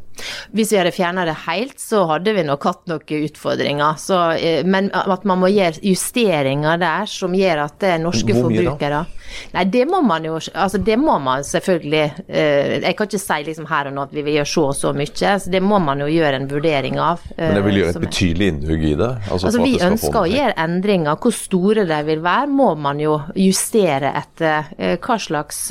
Hvis 0.52 0.72
vi 0.74 0.76
hadde 0.76 0.90
fjerna 0.92 1.22
det 1.24 1.32
helt, 1.46 1.78
så 1.80 2.02
hadde 2.10 2.34
vi 2.36 2.42
nok 2.44 2.64
hatt 2.68 2.82
noen 2.90 3.22
utfordringer. 3.24 3.94
Så, 4.02 4.16
eh, 4.36 4.64
men 4.68 4.90
at 4.92 5.24
man 5.24 5.40
må 5.40 5.48
gjøre 5.48 5.80
justeringer 5.88 6.76
der 6.82 7.06
som 7.08 7.32
gjør 7.32 7.62
at 7.64 7.78
det 7.80 7.92
er 7.94 8.02
norske 8.02 8.34
Hvor 8.36 8.50
mye 8.50 8.60
da? 8.60 8.74
forbrukere 8.74 9.00
Nei, 9.54 9.64
det 9.72 9.84
må 9.88 10.00
man 10.04 10.24
jo 10.24 10.34
altså 10.38 10.78
det 10.84 10.96
må 11.00 11.18
man 11.20 11.42
selvfølgelig 11.44 12.04
eh, 12.28 12.78
Jeg 12.82 12.96
kan 12.96 13.08
ikke 13.08 13.20
si 13.20 13.36
liksom 13.48 13.66
her 13.68 13.88
og 13.90 13.96
nå 13.96 14.04
at 14.08 14.14
vi 14.16 14.22
vil 14.26 14.38
gjøre 14.38 14.50
så 14.52 14.64
og 14.68 14.76
så 14.76 14.92
mye, 14.96 15.32
så 15.40 15.52
det 15.52 15.60
må 15.64 15.78
man 15.84 16.00
jo 16.04 16.08
gjøre 16.12 16.40
en 16.42 16.48
vurdering 16.50 16.98
av. 17.00 17.20
eh, 17.36 17.44
Men 17.48 17.58
det 17.60 17.64
vil 17.70 17.78
gjøre 17.80 17.94
et 17.96 18.00
betydelig 18.04 18.48
innhugg 18.52 18.84
i 18.84 18.94
det? 19.00 19.10
Altså, 19.30 19.46
Altså, 19.48 19.62
vi 19.64 19.74
ønsker 19.88 20.18
å 20.22 20.28
gjøre 20.28 20.58
endringer. 20.64 21.16
Hvor 21.24 21.36
store 21.36 21.84
de 21.88 22.00
vil 22.08 22.20
være, 22.24 22.48
må 22.52 22.74
man 22.76 23.00
jo 23.00 23.16
justere 23.36 24.12
etter 24.20 24.74
eh, 24.76 24.96
hva 25.00 25.16
slags 25.20 25.62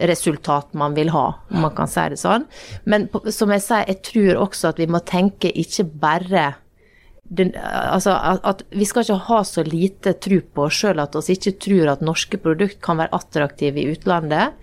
totalresultat 0.00 0.74
man 0.74 0.94
vil 0.94 1.10
ha, 1.10 1.34
om 1.50 1.60
man 1.60 1.74
kan 1.74 1.88
si 1.88 2.08
det 2.10 2.18
sånn. 2.20 2.46
Men 2.84 3.08
som 3.30 3.50
jeg 3.52 3.62
sier, 3.62 3.86
jeg 3.88 4.02
tror 4.02 4.42
også 4.46 4.72
at 4.72 4.78
vi 4.78 4.88
må 4.90 5.00
tenke 5.00 5.50
ikke 5.52 5.84
bare 5.84 6.54
den, 7.30 7.52
altså 7.54 8.10
at, 8.10 8.40
at 8.42 8.62
Vi 8.74 8.84
skal 8.84 9.04
ikke 9.04 9.28
ha 9.28 9.44
så 9.46 9.62
lite 9.62 10.16
tro 10.18 10.40
på 10.40 10.64
oss 10.64 10.80
sjøl 10.80 10.98
at 10.98 11.14
vi 11.14 11.36
ikke 11.36 11.52
tror 11.62 11.92
at 11.92 12.00
norske 12.02 12.40
produkter 12.42 12.80
kan 12.82 12.98
være 12.98 13.14
attraktive 13.14 13.78
i 13.78 13.92
utlandet. 13.92 14.56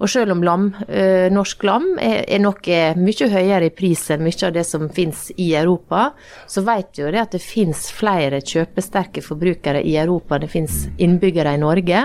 Og 0.00 0.08
selv 0.08 0.32
om 0.32 0.42
lam, 0.44 0.66
øh, 0.88 1.30
norsk 1.32 1.64
lam 1.64 1.86
er, 1.96 2.26
er 2.28 2.40
nok 2.40 2.68
er 2.68 3.00
mye 3.00 3.28
høyere 3.28 3.70
i 3.70 3.72
pris 3.72 4.06
enn 4.12 4.24
mye 4.24 4.46
av 4.48 4.52
det 4.52 4.66
som 4.68 4.88
finnes 4.92 5.30
i 5.40 5.54
Europa, 5.56 6.10
så 6.48 6.60
vet 6.64 7.00
jo 7.00 7.08
det 7.08 7.24
at 7.24 7.32
det 7.36 7.40
finnes 7.40 7.88
flere 7.92 8.42
kjøpesterke 8.44 9.24
forbrukere 9.24 9.80
i 9.80 9.96
Europa 10.00 10.36
enn 10.36 10.44
det 10.44 10.52
finnes 10.52 10.86
innbyggere 11.00 11.56
i 11.56 11.60
Norge. 11.64 12.04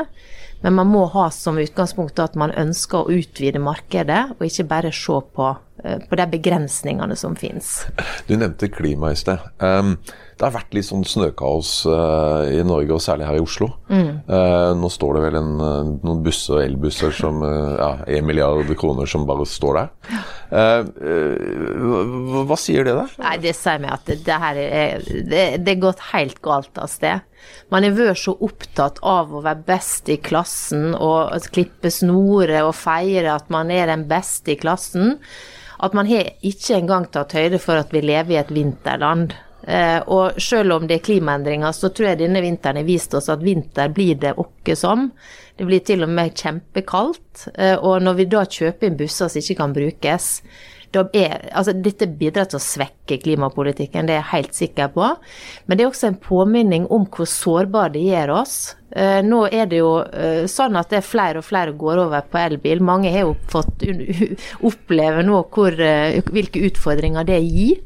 Men 0.66 0.74
man 0.80 0.88
må 0.90 1.04
ha 1.14 1.28
som 1.30 1.60
utgangspunkt 1.62 2.18
at 2.18 2.34
man 2.42 2.50
ønsker 2.58 3.06
å 3.06 3.14
utvide 3.14 3.60
markedet, 3.62 4.32
og 4.34 4.48
ikke 4.48 4.64
bare 4.66 4.92
se 4.98 5.20
på, 5.38 5.50
eh, 5.84 6.00
på 6.10 6.18
de 6.18 6.26
begrensningene 6.32 7.14
som 7.16 7.36
finnes. 7.38 7.84
Du 8.26 8.34
nevnte 8.34 8.72
klima 8.74 9.12
i 9.14 9.20
sted. 9.20 9.44
Um, 9.62 10.00
det 10.36 10.44
har 10.44 10.54
vært 10.58 10.74
litt 10.76 10.88
sånn 10.88 11.06
snøkaos 11.08 11.70
uh, 11.88 12.44
i 12.52 12.60
Norge, 12.68 12.92
og 12.92 13.04
særlig 13.04 13.28
her 13.30 13.38
i 13.40 13.44
Oslo. 13.44 13.70
Uh, 13.88 14.74
nå 14.76 14.90
står 14.92 15.16
det 15.16 15.22
vel 15.30 15.38
en, 15.40 15.52
uh, 15.62 15.92
noen 16.04 16.24
busser 16.26 16.58
og 16.58 16.64
elbusser 16.66 17.16
som 17.16 17.40
uh, 17.46 17.76
ja, 17.80 17.92
1 18.18 18.28
milliard 18.28 18.74
kroner 18.80 19.08
som 19.08 19.24
bare 19.30 19.48
står 19.48 19.80
der. 19.80 20.20
Hva, 20.56 22.02
hva 22.50 22.58
sier 22.60 22.86
det 22.88 22.98
der? 22.98 23.16
Nei, 23.24 23.38
det 23.44 23.56
sier 23.58 23.80
meg 23.82 23.96
at 23.96 24.04
det, 24.10 24.20
det 24.28 24.42
her 24.44 24.60
er 24.66 25.08
det, 25.08 25.46
det 25.64 25.74
er 25.74 25.82
gått 25.82 26.04
helt 26.12 26.42
galt 26.46 26.84
av 26.84 26.92
sted. 26.92 27.24
Man 27.74 27.88
har 27.88 27.96
vært 27.96 28.22
så 28.22 28.36
opptatt 28.46 29.00
av 29.06 29.34
å 29.34 29.44
være 29.46 29.66
best 29.68 30.12
i 30.12 30.20
klassen 30.22 30.94
og 30.94 31.48
klippe 31.56 31.92
snorer 31.94 32.66
og 32.66 32.76
feire 32.78 33.38
at 33.38 33.52
man 33.54 33.72
er 33.74 33.88
den 33.92 34.06
beste 34.10 34.54
i 34.54 34.60
klassen, 34.60 35.16
at 35.80 35.96
man 35.98 36.08
har 36.10 36.34
ikke 36.46 36.78
engang 36.78 37.08
tatt 37.12 37.36
høyde 37.36 37.60
for 37.62 37.80
at 37.80 37.92
vi 37.94 38.04
lever 38.04 38.36
i 38.36 38.42
et 38.42 38.54
vinterland. 38.54 39.36
Eh, 39.66 39.98
og 40.14 40.38
selv 40.42 40.76
om 40.78 40.86
det 40.88 41.00
er 41.00 41.06
klimaendringer, 41.08 41.74
så 41.74 41.90
tror 41.90 42.12
jeg 42.12 42.22
denne 42.22 42.44
vinteren 42.46 42.82
har 42.82 42.88
vist 42.88 43.16
oss 43.18 43.32
at 43.34 43.44
vinter 43.46 43.90
blir 43.94 44.20
det 44.22 44.36
åkke 44.42 44.78
som. 44.78 45.10
Det 45.58 45.66
blir 45.66 45.82
til 45.86 46.06
og 46.06 46.14
med 46.14 46.36
kjempekaldt. 46.38 47.48
Eh, 47.56 47.76
og 47.76 48.06
når 48.06 48.22
vi 48.22 48.30
da 48.30 48.46
kjøper 48.46 48.90
inn 48.90 49.00
busser 49.00 49.32
som 49.32 49.42
ikke 49.42 49.60
kan 49.64 49.76
brukes, 49.76 50.32
er, 50.96 51.50
altså 51.52 51.74
dette 51.76 52.08
bidrar 52.08 52.48
til 52.48 52.60
å 52.60 52.64
svekke 52.64 53.18
klimapolitikken, 53.20 54.08
det 54.08 54.16
er 54.16 54.22
jeg 54.22 54.32
helt 54.32 54.56
sikker 54.56 54.92
på. 54.94 55.10
Men 55.66 55.78
det 55.78 55.84
er 55.84 55.90
også 55.90 56.10
en 56.12 56.20
påminning 56.24 56.86
om 56.94 57.08
hvor 57.12 57.28
sårbare 57.28 57.96
det 57.98 58.06
gjør 58.06 58.36
oss. 58.38 58.58
Eh, 58.96 59.20
nå 59.26 59.42
er 59.52 59.68
det 59.68 59.82
jo 59.82 59.92
eh, 60.06 60.46
sånn 60.52 60.78
at 60.80 60.94
det 60.94 61.02
er 61.02 61.08
flere 61.08 61.42
og 61.42 61.48
flere 61.48 61.76
går 61.76 62.06
over 62.06 62.28
på 62.32 62.40
elbil. 62.40 62.84
Mange 62.86 63.12
har 63.12 63.26
jo 63.26 63.36
fått 63.52 63.84
oppleve 64.70 65.26
nå 65.26 65.42
hvor, 65.52 65.76
eh, 65.76 66.22
hvilke 66.32 66.64
utfordringer 66.70 67.28
det 67.28 67.42
gir. 67.44 67.82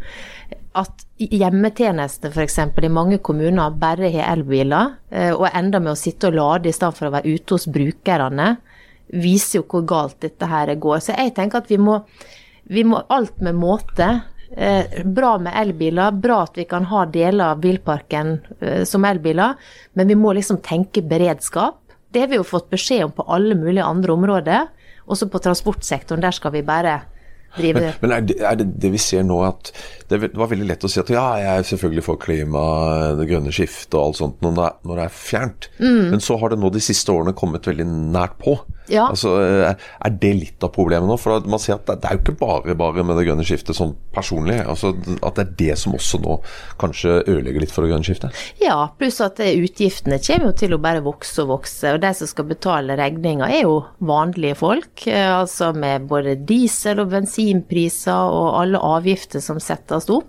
At 0.78 1.06
hjemmetjeneste 1.18 2.30
f.eks. 2.30 2.60
i 2.78 2.90
mange 2.94 3.18
kommuner 3.26 3.74
bare 3.74 4.12
har 4.14 4.34
elbiler, 4.36 4.98
eh, 5.10 5.32
og 5.34 5.48
ender 5.50 5.82
med 5.82 5.96
å 5.96 6.00
sitte 6.00 6.30
og 6.30 6.38
lade 6.38 6.70
i 6.70 6.76
stedet 6.76 6.98
for 6.98 7.10
å 7.10 7.16
være 7.18 7.34
ute 7.34 7.58
hos 7.58 7.66
brukerne, 7.74 8.50
viser 9.10 9.60
jo 9.60 9.66
hvor 9.66 9.86
galt 9.90 10.20
dette 10.22 10.46
her 10.46 10.74
går. 10.76 11.00
Så 11.02 11.18
jeg 11.18 11.34
tenker 11.38 11.64
at 11.64 11.72
vi 11.72 11.80
må, 11.82 12.04
vi 12.70 12.86
må 12.86 13.02
alt 13.10 13.42
med 13.42 13.58
måte. 13.58 14.12
Eh, 14.50 15.02
bra 15.06 15.36
med 15.42 15.54
elbiler, 15.58 16.14
bra 16.14 16.44
at 16.46 16.58
vi 16.58 16.66
kan 16.70 16.86
ha 16.90 17.06
deler 17.10 17.54
av 17.54 17.62
bilparken 17.62 18.40
eh, 18.62 18.84
som 18.86 19.06
elbiler, 19.06 19.58
men 19.94 20.10
vi 20.10 20.18
må 20.18 20.34
liksom 20.38 20.62
tenke 20.66 21.02
beredskap. 21.06 21.82
Det 22.10 22.24
har 22.24 22.32
vi 22.32 22.40
jo 22.40 22.46
fått 22.46 22.70
beskjed 22.70 23.06
om 23.06 23.14
på 23.14 23.26
alle 23.30 23.58
mulige 23.58 23.86
andre 23.86 24.14
områder. 24.14 24.70
Også 25.10 25.30
på 25.30 25.42
transportsektoren, 25.42 26.22
der 26.22 26.34
skal 26.34 26.54
vi 26.54 26.66
bare 26.66 27.02
drive 27.58 27.82
Men, 27.82 27.94
men 28.02 28.14
er, 28.16 28.26
det, 28.30 28.38
er 28.46 28.58
det 28.60 28.68
det 28.84 28.92
vi 28.94 29.02
ser 29.02 29.24
nå 29.28 29.40
at 29.48 29.72
det, 30.10 30.20
det 30.22 30.40
var 30.40 30.50
veldig 30.52 30.68
lett 30.70 30.86
å 30.86 30.90
si 30.92 31.00
at 31.02 31.12
ja, 31.14 31.26
jeg 31.42 31.62
er 31.62 31.70
selvfølgelig 31.70 32.04
for 32.06 32.22
klima, 32.22 32.64
det 33.20 33.28
grønne 33.30 33.54
skiftet 33.54 33.98
og 33.98 34.08
alt 34.08 34.20
sånt 34.22 34.44
når 34.46 34.58
det 34.58 34.66
er, 34.66 34.76
når 34.90 35.00
det 35.00 35.06
er 35.06 35.16
fjernt. 35.20 35.70
Men 36.14 36.24
så 36.24 36.38
har 36.42 36.54
det 36.54 36.60
nå 36.62 36.72
de 36.74 36.82
siste 36.84 37.14
årene 37.14 37.36
kommet 37.38 37.70
veldig 37.70 37.86
nært 37.90 38.40
på. 38.42 38.58
Ja. 38.90 39.08
Altså, 39.10 39.36
eh, 39.44 39.76
Er 40.06 40.10
det 40.10 40.34
litt 40.36 40.64
av 40.66 40.72
problemet 40.76 41.08
nå? 41.10 41.18
For 41.20 41.40
man 41.50 41.60
ser 41.62 41.76
at 41.78 41.86
det, 41.90 42.04
er 42.06 42.18
jo 42.18 42.24
ikke 42.24 42.38
bare 42.40 42.76
bare 42.80 43.04
med 43.06 43.18
det 43.20 43.26
grønne 43.28 43.46
skiftet 43.46 43.78
sånn 43.78 43.96
personlig. 44.16 44.60
altså 44.66 44.94
At 45.24 45.36
det 45.36 45.46
er 45.46 45.54
det 45.60 45.78
som 45.82 45.94
også 45.94 46.22
nå 46.24 46.40
kanskje 46.82 47.20
ødelegger 47.28 47.62
litt 47.66 47.72
for 47.76 47.86
det 47.86 47.92
grønne 47.94 48.08
skiftet. 48.08 48.36
Ja, 48.62 48.88
pluss 49.00 49.20
at 49.22 49.40
utgiftene 49.40 50.20
kommer 50.26 50.50
jo 50.50 50.56
til 50.64 50.74
å 50.76 50.82
bare 50.82 51.04
vokse 51.06 51.44
og 51.46 51.54
vokse. 51.56 51.94
Og 51.96 52.02
de 52.02 52.14
som 52.18 52.28
skal 52.32 52.50
betale 52.50 52.98
regninga 53.00 53.50
er 53.50 53.64
jo 53.68 53.84
vanlige 54.02 54.58
folk. 54.60 55.08
eh, 55.08 55.30
Altså 55.40 55.74
med 55.76 56.08
både 56.08 56.36
diesel- 56.46 57.00
og 57.00 57.10
bensinpriser 57.12 58.34
og 58.34 58.60
alle 58.62 58.80
avgifter 58.80 59.42
som 59.42 59.60
settes 59.60 60.10
opp. 60.10 60.28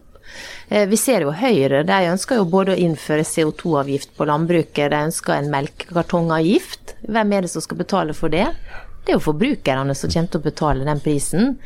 Eh, 0.71 0.87
Vi 0.89 0.97
ser 0.97 1.25
jo 1.27 1.33
Høyre, 1.35 1.83
de 1.87 1.97
ønsker 2.13 2.39
jo 2.39 2.45
både 2.47 2.77
å 2.77 2.79
innføre 2.79 3.25
CO2-avgift 3.27 4.13
på 4.17 4.27
landbruket, 4.31 4.91
de 4.93 5.01
ønsker 5.09 5.35
en 5.35 5.51
melkekartongavgift. 5.51 6.95
Hvem 7.11 7.33
er 7.35 7.43
det 7.47 7.51
som 7.51 7.65
skal 7.65 7.81
betale 7.81 8.15
for 8.15 8.31
det? 8.31 8.47
Det 9.01 9.15
er 9.15 9.17
jo 9.19 9.25
forbrukerne 9.25 9.95
som 9.97 10.13
kommer 10.13 10.31
til 10.31 10.41
å 10.41 10.45
betale 10.45 10.87
den 10.87 11.01
prisen. 11.03 11.57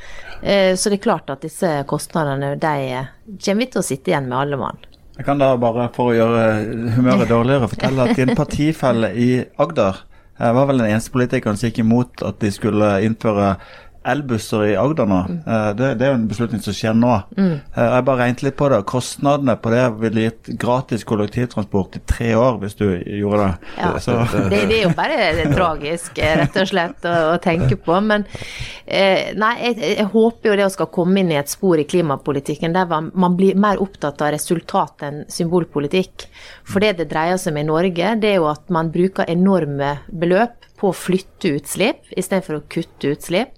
Eh, 0.42 0.72
Så 0.76 0.88
det 0.88 1.00
er 1.00 1.04
klart 1.10 1.30
at 1.30 1.42
disse 1.44 1.84
kostnadene 1.86 2.54
de 2.56 3.06
kommer 3.44 3.64
vi 3.64 3.66
til 3.66 3.82
å 3.82 3.84
sitte 3.84 4.10
igjen 4.10 4.28
med 4.28 4.38
alle 4.38 4.56
mann. 4.56 4.78
Jeg 5.18 5.26
kan 5.26 5.38
da 5.38 5.52
bare, 5.56 5.90
for 5.94 6.10
å 6.10 6.16
gjøre 6.16 6.94
humøret 6.96 7.28
dårligere, 7.28 7.68
fortelle 7.70 8.08
at 8.08 8.16
din 8.16 8.34
partifelle 8.34 9.12
i 9.14 9.44
Agder 9.58 10.00
eh, 10.40 10.50
var 10.52 10.66
vel 10.66 10.78
den 10.80 10.90
eneste 10.90 11.12
politikeren 11.12 11.56
som 11.60 11.68
gikk 11.68 11.84
imot 11.84 12.24
at 12.24 12.40
de 12.40 12.50
skulle 12.50 12.96
innføre 13.04 13.56
elbusser 14.04 14.66
i 14.68 14.76
Agder 14.78 15.08
nå. 15.08 15.20
Mm. 15.28 15.38
Det, 15.78 15.90
det 15.98 16.06
er 16.06 16.12
jo 16.12 16.18
en 16.18 16.28
beslutning 16.28 16.62
som 16.64 16.76
skjer 16.76 16.96
nå. 16.98 17.12
Mm. 17.38 17.54
Jeg 17.76 18.06
bare 18.08 18.20
regnet 18.20 18.44
litt 18.46 18.56
på 18.58 18.68
det. 18.72 18.80
Kostnadene 18.88 19.56
på 19.60 19.72
det 19.72 19.84
ville 20.02 20.26
gitt 20.26 20.50
gratis 20.60 21.06
kollektivtransport 21.08 21.98
i 21.98 22.02
tre 22.08 22.32
år 22.38 22.58
hvis 22.62 22.76
du 22.78 22.86
gjorde 22.92 23.46
det. 23.46 23.72
Ja, 23.78 23.92
Så, 24.02 24.18
det, 24.52 24.64
det 24.70 24.78
er 24.78 24.84
jo 24.86 24.92
bare 24.96 25.46
tragisk, 25.54 26.18
eh, 26.18 26.36
rett 26.42 26.58
og 26.60 26.70
slett, 26.70 27.08
å, 27.08 27.14
å 27.34 27.38
tenke 27.42 27.78
på. 27.80 27.96
Men 28.04 28.26
eh, 28.84 29.32
nei, 29.40 29.54
jeg, 29.62 29.78
jeg 29.94 30.08
håper 30.12 30.50
jo 30.52 30.58
det 30.60 30.68
å 30.68 30.74
skal 30.74 30.90
komme 30.94 31.22
inn 31.22 31.32
i 31.32 31.40
et 31.40 31.52
spor 31.52 31.80
i 31.80 31.86
klimapolitikken 31.88 32.76
der 32.76 32.90
man 32.90 33.38
blir 33.38 33.58
mer 33.60 33.80
opptatt 33.82 34.22
av 34.24 34.34
resultat 34.34 35.06
enn 35.06 35.24
symbolpolitikk. 35.32 36.28
For 36.68 36.84
det 36.84 36.96
det 37.00 37.10
dreier 37.12 37.40
seg 37.40 37.54
om 37.54 37.62
i 37.62 37.66
Norge, 37.68 38.14
det 38.20 38.34
er 38.34 38.40
jo 38.40 38.50
at 38.52 38.70
man 38.72 38.92
bruker 38.94 39.28
enorme 39.30 39.98
beløp 40.12 40.64
på 40.80 40.90
å 40.90 40.96
flytte 40.96 41.54
utslipp 41.58 42.10
istedenfor 42.12 42.58
å 42.58 42.64
kutte 42.70 43.14
utslipp. 43.14 43.54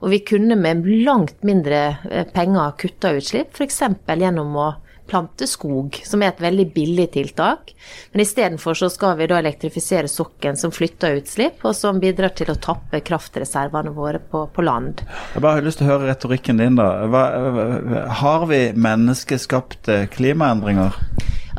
Og 0.00 0.12
vi 0.14 0.22
kunne 0.24 0.56
med 0.56 0.86
langt 1.04 1.42
mindre 1.46 1.80
eh, 2.10 2.28
penger 2.32 2.76
kutta 2.80 3.12
utslipp, 3.18 3.52
f.eks. 3.56 3.82
gjennom 4.08 4.56
å 4.56 4.70
plante 5.10 5.46
skog, 5.50 5.96
som 6.06 6.22
er 6.22 6.30
et 6.30 6.42
veldig 6.42 6.66
billig 6.74 7.08
tiltak. 7.16 7.72
Men 8.12 8.22
istedenfor 8.22 8.78
så 8.78 8.88
skal 8.92 9.16
vi 9.18 9.26
da 9.30 9.40
elektrifisere 9.40 10.08
sokkelen, 10.08 10.58
som 10.60 10.72
flytter 10.74 11.18
utslipp, 11.18 11.64
og 11.66 11.74
som 11.76 11.98
bidrar 12.02 12.30
til 12.38 12.52
å 12.52 12.58
tappe 12.62 13.02
kraftreservene 13.04 13.90
våre 13.96 14.22
på, 14.22 14.44
på 14.54 14.64
land. 14.66 15.02
jeg 15.34 15.42
bare 15.42 15.58
har 15.58 15.66
lyst 15.66 15.82
til 15.82 15.88
å 15.88 15.92
høre 15.96 16.12
retorikken 16.12 16.62
din, 16.62 16.78
da. 16.78 16.88
Hva, 17.10 17.24
har 18.22 18.46
vi 18.50 18.62
menneskeskapte 18.78 20.04
klimaendringer? 20.14 20.94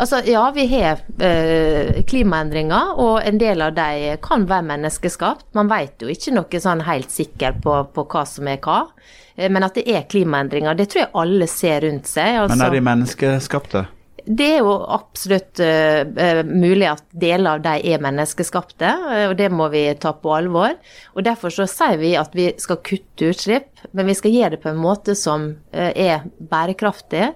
Altså, 0.02 0.22
ja, 0.26 0.42
vi 0.56 0.66
har 0.66 1.04
eh, 1.22 2.00
klimaendringer, 2.10 2.96
og 2.98 3.20
en 3.22 3.38
del 3.38 3.62
av 3.62 3.76
de 3.78 4.16
kan 4.24 4.48
være 4.50 4.66
menneskeskapt. 4.72 5.52
Man 5.54 5.70
vet 5.70 6.02
jo 6.02 6.10
ikke 6.10 6.34
noe 6.34 6.62
sånn 6.64 6.82
helt 6.88 7.14
sikkert 7.14 7.60
på, 7.62 7.76
på 7.94 8.08
hva 8.10 8.24
som 8.26 8.50
er 8.50 8.58
hva. 8.66 8.88
Eh, 9.36 9.46
Men 9.54 9.68
at 9.68 9.78
det 9.78 9.86
er 9.86 10.10
klimaendringer, 10.10 10.74
det 10.80 10.90
tror 10.90 11.04
jeg 11.04 11.14
alle 11.22 11.50
ser 11.52 11.86
rundt 11.86 12.10
seg. 12.10 12.42
Altså, 12.48 12.58
Men 12.58 12.66
er 12.66 12.78
de 12.80 12.84
menneskeskapte? 12.90 13.86
Det 14.26 14.50
er 14.56 14.60
jo 14.66 14.74
absolutt 14.98 15.62
eh, 15.66 16.42
mulig 16.50 16.90
at 16.90 17.06
deler 17.22 17.60
av 17.60 17.64
de 17.70 17.94
er 17.94 18.02
menneskeskapte, 18.02 18.98
og 19.30 19.38
det 19.38 19.54
må 19.54 19.70
vi 19.74 19.88
ta 20.02 20.16
på 20.18 20.34
alvor. 20.34 20.78
Og 21.14 21.26
Derfor 21.30 21.54
så 21.54 21.70
sier 21.70 22.02
vi 22.02 22.16
at 22.18 22.34
vi 22.38 22.52
skal 22.62 22.82
kutte 22.86 23.36
utslipp, 23.36 23.86
men 23.94 24.10
vi 24.10 24.18
skal 24.18 24.34
gjøre 24.34 24.56
det 24.58 24.66
på 24.66 24.74
en 24.74 24.82
måte 24.82 25.18
som 25.18 25.52
uh, 25.74 25.90
er 25.94 26.26
bærekraftig, 26.38 27.34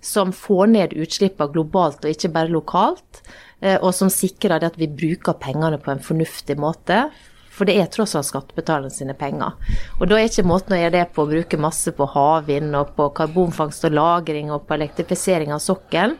som 0.00 0.32
får 0.32 0.70
ned 0.74 0.96
utslippene 0.96 1.52
globalt 1.52 2.04
og 2.04 2.12
ikke 2.12 2.32
bare 2.34 2.52
lokalt, 2.52 3.22
eh, 3.60 3.78
og 3.80 3.92
som 3.94 4.12
sikrer 4.12 4.64
at 4.64 4.78
vi 4.78 4.90
bruker 4.90 5.38
pengene 5.40 5.80
på 5.82 5.92
en 5.92 6.04
fornuftig 6.04 6.58
måte. 6.60 7.08
For 7.58 7.66
det 7.66 7.74
er 7.80 7.90
tross 7.90 8.14
alt 8.14 8.28
skattebetalerne 8.28 8.92
sine 8.94 9.16
penger. 9.18 9.56
Og 9.98 10.06
da 10.06 10.18
er 10.18 10.28
ikke 10.28 10.46
måten 10.46 10.76
å 10.76 10.78
gjøre 10.78 10.94
det 10.94 11.06
på 11.14 11.24
å 11.24 11.30
bruke 11.30 11.58
masse 11.58 11.90
på 11.90 12.06
havvind 12.12 12.76
og 12.78 12.92
på 12.94 13.08
karbonfangst 13.18 13.88
og 13.88 13.96
-lagring 13.98 14.52
og 14.54 14.68
på 14.68 14.76
elektrifisering 14.78 15.52
av 15.52 15.58
sokkelen. 15.64 16.14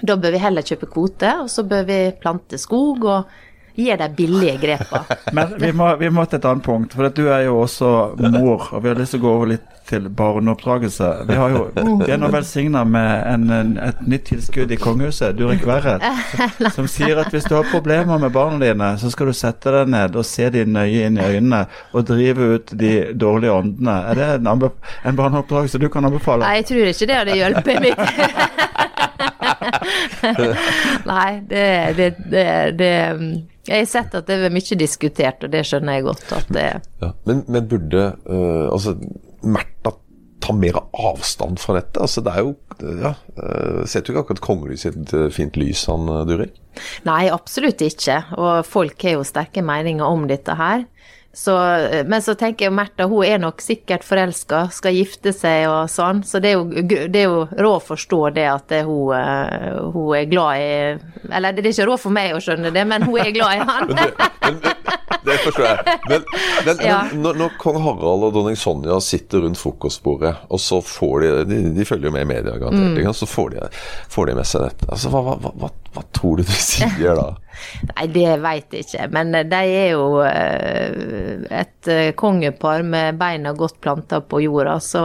Da 0.00 0.16
bør 0.16 0.32
vi 0.32 0.38
heller 0.38 0.62
kjøpe 0.62 0.88
kvote, 0.88 1.32
og 1.42 1.50
så 1.50 1.64
bør 1.68 1.82
vi 1.84 1.98
plante 2.22 2.58
skog 2.58 3.04
og 3.04 3.34
gjøre 3.76 4.08
de 4.08 4.16
billige 4.16 4.56
grepene. 4.62 5.18
Men 5.36 5.54
vi 5.60 5.72
må, 5.76 5.90
vi 6.00 6.10
må 6.12 6.24
til 6.26 6.40
et 6.40 6.48
annet 6.48 6.66
punkt, 6.66 6.96
for 6.96 7.12
du 7.12 7.26
er 7.28 7.46
jo 7.48 7.60
også 7.62 7.92
mor, 8.32 8.68
og 8.72 8.82
vi 8.82 8.92
har 8.92 9.00
lyst 9.00 9.16
til 9.16 9.22
å 9.22 9.26
gå 9.26 9.36
over 9.36 9.54
litt 9.54 9.68
til 9.88 10.08
barneoppdragelse. 10.08 11.08
Vi, 11.28 11.34
har 11.34 11.50
jo, 11.50 11.62
vi 12.06 12.12
er 12.12 12.20
nå 12.20 12.30
velsigna 12.32 12.84
med 12.88 13.26
en, 13.28 13.50
en, 13.50 13.72
et 13.82 14.00
nytt 14.08 14.28
tilskudd 14.30 14.72
i 14.72 14.78
kongehuset, 14.80 15.36
Durek 15.38 15.66
Verret, 15.68 16.04
som 16.76 16.88
sier 16.90 17.18
at 17.20 17.32
hvis 17.34 17.48
du 17.50 17.56
har 17.58 17.68
problemer 17.72 18.20
med 18.22 18.32
barna 18.34 18.60
dine, 18.62 18.92
så 19.00 19.10
skal 19.12 19.32
du 19.32 19.36
sette 19.36 19.74
deg 19.74 19.90
ned 19.92 20.16
og 20.16 20.26
se 20.28 20.48
dem 20.54 20.72
nøye 20.76 21.08
inn 21.08 21.18
i 21.18 21.28
øynene 21.34 21.64
og 21.92 22.06
drive 22.08 22.52
ut 22.56 22.74
de 22.78 22.92
dårlige 23.18 23.52
åndene. 23.52 23.96
Er 24.12 24.20
det 24.20 24.28
en, 24.38 24.68
en 25.10 25.18
barneoppdragelse 25.18 25.82
du 25.82 25.88
kan 25.92 26.08
anbefale? 26.08 26.46
Nei, 26.46 26.60
jeg 26.60 26.70
tror 26.70 26.92
ikke 26.92 27.10
det 27.10 27.20
hadde 27.20 27.38
hjulpet 27.40 27.76
meg. 27.82 27.94
Nei, 31.12 31.30
det, 31.50 31.64
det, 31.98 32.08
det, 32.30 32.46
det 32.78 32.92
jeg 33.68 33.84
har 33.84 33.90
sett 33.90 34.14
at 34.18 34.28
det 34.28 34.38
er 34.42 34.54
mye 34.54 34.78
diskutert, 34.78 35.44
og 35.44 35.52
det 35.52 35.64
skjønner 35.68 35.98
jeg 35.98 36.06
godt. 36.08 36.24
at 36.34 36.48
det 36.54 36.68
ja, 37.02 37.12
men, 37.28 37.44
men, 37.46 37.68
burde 37.70 38.08
uh, 38.26 38.72
altså, 38.72 38.96
Märtha 39.42 39.94
ta 40.42 40.54
mer 40.58 40.80
avstand 40.90 41.60
fra 41.62 41.76
dette? 41.78 42.02
Altså, 42.02 42.24
det 42.26 42.32
er 42.34 42.42
jo 42.42 42.56
ja, 42.82 43.12
uh, 43.38 43.84
Setter 43.86 44.10
jo 44.10 44.16
ikke 44.16 44.24
akkurat 44.24 44.42
kongelyset 44.48 44.96
i 44.96 45.04
et 45.04 45.14
uh, 45.14 45.28
fint 45.34 45.58
lys, 45.60 45.84
han 45.90 46.10
Durek? 46.26 46.58
Nei, 47.06 47.26
absolutt 47.30 47.84
ikke. 47.84 48.18
Og 48.40 48.66
folk 48.66 49.06
har 49.06 49.18
jo 49.20 49.26
sterke 49.28 49.62
meninger 49.62 50.06
om 50.06 50.26
dette 50.30 50.56
her. 50.58 50.86
Så, 51.34 51.54
men 52.06 52.20
så 52.22 52.34
tenker 52.36 52.66
jeg 52.66 52.74
Märtha 52.76 53.06
hun 53.08 53.24
er 53.24 53.38
nok 53.40 53.62
sikkert 53.64 54.04
forelska, 54.04 54.66
skal 54.74 54.92
gifte 54.92 55.32
seg 55.32 55.64
og 55.70 55.88
sånn. 55.88 56.20
Så 56.28 56.42
det 56.44 56.52
er 56.52 56.58
jo, 56.58 56.66
det 57.08 57.22
er 57.22 57.24
jo 57.24 57.46
råd 57.48 57.76
å 57.78 57.84
forstå 57.86 58.20
det 58.36 58.44
at 58.52 58.66
det 58.68 58.82
hun, 58.84 59.14
eh, 59.16 59.78
hun, 59.94 60.10
er 60.18 60.28
glad 60.28 60.60
i 60.60 61.30
Eller 61.32 61.56
det 61.56 61.64
er 61.64 61.70
ikke 61.72 61.88
råd 61.88 62.02
for 62.02 62.12
meg 62.12 62.36
å 62.36 62.42
skjønne 62.42 62.72
det, 62.74 62.84
men 62.88 63.08
hun 63.08 63.16
er 63.22 63.32
glad 63.32 63.56
i 63.56 63.64
han. 63.70 63.94
det, 63.96 64.74
det 65.24 65.38
forstår 65.46 65.68
jeg. 65.70 65.96
Men, 66.10 66.26
men, 66.66 66.84
ja. 66.84 67.00
men 67.14 67.40
når, 67.40 67.56
kong 67.62 67.80
Harald 67.80 68.28
og 68.28 68.36
dronning 68.36 68.58
Sonja 68.58 68.98
sitter 69.00 69.46
rundt 69.46 69.60
frokostbordet, 69.60 70.34
og 70.52 70.60
så 70.60 70.82
får 70.84 71.24
de 71.24 71.30
De, 71.48 71.62
de 71.78 71.86
følger 71.88 72.10
jo 72.10 72.14
med 72.14 72.26
i 72.26 72.30
media, 72.34 72.58
garantert. 72.60 73.00
Mm. 73.00 73.16
Så 73.16 73.28
får 73.30 73.54
de, 73.54 73.70
får 74.12 74.28
de, 74.28 74.36
med 74.36 74.52
seg 74.52 74.66
dette. 74.66 74.90
Altså, 74.92 75.12
hva, 75.12 75.24
hva, 75.32 75.54
hva, 75.62 75.72
hva 75.92 76.04
tror 76.14 76.40
du 76.40 76.46
de 76.48 76.56
sier 76.56 77.16
da? 77.18 77.28
Nei, 77.92 78.06
det 78.14 78.30
veit 78.42 78.72
jeg 78.74 78.86
ikke. 78.86 79.08
Men 79.14 79.34
de 79.34 79.60
er 79.60 79.90
jo 79.92 80.22
eh, 80.24 81.44
et 81.62 81.90
eh, 81.90 82.14
kongepar 82.18 82.86
med 82.86 83.20
beina 83.20 83.52
godt 83.56 83.80
planta 83.82 84.22
på 84.24 84.42
jorda, 84.46 84.78
så 84.82 85.04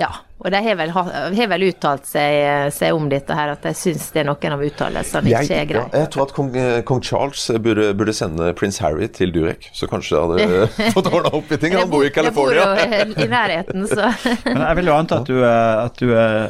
ja. 0.00 0.10
Og 0.40 0.48
de 0.48 0.56
har 0.64 0.76
vel, 0.78 0.88
har 0.96 1.48
vel 1.52 1.64
uttalt 1.66 2.06
seg, 2.08 2.70
seg, 2.72 2.94
om 2.96 3.10
dette 3.12 3.34
her, 3.36 3.50
at 3.52 3.66
de 3.66 3.74
syns 3.76 4.06
det 4.14 4.22
er 4.22 4.26
noen 4.30 4.54
av 4.54 4.62
uttalelsene 4.64 5.28
ikke 5.28 5.58
er 5.58 5.66
greit. 5.68 5.92
Ja, 5.92 6.00
jeg 6.06 6.10
tror 6.14 6.24
at 6.24 6.32
kong, 6.32 6.54
kong 6.88 7.02
Charles 7.04 7.42
burde, 7.60 7.90
burde, 7.92 8.14
sende 8.16 8.48
prins 8.56 8.80
Harry 8.80 9.10
til 9.12 9.34
Durek, 9.34 9.68
så 9.76 9.84
kanskje 9.90 10.16
det 10.16 10.46
hadde 10.48 10.92
fått 10.96 11.10
ordna 11.12 11.34
opp 11.36 11.52
i 11.52 11.60
ting. 11.60 11.76
Han 11.76 11.92
bor 11.92 12.06
i 12.08 12.12
California. 12.14 12.70
Jeg 12.72 12.88
bor 12.88 13.20
jo 13.20 13.26
i 13.26 13.30
nærheten, 13.34 13.84
så. 13.92 14.08
Men 14.48 14.64
jeg 14.64 14.80
vil 14.80 14.88
jo 14.88 14.96
anta 14.96 15.20
at 15.20 15.28
du 15.28 15.44
at 15.44 16.00
du 16.00 16.16
er 16.16 16.48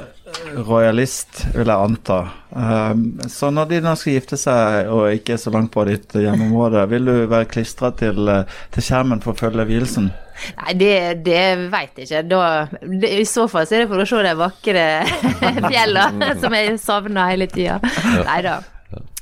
royalist, 0.66 1.45
vil 1.55 1.69
jeg 1.69 1.77
anta. 1.88 2.21
Um, 2.51 3.05
så 3.31 3.51
når 3.55 3.69
de 3.71 3.81
nå 3.85 3.93
skal 3.99 4.16
gifte 4.16 4.38
seg 4.40 4.88
og 4.90 5.12
ikke 5.14 5.37
er 5.37 5.43
så 5.43 5.53
langt 5.55 5.73
på 5.75 5.85
ditt 5.88 6.16
hjemmeområde, 6.19 6.83
vil 6.90 7.07
du 7.07 7.14
være 7.31 7.49
klistra 7.51 7.93
til, 7.99 8.31
til 8.75 8.87
skjermen 8.87 9.23
for 9.25 9.35
å 9.35 9.40
følge 9.40 9.69
vielsen? 9.69 10.11
Nei, 10.57 10.75
det, 10.81 10.95
det 11.27 11.45
veit 11.73 11.99
jeg 12.01 12.09
ikke. 12.09 12.23
Da, 12.31 12.43
det, 12.81 13.12
I 13.21 13.27
så 13.29 13.47
fall 13.51 13.69
så 13.69 13.77
er 13.77 13.85
det 13.85 13.90
for 13.93 14.03
å 14.03 14.09
se 14.09 14.23
de 14.25 14.35
vakre 14.38 14.87
fjellene 15.71 16.35
som 16.40 16.57
jeg 16.57 16.79
savner 16.83 17.33
hele 17.35 17.51
tida. 17.51 17.81
Nei 18.27 18.40
da. 18.47 18.61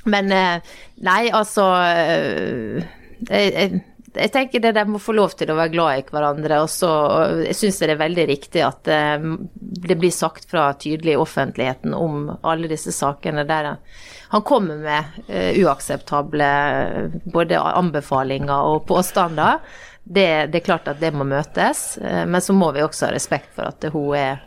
Men 0.09 0.31
eh, 0.33 0.75
nei, 1.05 1.21
altså 1.35 1.65
eh, 1.83 2.79
jeg, 3.27 3.51
jeg, 3.53 3.81
jeg, 4.13 4.31
tenker 4.33 4.63
det 4.63 4.73
de 4.77 4.85
må 4.89 5.01
få 5.01 5.15
lov 5.17 5.35
til 5.37 5.51
å 5.51 5.57
være 5.57 5.73
glad 5.73 5.99
i 5.99 6.05
hverandre. 6.09 6.61
Og 6.63 6.69
så 6.73 6.91
jeg 7.45 7.57
syns 7.57 7.81
det 7.81 7.91
er 7.93 8.01
veldig 8.01 8.27
riktig 8.29 8.63
at 8.65 8.89
eh, 8.91 9.27
det 9.89 9.99
blir 9.99 10.13
sagt 10.15 10.49
fra 10.49 10.69
tydelig 10.73 11.17
i 11.17 11.19
offentligheten 11.19 11.93
om 11.97 12.31
alle 12.41 12.71
disse 12.71 12.93
sakene 12.95 13.45
der 13.49 13.75
han 14.29 14.43
kommer 14.45 14.77
med 14.77 15.29
uakseptable 15.57 16.49
både 17.33 17.57
anbefalinger 17.57 18.73
og 18.75 18.83
påstander 18.85 19.57
det, 20.09 20.45
det, 20.45 20.57
er 20.57 20.65
klart 20.65 20.87
at 20.89 21.01
det 21.01 21.11
må 21.13 21.25
møtes, 21.27 21.97
eh, 22.01 22.25
men 22.25 22.41
så 22.41 22.55
må 22.57 22.71
vi 22.73 22.81
også 22.81 23.09
ha 23.09 23.13
respekt 23.13 23.53
for 23.55 23.69
at 23.69 23.85
hun 23.93 24.15
er 24.17 24.45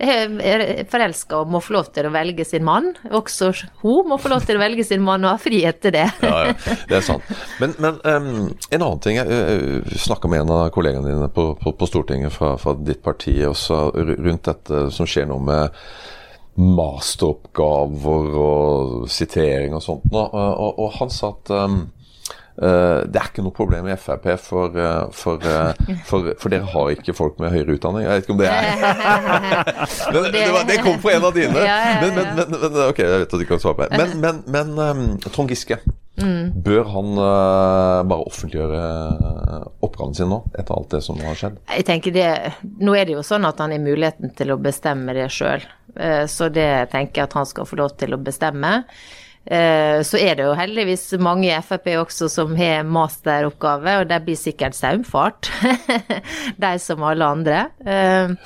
er 0.00 0.84
forelska 0.90 1.42
og 1.42 1.50
må 1.52 1.60
få 1.62 1.76
lov 1.76 1.90
til 1.92 2.08
å 2.08 2.12
velge 2.14 2.44
sin 2.48 2.64
mann. 2.64 2.92
Også 3.12 3.50
hun 3.82 4.08
må 4.08 4.18
få 4.20 4.32
lov 4.32 4.46
til 4.48 4.56
å 4.56 4.62
velge 4.62 4.84
sin 4.86 5.02
mann 5.04 5.26
og 5.26 5.34
ha 5.34 5.40
frihet 5.42 5.82
til 5.84 5.94
det. 5.96 6.06
ja, 6.24 6.38
ja, 6.48 6.76
det 6.88 6.98
er 6.98 7.04
sant. 7.06 7.28
Men, 7.60 7.74
men 7.82 8.00
um, 8.04 8.48
en 8.70 8.78
annen 8.78 9.02
ting. 9.04 9.20
Jeg 9.20 10.00
snakka 10.06 10.30
med 10.32 10.44
en 10.44 10.54
av 10.54 10.70
kollegaene 10.74 11.08
dine 11.08 11.28
på, 11.32 11.52
på, 11.60 11.74
på 11.76 11.88
Stortinget 11.90 12.34
fra, 12.34 12.54
fra, 12.60 12.76
ditt 12.78 13.02
parti 13.04 13.36
også 13.46 13.84
rundt 13.92 14.48
dette 14.48 14.86
som 14.94 15.08
skjer 15.08 15.28
nå 15.30 15.38
med 15.44 15.82
masteroppgaver 16.62 18.36
og 18.36 19.10
sitering 19.12 19.76
og 19.76 19.84
sånt. 19.84 20.08
Og, 20.12 20.36
og, 20.36 20.80
og 20.86 20.96
han 21.00 21.12
sa 21.12 21.34
at 21.36 21.52
um, 21.52 21.82
Uh, 21.82 22.01
det 22.56 23.16
er 23.16 23.28
ikke 23.30 23.44
noe 23.44 23.54
problem 23.56 23.86
i 23.88 23.94
Frp, 23.96 24.26
for, 24.40 24.74
uh, 24.76 25.08
for, 25.16 25.40
uh, 25.40 25.72
for, 26.04 26.28
for, 26.36 26.52
dere 26.52 26.68
har 26.68 26.90
ikke 26.92 27.14
folk 27.16 27.40
med 27.40 27.52
høyere 27.54 27.78
utdanning. 27.78 28.04
Jeg 28.04 28.20
vet 28.20 28.26
ikke 28.26 28.34
om 28.34 28.42
det 28.42 28.50
er 28.50 28.68
men, 30.12 30.28
det, 30.34 30.44
var, 30.52 30.66
det, 30.68 30.78
kom 30.84 31.00
fra 31.00 31.16
en 31.16 31.26
av 31.28 31.34
dine. 31.36 31.64
Men, 32.02 32.18
men, 32.18 32.52
men, 32.52 32.78
ok, 32.90 33.00
jeg 33.00 33.24
vet 33.24 33.34
at 33.38 33.42
du 33.42 33.48
kan 33.48 33.62
svare 33.62 33.78
på 33.78 33.88
det. 33.88 34.08
Men, 34.20 34.42
men 34.52 34.74
um, 34.76 35.02
Trond 35.24 35.52
Giske, 35.52 35.78
mm. 36.20 36.52
bør 36.66 36.92
han 36.92 37.16
bare 38.10 38.28
offentliggjøre 38.28 38.82
oppgaven 39.82 40.18
sin 40.18 40.30
nå, 40.32 40.42
etter 40.52 40.76
alt 40.76 40.92
det 40.92 41.02
som 41.08 41.20
har 41.24 41.38
skjedd? 41.38 41.58
Jeg 41.72 41.88
tenker 41.88 42.14
det, 42.14 42.28
Nå 42.84 42.96
er 42.98 43.08
det 43.08 43.16
jo 43.16 43.24
sånn 43.26 43.48
at 43.48 43.64
han 43.64 43.72
har 43.72 43.82
muligheten 43.82 44.36
til 44.36 44.52
å 44.52 44.60
bestemme 44.60 45.16
det 45.16 45.30
sjøl, 45.32 45.64
så 46.28 46.52
det 46.52 46.70
tenker 46.92 47.22
jeg 47.22 47.30
at 47.30 47.40
han 47.40 47.48
skal 47.48 47.68
få 47.68 47.80
lov 47.80 47.96
til 48.00 48.14
å 48.16 48.20
bestemme. 48.20 48.82
Eh, 49.44 50.02
så 50.02 50.18
er 50.18 50.36
det 50.38 50.44
jo 50.46 50.54
heldigvis 50.54 51.08
mange 51.22 51.48
i 51.50 51.62
Frp 51.66 51.88
også 51.98 52.28
som 52.30 52.54
har 52.58 52.84
masteroppgave, 52.86 53.96
og 54.00 54.10
det 54.10 54.20
blir 54.26 54.38
sikkert 54.38 54.78
saumfart. 54.78 55.50
De 56.62 56.74
som 56.82 57.02
alle 57.06 57.26
andre. 57.26 57.64
Eh, 57.84 58.36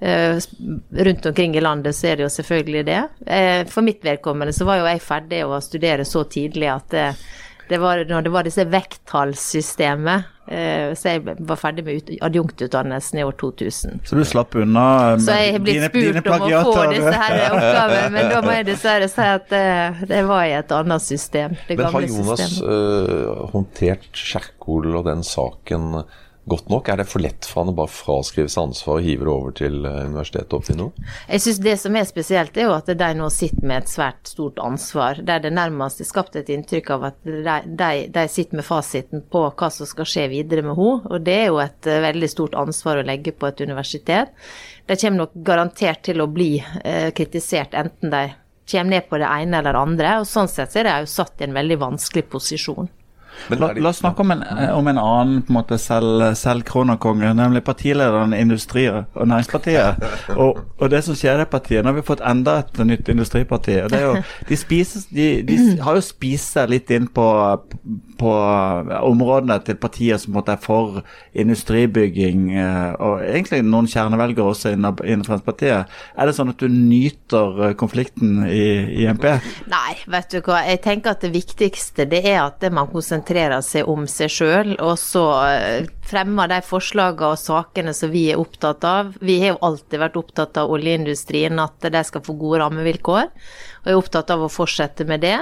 eh, 0.00 0.40
rundt 1.06 1.30
omkring 1.30 1.54
i 1.56 1.62
landet 1.62 1.96
så 1.96 2.10
er 2.10 2.18
det 2.18 2.26
jo 2.26 2.32
selvfølgelig 2.34 2.86
det. 2.88 3.02
For 3.70 3.86
mitt 3.86 4.02
vedkommende 4.04 4.54
så 4.56 4.66
var 4.66 4.80
jo 4.80 4.90
jeg 4.90 5.04
ferdig 5.04 5.44
å 5.46 5.62
studere 5.62 6.08
så 6.08 6.24
tidlig 6.24 6.70
at 6.72 6.90
det, 6.94 7.06
det 7.70 7.78
var 7.78 8.02
når 8.08 8.26
det 8.26 8.34
var 8.34 8.48
disse 8.48 8.66
vekttallssystemet. 8.66 10.36
Eh, 10.50 10.94
så 10.98 11.12
jeg 11.12 11.36
var 11.46 11.58
ferdig 11.60 11.84
med 11.86 12.08
adjunktutdannelsen 12.26 13.20
i 13.20 13.22
år 13.22 13.36
2000. 13.38 14.00
Så 14.02 14.16
du 14.18 14.24
slapp 14.26 14.56
unna 14.58 14.86
med 15.14 15.22
Så 15.22 15.36
jeg 15.38 15.52
har 15.54 15.62
blitt 15.62 15.84
spurt 15.84 16.26
om 16.26 16.46
å 16.46 16.62
få 16.66 16.86
disse 16.90 17.12
her 17.22 17.36
oppgavene, 17.52 18.08
men 18.16 18.32
da 18.32 18.40
må 18.42 18.56
jeg 18.56 18.66
dessverre 18.72 19.10
si 19.12 19.28
at 19.36 19.46
det, 19.52 20.08
det 20.10 20.24
var 20.26 20.48
i 20.48 20.56
et 20.58 20.74
annet 20.74 21.04
system. 21.06 21.54
Det 21.68 21.78
men 21.78 21.92
har 21.94 22.08
Jonas 22.08 22.56
uh, 22.66 23.46
håndtert 23.54 24.10
Kjerkol 24.10 24.90
og 24.98 25.06
den 25.06 25.22
saken 25.26 26.02
godt 26.50 26.70
nok? 26.72 26.88
Er 26.90 27.00
det 27.00 27.06
for 27.10 27.22
lett 27.22 27.46
for 27.46 27.62
han 27.62 27.72
å 27.72 27.76
bare 27.78 27.92
fraskrive 27.92 28.50
seg 28.50 28.68
ansvar 28.68 28.98
og 28.98 29.06
hive 29.06 29.26
det 29.26 29.32
over 29.32 29.54
til 29.56 29.86
eh, 29.88 30.00
universitetet 30.10 30.56
opp 30.56 30.66
til 30.66 30.78
nå? 30.80 30.88
Jeg 31.28 31.44
synes 31.44 31.60
Det 31.66 31.76
som 31.84 31.98
er 31.98 32.08
spesielt, 32.08 32.58
er 32.58 32.68
jo 32.68 32.74
at 32.76 32.90
de 33.02 33.10
nå 33.18 33.28
sitter 33.34 33.66
med 33.70 33.84
et 33.84 33.92
svært 33.92 34.32
stort 34.32 34.60
ansvar. 34.62 35.22
Der 35.26 35.42
det 35.44 35.52
nærmest 35.56 36.02
er 36.02 36.10
skapt 36.10 36.38
et 36.40 36.50
inntrykk 36.52 36.92
av 36.96 37.08
at 37.12 37.20
de, 37.24 37.56
de, 37.66 37.90
de 38.12 38.26
sitter 38.32 38.60
med 38.60 38.66
fasiten 38.66 39.24
på 39.32 39.46
hva 39.48 39.70
som 39.74 39.88
skal 39.88 40.08
skje 40.08 40.26
videre 40.34 40.66
med 40.66 40.76
henne. 40.78 41.06
Og 41.10 41.24
det 41.26 41.38
er 41.38 41.48
jo 41.50 41.62
et 41.62 41.90
eh, 41.90 42.02
veldig 42.06 42.30
stort 42.32 42.58
ansvar 42.58 43.00
å 43.00 43.06
legge 43.06 43.34
på 43.36 43.50
et 43.50 43.64
universitet. 43.64 44.34
De 44.90 44.98
kommer 44.98 45.24
nok 45.24 45.40
garantert 45.46 46.04
til 46.08 46.22
å 46.22 46.30
bli 46.30 46.52
eh, 46.60 47.10
kritisert, 47.16 47.76
enten 47.78 48.12
de 48.12 48.24
kommer 48.70 48.96
ned 48.96 49.08
på 49.10 49.18
det 49.18 49.26
ene 49.26 49.58
eller 49.58 49.74
det 49.74 49.82
andre. 49.82 50.14
og 50.20 50.28
Sånn 50.30 50.50
sett 50.50 50.76
er 50.78 50.86
de 50.86 50.96
jo 51.02 51.10
satt 51.10 51.40
i 51.40 51.46
en 51.48 51.56
veldig 51.56 51.78
vanskelig 51.80 52.26
posisjon. 52.30 52.90
La, 53.50 53.70
la, 53.72 53.88
oss 53.88 54.00
snakke 54.02 54.22
om 54.22 54.30
en, 54.34 54.42
om 54.74 54.88
en 54.90 54.98
annen 55.00 55.42
på 55.42 55.52
en 55.52 55.56
måte 55.56 55.78
selv, 55.80 56.22
selvkronakonge, 56.38 57.32
nemlig 57.34 57.62
partilederen 57.66 58.34
i 58.36 58.40
Industri- 58.44 58.88
og 58.90 59.28
Næringspartiet. 59.28 60.04
Og, 60.40 60.58
og, 60.78 60.86
det 60.90 61.02
som 61.04 61.16
skjer 61.18 61.34
i 61.34 61.40
det 61.42 61.48
partiet 61.50 61.82
Nå 61.82 61.90
har 61.90 61.96
vi 61.98 62.04
fått 62.06 62.22
enda 62.24 62.60
et 62.62 62.78
nytt 62.86 63.08
industriparti. 63.10 63.74
og 63.82 63.90
det 63.90 63.98
er 63.98 64.04
jo, 64.04 64.22
De, 64.48 64.56
spises, 64.56 65.06
de, 65.10 65.26
de 65.46 65.56
har 65.82 65.98
jo 65.98 66.04
spist 66.04 66.54
seg 66.54 66.70
litt 66.70 66.90
inn 66.94 67.08
på, 67.10 67.26
på 68.20 68.30
områdene 69.00 69.56
til 69.64 69.78
partier 69.80 70.20
som 70.20 70.36
måtte 70.36 70.54
er 70.54 70.60
for 70.62 71.00
industribygging, 71.32 72.50
og 73.00 73.22
egentlig 73.24 73.62
noen 73.64 73.88
kjernevelgere 73.90 74.52
også 74.52 74.74
innen 74.74 75.24
Fremskrittspartiet. 75.26 75.90
Er 76.14 76.28
det 76.28 76.36
sånn 76.36 76.52
at 76.52 76.60
du 76.60 76.68
nyter 76.68 77.74
konflikten 77.80 78.44
i, 78.46 78.66
i 79.02 79.08
MP? 79.08 79.26
Nei, 79.72 79.94
vet 80.12 80.34
du 80.34 80.40
hva. 80.44 80.60
Jeg 80.68 80.82
tenker 80.84 81.14
at 81.14 81.24
det 81.24 81.32
viktigste 81.34 82.06
det 82.10 82.22
er 82.28 82.42
at 82.44 82.64
man 82.74 82.90
konsentrerer 82.92 83.64
seg 83.64 83.88
om 83.90 84.06
seg 84.10 84.32
sjøl, 84.34 84.74
og 84.78 84.96
så 85.00 85.24
fremmer 86.10 86.50
de 86.50 86.60
forslagene 86.66 87.32
og 87.32 87.40
sakene 87.40 87.94
som 87.96 88.12
vi 88.12 88.26
er 88.32 88.40
opptatt 88.40 88.84
av. 88.86 89.14
Vi 89.22 89.38
har 89.42 89.54
jo 89.54 89.62
alltid 89.70 90.02
vært 90.02 90.18
opptatt 90.20 90.60
av 90.60 90.72
oljeindustrien, 90.74 91.60
at 91.62 91.90
de 91.90 92.04
skal 92.06 92.24
få 92.26 92.36
gode 92.40 92.62
rammevilkår. 92.64 93.30
Og 93.80 93.88
er 93.88 93.98
opptatt 93.98 94.30
av 94.34 94.44
å 94.44 94.52
fortsette 94.52 95.06
med 95.08 95.24
det. 95.24 95.38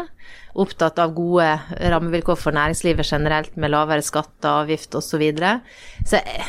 Opptatt 0.59 0.99
av 0.99 1.13
gode 1.15 1.47
rammevilkår 1.93 2.39
for 2.39 2.57
næringslivet 2.57 3.07
generelt, 3.07 3.55
med 3.57 3.71
lavere 3.71 4.03
skatter, 4.03 4.65
avgift 4.65 4.95
osv. 4.99 5.07
Så, 5.09 5.19
videre. 5.19 5.53
så 6.07 6.19
jeg, 6.21 6.45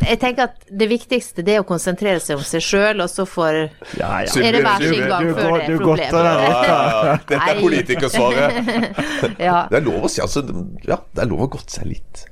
jeg, 0.00 0.18
tenker 0.22 0.48
at 0.48 0.64
det 0.70 0.88
viktigste 0.90 1.44
det 1.46 1.58
er 1.58 1.62
å 1.62 1.66
konsentrere 1.68 2.22
seg 2.22 2.40
om 2.40 2.46
seg 2.46 2.64
sjøl, 2.64 3.02
og 3.04 3.10
så 3.12 3.26
får 3.28 3.58
ja, 3.98 4.08
ja. 4.24 4.40
Er 4.40 4.56
det 4.56 4.62
hver 4.64 4.86
sin 4.86 5.06
gang 5.10 5.28
før 5.36 5.52
det 5.52 5.62
er 5.66 5.78
problemet. 5.82 6.16
Ja, 6.16 6.80
ja, 7.10 7.16
Dette 7.28 7.40
er 7.52 7.60
politikersvaret. 7.60 8.72
ja. 9.48 9.58
Det 9.70 9.80
er 9.82 9.88
lov 9.90 10.06
å 10.08 10.12
si 10.12 10.22
altså, 10.24 10.44
ja, 10.86 11.02
det 11.12 11.26
er 11.26 11.30
lov 11.30 11.46
å 11.46 11.50
godte 11.56 11.78
seg 11.80 11.90
litt. 11.92 12.26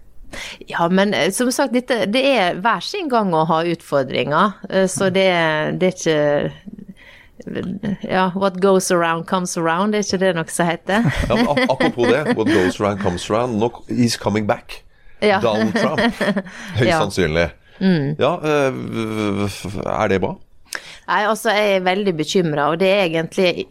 Ja, 0.71 0.89
men 0.89 1.15
eh, 1.15 1.31
som 1.35 1.51
sagt, 1.53 1.75
dette, 1.75 2.05
det 2.11 2.23
er 2.23 2.61
hver 2.63 2.85
sin 2.85 3.11
gang 3.11 3.35
å 3.35 3.45
ha 3.51 3.63
utfordringer. 3.67 4.61
Eh, 4.71 4.87
så 4.91 5.11
det, 5.15 5.29
det 5.81 5.91
er 5.91 5.97
ikke 5.97 6.87
ja, 8.03 8.33
What 8.35 8.61
goes 8.61 8.91
around 8.91 9.27
comes 9.27 9.57
around, 9.59 9.95
er 9.95 10.05
ikke 10.05 10.21
det 10.23 10.35
noe 10.37 10.53
som 10.53 10.69
heter? 10.69 11.07
ja, 11.29 11.37
men 11.37 11.49
apropos 11.69 12.11
det, 12.11 12.37
what 12.37 12.49
goes 12.49 12.81
around 12.81 13.03
comes 13.03 13.31
around. 13.31 13.59
Nå, 13.61 13.71
he's 13.89 14.19
coming 14.21 14.47
back. 14.47 14.83
Ja. 15.21 15.41
Donald 15.41 15.75
Trump. 15.77 16.01
Høyst 16.79 16.87
ja. 16.87 17.01
sannsynlig. 17.01 17.51
Mm. 17.81 18.15
Ja, 18.21 18.37
øh, 18.45 19.51
er 19.87 20.09
det 20.13 20.21
bra? 20.21 20.35
Nei, 21.11 21.23
altså 21.27 21.51
Jeg 21.51 21.77
er 21.77 21.87
veldig 21.87 22.13
bekymra, 22.15 22.69
og 22.71 22.79
det 22.79 22.91
er 22.93 23.09
egentlig 23.09 23.67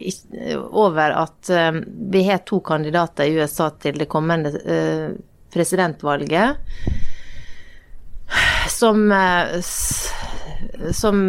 over 0.76 1.14
at 1.22 1.52
uh, 1.54 1.78
vi 2.12 2.24
har 2.26 2.42
to 2.44 2.60
kandidater 2.60 3.24
i 3.24 3.38
USA 3.40 3.70
til 3.80 3.96
det 4.02 4.10
kommende 4.12 4.52
uh, 4.60 5.14
presidentvalget 5.50 6.58
som 8.70 9.10
som 10.92 11.22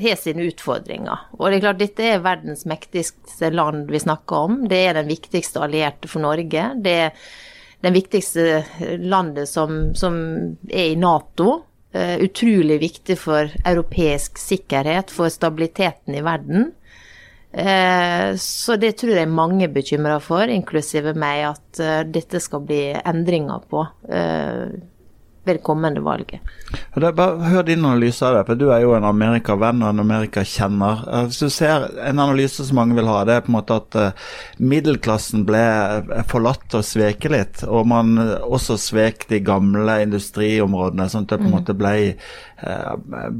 har 0.00 0.16
sine 0.20 0.48
utfordringer. 0.50 1.28
Og 1.38 1.48
det 1.48 1.58
er 1.58 1.64
klart, 1.66 1.80
dette 1.82 2.06
er 2.06 2.22
verdens 2.24 2.64
mektigste 2.68 3.50
land 3.54 3.90
vi 3.92 4.02
snakker 4.02 4.48
om. 4.48 4.62
Det 4.70 4.80
er 4.88 4.98
den 4.98 5.10
viktigste 5.10 5.62
allierte 5.64 6.10
for 6.10 6.24
Norge. 6.24 6.70
Det 6.84 6.94
er 7.06 7.26
den 7.84 7.96
viktigste 7.96 8.64
landet 9.02 9.50
som, 9.50 9.92
som 9.98 10.16
er 10.70 10.92
i 10.92 10.98
Nato. 10.98 11.62
Uh, 11.94 12.16
utrolig 12.26 12.80
viktig 12.82 13.14
for 13.20 13.52
europeisk 13.62 14.40
sikkerhet, 14.42 15.12
for 15.14 15.30
stabiliteten 15.30 16.16
i 16.18 16.24
verden. 16.26 16.72
Uh, 17.54 18.34
så 18.40 18.74
det 18.82 18.96
tror 18.98 19.14
jeg 19.14 19.30
mange 19.30 19.68
er 19.68 19.76
bekymra 19.76 20.16
for, 20.18 20.50
inklusive 20.50 21.12
meg, 21.14 21.44
at 21.52 21.82
uh, 21.84 22.00
dette 22.02 22.42
skal 22.42 22.64
bli 22.66 22.88
endringer 22.98 23.62
på 23.70 23.84
ved 25.44 25.58
det 25.58 25.62
kommende 25.62 26.00
valget. 26.00 26.40
bare 26.94 27.50
Hør 27.50 27.62
din 27.62 27.84
analyse 27.84 28.24
av 28.24 28.34
det, 28.34 28.44
for 28.48 28.58
du 28.58 28.70
er 28.72 28.80
jo 28.84 28.94
en 28.96 29.04
Amerika-venn 29.04 29.82
og 29.82 29.90
en 29.90 30.00
Amerika-kjenner. 30.00 31.04
Eh, 31.12 31.26
hvis 31.28 31.42
du 31.42 31.50
ser 31.50 31.88
En 32.04 32.18
analyse 32.18 32.64
som 32.64 32.76
mange 32.76 32.94
vil 32.96 33.08
ha, 33.08 33.24
det 33.24 33.34
er 33.34 33.44
på 33.44 33.52
en 33.52 33.58
måte 33.58 33.76
at 33.76 33.96
uh, 33.96 34.30
middelklassen 34.58 35.44
ble 35.46 35.60
eh, 35.60 36.24
forlatt 36.30 36.74
og 36.74 36.84
sveket 36.86 37.32
litt. 37.32 37.62
Og 37.68 37.86
man 37.86 38.16
også 38.18 38.78
svek 38.80 39.28
de 39.28 39.40
gamle 39.44 40.00
industriområdene, 40.06 41.08
sånn 41.10 41.28
at 41.28 41.34
det 41.34 41.40
på 41.42 41.48
en 41.48 41.52
mm. 41.52 41.58
måte 41.58 41.76
ble 41.76 41.94
eh, 42.08 42.94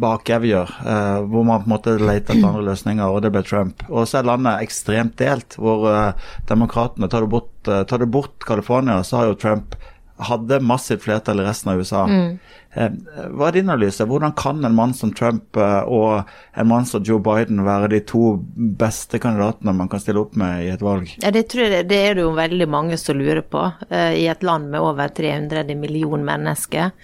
bakevjer. 0.04 0.76
Eh, 0.84 1.18
hvor 1.30 1.48
man 1.48 1.64
på 1.64 1.70
en 1.70 1.74
måte 1.76 1.96
lette 1.98 2.34
etter 2.36 2.44
andre 2.44 2.66
løsninger, 2.70 3.06
og 3.08 3.24
det 3.24 3.32
ble 3.34 3.44
Trump. 3.46 3.86
Og 3.88 4.08
så 4.08 4.20
er 4.20 4.30
landet 4.30 4.66
ekstremt 4.66 5.16
delt, 5.20 5.56
hvor 5.56 5.88
eh, 5.90 6.30
demokratene 6.50 7.08
tar 7.08 7.24
du 7.24 7.32
bort, 7.32 7.50
tar 7.64 7.98
du 7.98 8.06
bort 8.06 8.44
California, 8.44 9.00
så 9.04 9.22
har 9.22 9.32
jo 9.32 9.40
Trump 9.40 9.76
hadde 10.16 10.60
massivt 10.62 11.02
flertall 11.02 11.40
i 11.40 11.44
resten 11.44 11.72
av 11.72 11.80
USA. 11.82 12.04
Mm. 12.06 12.38
Eh, 12.74 12.90
hva 13.34 13.48
er 13.48 13.56
din 13.56 13.70
analyse? 13.70 14.06
Hvordan 14.06 14.34
kan 14.38 14.64
en 14.64 14.74
mann 14.74 14.94
som 14.94 15.12
Trump 15.14 15.58
eh, 15.58 15.82
og 15.90 16.30
en 16.54 16.68
mann 16.70 16.86
som 16.86 17.02
Joe 17.06 17.22
Biden 17.22 17.64
være 17.66 17.90
de 17.92 18.00
to 18.06 18.36
beste 18.54 19.18
kandidatene 19.22 19.74
man 19.74 19.90
kan 19.90 20.02
stille 20.02 20.22
opp 20.22 20.38
med 20.38 20.66
i 20.66 20.70
et 20.74 20.82
valg? 20.84 21.10
Ja, 21.22 21.30
Det 21.34 21.48
tror 21.50 21.66
jeg 21.66 21.88
det 21.90 22.00
er 22.00 22.18
det 22.18 22.26
jo 22.26 22.34
veldig 22.34 22.68
mange 22.70 22.98
som 23.00 23.18
lurer 23.18 23.42
på, 23.42 23.66
eh, 23.90 24.14
i 24.22 24.26
et 24.30 24.42
land 24.46 24.70
med 24.70 24.82
over 24.82 25.08
300 25.08 25.74
millioner 25.78 26.24
mennesker. 26.24 26.94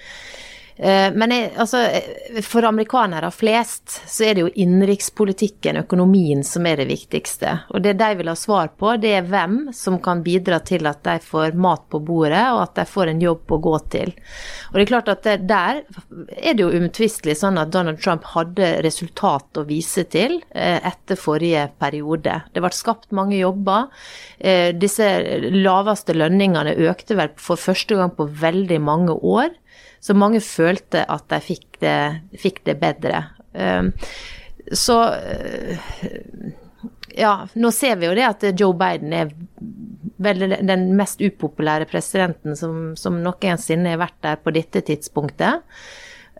Eh, 0.82 1.12
men 1.12 1.32
jeg, 1.34 1.50
altså, 1.60 1.82
for 2.46 2.64
amerikanere 2.64 3.28
flest 3.34 3.98
så 4.08 4.24
er 4.30 4.36
det 4.36 4.44
jo 4.46 4.52
innenrikspolitikken, 4.64 5.82
økonomien, 5.82 6.40
som 6.46 6.64
er 6.66 6.80
det 6.80 6.88
viktigste. 6.88 7.52
Og 7.74 7.84
det 7.84 7.98
de 8.00 8.08
vil 8.16 8.30
ha 8.32 8.36
svar 8.38 8.72
på, 8.80 8.94
det 9.02 9.12
er 9.18 9.28
hvem 9.28 9.58
som 9.76 9.98
kan 10.00 10.22
bidra 10.24 10.62
til 10.64 10.88
at 10.88 11.02
de 11.04 11.18
får 11.20 11.58
mat 11.60 11.84
på 11.92 12.00
bordet, 12.00 12.46
og 12.54 12.62
at 12.64 12.80
de 12.80 12.86
får 12.88 13.12
en 13.12 13.20
jobb 13.26 13.52
å 13.52 13.60
gå 13.68 13.76
til. 13.92 14.14
Og 14.70 14.78
det 14.78 14.86
er 14.86 14.92
klart 14.94 15.12
at 15.12 15.28
Der 15.50 15.82
er 15.82 16.54
det 16.56 16.62
jo 16.62 16.72
uomtvistelig 16.72 17.36
sånn 17.42 17.58
at 17.60 17.72
Donald 17.74 18.00
Trump 18.00 18.24
hadde 18.32 18.72
resultat 18.84 19.60
å 19.60 19.66
vise 19.68 20.06
til 20.08 20.38
eh, 20.54 20.80
etter 20.80 21.18
forrige 21.20 21.68
periode. 21.80 22.40
Det 22.54 22.62
ble 22.62 22.72
skapt 22.72 23.12
mange 23.16 23.36
jobber. 23.36 23.90
Eh, 24.38 24.72
disse 24.72 25.06
laveste 25.52 26.16
lønningene 26.16 26.78
økte 26.88 27.18
vel 27.18 27.34
for 27.36 27.60
første 27.60 27.98
gang 27.98 28.14
på 28.16 28.30
veldig 28.40 28.80
mange 28.80 29.16
år. 29.20 29.52
Så 30.00 30.16
mange 30.16 30.40
følte 30.40 31.04
at 31.04 31.28
de 31.32 31.40
fikk 31.44 31.80
det, 31.82 31.98
fikk 32.40 32.62
det 32.68 32.78
bedre. 32.80 33.24
Ehm, 33.52 33.92
så 34.72 34.96
eh, 35.12 35.78
ja, 37.16 37.34
nå 37.54 37.72
ser 37.74 37.98
vi 38.00 38.08
jo 38.08 38.16
det 38.16 38.26
at 38.28 38.46
Joe 38.54 38.76
Biden 38.78 39.12
er 39.16 39.32
vel 40.20 40.44
den 40.52 40.90
mest 40.98 41.20
upopulære 41.20 41.88
presidenten 41.90 42.56
som, 42.56 42.92
som 42.96 43.18
noensinne 43.24 43.94
har 43.94 44.00
vært 44.02 44.20
der 44.24 44.40
på 44.40 44.52
dette 44.54 44.82
tidspunktet. 44.86 45.64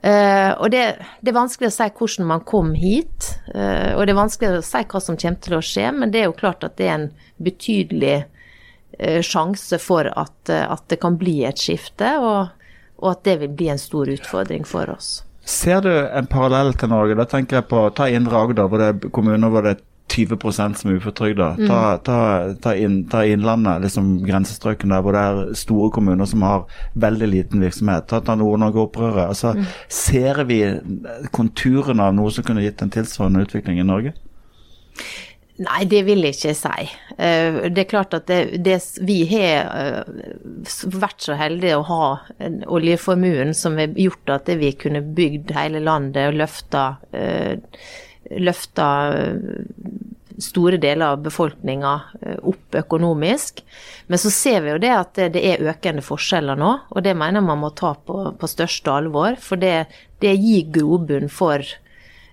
Uh, 0.01 0.57
og 0.57 0.71
det, 0.73 0.83
det, 1.21 1.29
er 1.29 1.37
vanskelig 1.37 1.69
å 1.69 1.75
si 1.75 1.87
hvordan 1.93 2.29
man 2.31 2.45
kom 2.49 2.71
hit, 2.73 3.35
uh, 3.53 3.99
og 3.99 4.07
det 4.07 4.15
er 4.15 4.17
vanskelig 4.17 4.61
å 4.63 4.65
si 4.65 4.81
hva 4.89 5.01
som 5.05 5.19
kommer 5.21 5.43
til 5.45 5.57
å 5.59 5.65
skje, 5.65 5.91
men 5.93 6.13
det 6.13 6.23
er 6.23 6.31
jo 6.31 6.39
klart 6.39 6.65
at 6.65 6.79
det 6.81 6.87
er 6.87 6.95
en 6.95 7.11
betydelig 7.45 8.15
uh, 8.23 9.21
sjanse 9.27 9.77
for 9.83 10.09
at, 10.09 10.39
at, 10.49 10.87
det 10.89 11.03
kan 11.03 11.19
bli 11.21 11.43
et 11.49 11.61
skifte. 11.61 12.15
Og 12.17 12.49
og 13.01 13.11
at 13.15 13.25
det 13.27 13.41
vil 13.43 13.53
bli 13.57 13.69
en 13.73 13.81
stor 13.81 14.11
utfordring 14.13 14.67
for 14.69 14.93
oss. 14.93 15.21
Ser 15.45 15.81
du 15.83 15.91
en 15.91 16.29
parallell 16.31 16.75
til 16.79 16.93
Norge? 16.93 17.17
Da 17.19 17.27
tenker 17.29 17.61
jeg 17.61 17.71
på 17.71 17.87
ta 17.97 18.07
Indre 18.13 18.45
Agder, 18.45 18.69
hvor 18.69 18.81
det 18.83 18.91
er 18.93 19.15
kommuner 19.15 19.51
hvor 19.51 19.65
det 19.67 19.77
er 19.77 19.87
20 20.11 20.53
som 20.75 20.91
er 20.91 20.97
uføretrygda. 20.99 21.49
Mm. 21.59 21.69
Ta, 21.69 21.97
ta, 22.05 22.19
ta, 22.63 22.75
inn, 22.75 23.05
ta, 23.11 23.23
Innlandet, 23.25 23.85
liksom 23.85 24.25
grensestrøkene 24.27 24.97
der 24.97 25.05
hvor 25.07 25.15
det 25.15 25.23
er 25.23 25.55
store 25.59 25.91
kommuner 25.95 26.27
som 26.27 26.43
har 26.43 26.65
veldig 26.99 27.29
liten 27.31 27.63
virksomhet. 27.63 28.09
Ta, 28.11 28.21
ta 28.21 28.35
Nord-Norge-opprøret. 28.39 29.29
Altså, 29.29 29.55
mm. 29.55 29.69
Ser 29.89 30.43
vi 30.51 30.61
konturene 31.37 32.11
av 32.11 32.17
noe 32.19 32.35
som 32.35 32.47
kunne 32.47 32.65
gitt 32.65 32.83
en 32.83 32.93
tilsvarende 32.93 33.47
utvikling 33.47 33.79
i 33.81 33.87
Norge? 33.87 34.17
Nei, 35.61 35.83
det 35.85 36.07
vil 36.07 36.25
jeg 36.25 36.39
ikke 36.39 36.55
si. 36.57 36.85
Eh, 37.21 37.57
det 37.69 37.83
er 37.83 37.89
klart 37.91 38.15
at 38.17 38.31
det, 38.31 38.63
det, 38.65 38.79
vi 39.05 39.19
har 39.29 39.67
eh, 39.77 40.05
vært 40.95 41.27
så 41.27 41.37
heldige 41.37 41.77
å 41.77 41.89
ha 41.89 42.07
oljeformuen 42.73 43.53
som 43.57 43.77
har 43.81 43.93
gjort 43.93 44.33
at 44.33 44.49
vi 44.61 44.71
kunne 44.81 45.03
bygd 45.05 45.53
hele 45.59 45.83
landet 45.85 46.31
og 46.31 46.39
løfta, 46.41 46.85
eh, 47.13 47.61
store 50.41 50.79
deler 50.81 51.13
av 51.13 51.21
befolkninga 51.27 51.93
opp 52.49 52.77
økonomisk. 52.81 53.61
Men 54.09 54.23
så 54.23 54.31
ser 54.33 54.63
vi 54.65 54.71
jo 54.73 54.81
det 54.81 54.93
at 54.95 55.21
det 55.35 55.43
er 55.45 55.67
økende 55.69 56.05
forskjeller 56.07 56.57
nå, 56.57 56.71
og 56.89 57.05
det 57.05 57.13
mener 57.19 57.45
man 57.45 57.61
må 57.61 57.75
ta 57.77 57.93
på, 57.93 58.23
på 58.41 58.49
største 58.49 58.95
alvor. 58.95 59.37
For 59.43 59.61
det, 59.61 59.91
det 60.25 60.33
gir 60.41 60.71
grobunn 60.73 61.29
for 61.29 61.67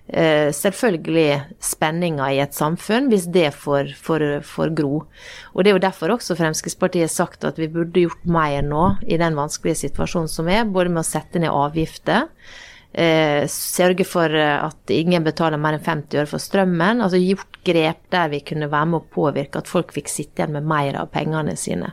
selvfølgelig 0.08 1.58
spenninger 1.60 2.30
i 2.32 2.38
et 2.40 2.56
samfunn 2.56 3.10
hvis 3.12 3.26
det 3.28 3.50
får, 3.52 3.90
får, 4.00 4.22
får, 4.46 4.72
gro. 4.78 5.02
Og 5.52 5.64
Det 5.64 5.70
er 5.70 5.76
jo 5.76 5.82
derfor 5.84 6.14
også 6.14 6.36
Fremskrittspartiet 6.38 7.04
har 7.04 7.12
sagt 7.12 7.44
at 7.44 7.60
vi 7.60 7.68
burde 7.68 8.06
gjort 8.06 8.24
mer 8.24 8.64
nå 8.64 8.86
i 9.04 9.18
den 9.20 9.36
vanskelige 9.36 9.82
situasjonen 9.84 10.30
som 10.32 10.48
er, 10.48 10.64
både 10.64 10.94
med 10.94 11.02
å 11.02 11.10
sette 11.10 11.42
ned 11.42 11.52
avgifter, 11.52 12.30
eh, 12.92 13.44
sørge 13.52 14.08
for 14.08 14.32
at 14.32 14.96
ingen 14.96 15.28
betaler 15.28 15.60
mer 15.60 15.76
enn 15.76 15.84
50 15.84 16.22
øre 16.22 16.32
for 16.32 16.40
strømmen, 16.40 17.04
altså 17.04 17.20
gjort 17.20 17.60
grep 17.68 18.08
der 18.14 18.32
vi 18.32 18.40
kunne 18.40 18.72
være 18.72 18.92
med 18.94 19.02
å 19.02 19.12
påvirke 19.12 19.60
at 19.60 19.68
folk 19.68 19.92
fikk 19.92 20.08
sitte 20.08 20.40
igjen 20.40 20.56
med 20.56 20.72
mer 20.72 21.02
av 21.02 21.12
pengene 21.12 21.56
sine. 21.60 21.92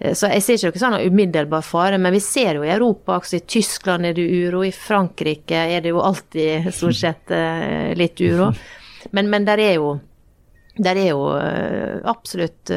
Eh, 0.00 0.14
så 0.16 0.30
jeg 0.32 0.44
ser 0.44 0.58
ikke 0.58 0.72
noe 0.72 0.82
sånn 0.84 1.12
umiddelbar 1.12 1.64
fare, 1.66 2.00
men 2.00 2.14
vi 2.16 2.22
ser 2.24 2.58
jo 2.58 2.66
i 2.66 2.72
Europa, 2.72 3.18
også 3.20 3.40
i 3.40 3.46
Tyskland 3.56 4.08
er 4.08 4.16
det 4.16 4.26
uro, 4.26 4.64
i 4.64 4.72
Frankrike 4.74 5.66
er 5.76 5.84
det 5.84 5.92
jo 5.92 6.02
alltid 6.04 6.70
stort 6.74 6.98
sett 7.00 7.34
eh, 7.36 7.92
litt 7.98 8.20
uro. 8.20 8.52
Men, 9.16 9.30
men 9.32 9.46
der 9.48 9.56
er 9.64 9.70
jo, 9.78 9.94
der 10.76 10.98
er 11.00 11.06
jo 11.08 11.22
eh, 11.32 12.02
absolutt 12.04 12.68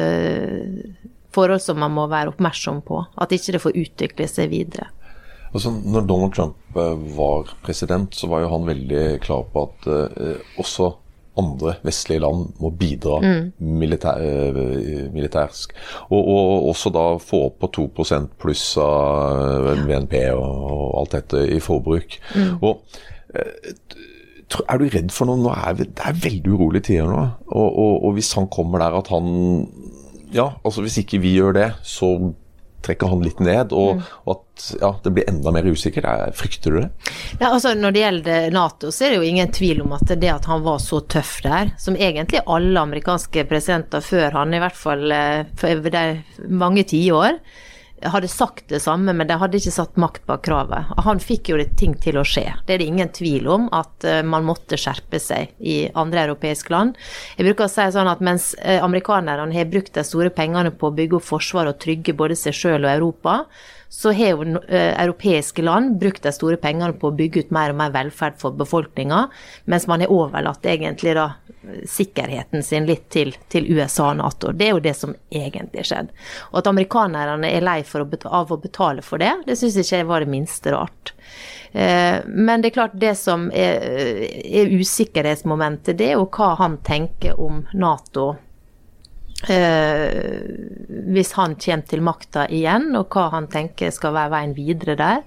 forhold 1.36 1.60
som 1.60 1.76
man 1.82 1.92
må 1.92 2.06
være 2.08 2.32
oppmerksom 2.32 2.78
på. 2.86 3.02
At 3.20 3.34
ikke 3.36 3.52
det 3.52 3.60
får 3.60 3.76
utvikle 3.82 4.28
seg 4.30 4.48
videre. 4.54 4.88
Altså, 5.50 5.68
når 5.68 6.06
Donald 6.08 6.32
Trump 6.34 6.78
var 7.18 7.52
president, 7.62 8.16
så 8.16 8.30
var 8.32 8.40
jo 8.40 8.48
han 8.54 8.64
veldig 8.66 9.02
klar 9.22 9.44
på 9.52 9.66
at 9.68 9.90
eh, 9.92 10.56
også 10.64 10.88
andre 11.40 11.74
vestlige 11.86 12.22
land 12.22 12.46
må 12.62 12.70
bidra 12.78 13.18
mm. 13.22 13.48
militær, 13.82 14.20
uh, 14.20 15.06
militærsk. 15.14 15.74
Og, 16.08 16.20
og, 16.20 16.68
også 16.70 16.92
da 16.94 17.04
få 17.22 17.44
opp 17.48 17.58
på 17.64 17.72
2 17.80 17.86
pluss 18.40 18.66
av 18.82 19.72
BNP 19.86 20.16
og, 20.34 20.44
og, 20.44 20.88
alt 21.02 21.18
dette 21.18 21.44
i 21.56 21.60
forbruk. 21.62 22.18
Mm. 22.34 22.52
Og 22.62 22.82
uh, 23.34 24.04
er 24.68 24.78
du 24.78 24.86
redd 24.92 25.10
for 25.14 25.28
noe? 25.28 25.40
Nå 25.40 25.52
er 25.54 25.78
det 25.80 25.90
er 26.04 26.22
veldig 26.22 26.54
urolige 26.54 26.90
tider 26.90 27.10
nå. 27.10 27.26
Og, 27.48 27.66
og, 27.68 27.94
og, 28.04 28.10
hvis 28.16 28.32
han 28.38 28.48
kommer 28.52 28.82
der 28.84 29.00
at 29.00 29.10
han 29.14 29.28
Ja, 30.34 30.48
altså 30.66 30.82
hvis 30.82 30.98
ikke 30.98 31.20
vi 31.22 31.36
gjør 31.36 31.54
det, 31.54 31.68
så 31.86 32.08
trekker 32.84 33.10
han 33.10 33.24
litt 33.24 33.40
ned, 33.44 33.72
og, 33.72 33.98
mm. 33.98 34.08
og 34.24 34.36
at 34.36 34.66
ja, 34.80 34.90
det 35.04 35.12
blir 35.16 35.28
enda 35.30 35.52
mer 35.54 35.66
usikkert. 35.66 36.06
Frykter 36.38 36.74
du 36.74 36.80
det? 36.82 36.88
Ja, 37.40 37.50
altså 37.50 37.74
Når 37.74 37.94
det 37.94 38.02
gjelder 38.04 38.54
Nato, 38.54 38.92
så 38.94 39.06
er 39.06 39.14
det 39.14 39.20
jo 39.20 39.28
ingen 39.28 39.52
tvil 39.54 39.82
om 39.84 39.94
at 39.96 40.14
det 40.14 40.30
at 40.30 40.48
han 40.50 40.64
var 40.64 40.80
så 40.82 41.00
tøff 41.10 41.36
der, 41.44 41.74
som 41.80 41.98
egentlig 41.98 42.44
alle 42.46 42.86
amerikanske 42.86 43.46
presidenter 43.50 44.04
før 44.04 44.40
han, 44.40 44.54
i 44.54 44.62
hvert 44.62 44.78
fall 44.78 45.14
eh, 45.14 45.46
for 45.58 45.94
mange 46.50 46.86
tiår, 46.90 47.40
hadde 48.10 48.28
sagt 48.28 48.68
det 48.68 48.80
samme, 48.84 49.12
men 49.16 49.28
de 49.28 49.36
hadde 49.40 49.58
ikke 49.58 49.72
satt 49.74 49.98
makt 50.00 50.24
bak 50.28 50.44
kravet. 50.46 50.92
Han 51.06 51.22
fikk 51.22 51.52
jo 51.52 51.58
det 51.60 51.70
ting 51.80 51.96
til 52.00 52.18
å 52.20 52.24
skje. 52.26 52.46
Det 52.66 52.76
er 52.76 52.82
det 52.82 52.88
ingen 52.90 53.12
tvil 53.14 53.48
om, 53.50 53.68
at 53.74 54.06
eh, 54.08 54.22
man 54.26 54.46
måtte 54.46 54.78
skjerpe 54.80 55.20
seg 55.22 55.54
i 55.60 55.76
andre 55.94 56.26
europeiske 56.28 56.74
land. 56.74 56.98
Jeg 57.38 57.48
bruker 57.48 57.68
å 57.68 57.72
si 57.72 57.86
sånn 57.94 58.10
at 58.10 58.24
mens 58.24 58.52
eh, 58.60 58.82
amerikanerne 58.84 59.54
har 59.54 59.70
brukt 59.70 59.94
de 59.96 60.04
store 60.06 60.32
pengene 60.34 60.74
på 60.74 60.90
å 60.90 60.96
bygge 60.96 61.20
opp 61.20 61.28
forsvar 61.28 61.70
og 61.70 61.80
trygge 61.82 62.16
både 62.16 62.38
seg 62.38 62.56
sjøl 62.56 62.84
og 62.84 62.92
Europa, 62.92 63.38
så 63.88 64.12
har 64.16 64.34
jo 64.34 64.58
eh, 64.68 64.92
europeiske 65.02 65.62
land 65.62 65.98
brukt 66.00 66.22
de 66.24 66.32
store 66.34 66.58
pengene 66.60 66.96
på 66.98 67.10
å 67.10 67.16
bygge 67.16 67.44
ut 67.44 67.54
mer 67.54 67.74
og 67.74 67.80
mer 67.82 67.92
velferd 67.94 68.38
for 68.40 68.56
befolkninga, 68.58 69.26
mens 69.70 69.88
man 69.90 70.04
har 70.04 70.12
overlatt 70.12 70.66
egentlig 70.66 71.14
da 71.18 71.32
sikkerheten 71.88 72.62
sin 72.62 72.86
litt 72.86 73.08
til, 73.10 73.32
til, 73.48 73.66
USA 73.72 74.10
og 74.10 74.18
Nato. 74.20 74.52
Det 74.52 74.68
er 74.68 74.74
jo 74.74 74.84
det 74.84 74.94
som 74.98 75.14
egentlig 75.30 75.86
skjedde. 75.88 76.14
Og 76.52 76.60
at 76.60 76.70
amerikanerne 76.70 77.50
er 77.50 77.64
lei 77.64 77.80
å 77.84 78.06
av 78.24 78.52
å 78.52 78.60
betale 78.60 79.04
for 79.04 79.22
det, 79.22 79.32
det 79.46 79.56
syns 79.60 79.78
ikke 79.80 80.04
var 80.08 80.24
det 80.24 80.32
minste 80.32 80.74
rart. 80.74 81.14
Eh, 81.72 82.20
men 82.26 82.62
det 82.62 82.70
er 82.70 82.78
klart, 82.78 82.98
det 83.00 83.14
som 83.18 83.48
er, 83.54 83.84
er 84.44 84.74
usikkerhetsmomentet, 84.74 85.96
det 85.98 86.12
er 86.12 86.18
jo 86.18 86.28
hva 86.28 86.54
han 86.60 86.78
tenker 86.86 87.40
om 87.40 87.64
Nato 87.74 88.34
Eh, 89.48 90.40
hvis 91.14 91.32
han 91.36 91.56
kommer 91.60 91.88
til 91.88 92.02
makta 92.04 92.46
igjen, 92.48 92.90
og 92.96 93.12
hva 93.12 93.28
han 93.34 93.48
tenker 93.52 93.92
skal 93.94 94.14
være 94.16 94.32
veien 94.32 94.56
videre 94.56 94.96
der. 94.98 95.22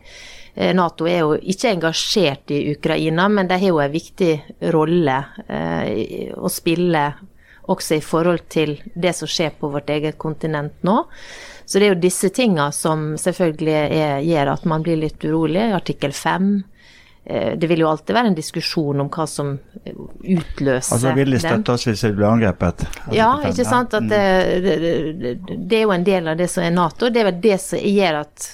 Eh, 0.55 0.73
Nato 0.75 1.07
er 1.09 1.21
jo 1.21 1.35
ikke 1.37 1.73
engasjert 1.75 2.53
i 2.55 2.63
Ukraina, 2.73 3.27
men 3.29 3.49
de 3.49 3.59
har 3.61 3.73
jo 3.73 3.81
en 3.83 3.93
viktig 3.93 4.31
rolle 4.73 5.17
eh, 5.47 6.31
å 6.33 6.49
spille 6.49 7.09
også 7.67 7.97
i 7.97 8.03
forhold 8.03 8.47
til 8.49 8.77
det 8.95 9.11
som 9.17 9.27
skjer 9.27 9.57
på 9.59 9.69
vårt 9.73 9.91
eget 9.91 10.17
kontinent 10.17 10.79
nå. 10.87 11.01
Så 11.67 11.77
det 11.77 11.89
er 11.89 11.93
jo 11.93 12.05
disse 12.05 12.31
tinga 12.31 12.69
som 12.71 13.11
selvfølgelig 13.19 13.75
er, 13.75 14.21
gjør 14.23 14.53
at 14.53 14.65
man 14.71 14.85
blir 14.85 15.01
litt 15.01 15.25
urolig. 15.27 15.65
Artikkel 15.75 16.15
5 16.15 16.53
Eh, 16.55 16.76
det 17.27 17.67
vil 17.67 17.81
jo 17.83 17.89
alltid 17.89 18.15
være 18.15 18.29
en 18.31 18.37
diskusjon 18.37 19.01
om 19.03 19.09
hva 19.11 19.25
som 19.27 19.49
utløser 19.83 20.95
altså, 20.95 21.11
Vil 21.17 21.33
de 21.35 21.39
støtte 21.43 21.73
oss 21.73 21.83
hvis 21.89 22.03
vi 22.05 22.11
blir 22.15 22.27
angrepet? 22.29 22.85
Altså, 22.87 23.17
ja, 23.17 23.29
ikke 23.49 23.65
sant. 23.67 23.95
At 23.97 24.07
det, 24.07 24.21
det, 24.63 24.75
det, 25.43 25.81
er 25.81 25.83
jo 25.83 25.91
en 25.91 26.07
del 26.07 26.31
av 26.31 26.39
det 26.39 26.47
som 26.53 26.63
er 26.63 26.71
Nato. 26.71 27.09
Det 27.11 27.19
er 27.19 27.27
vel 27.31 27.41
det 27.43 27.57
som 27.63 27.83
gjør 27.83 28.21
at 28.21 28.47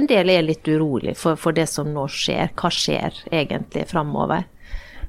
en 0.00 0.10
del 0.10 0.34
er 0.34 0.42
litt 0.42 0.66
urolig 0.66 1.14
for, 1.20 1.38
for 1.38 1.54
det 1.54 1.68
som 1.70 1.92
nå 1.94 2.08
skjer. 2.10 2.50
Hva 2.58 2.72
skjer 2.74 3.22
egentlig 3.30 3.86
framover? 3.92 4.48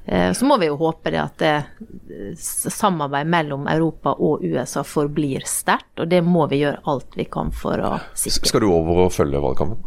Eh, 0.04 0.32
så 0.32 0.44
må 0.44 0.56
vi 0.58 0.66
jo 0.66 0.76
håpe 0.76 1.12
det 1.14 1.20
at 1.22 1.38
det 1.38 2.36
samarbeid 2.38 3.28
mellom 3.30 3.68
Europa 3.70 4.16
og 4.18 4.42
USA 4.42 4.82
forblir 4.86 5.46
sterkt, 5.46 5.94
og 6.02 6.10
det 6.10 6.22
må 6.26 6.48
vi 6.50 6.62
gjøre 6.64 6.82
alt 6.90 7.14
vi 7.18 7.26
kan 7.30 7.52
for 7.54 7.78
å 7.78 7.92
sikre. 8.18 8.50
Skal 8.50 8.64
du 8.64 8.70
over 8.72 9.06
og 9.06 9.12
følge 9.14 9.42
valgkampen? 9.42 9.78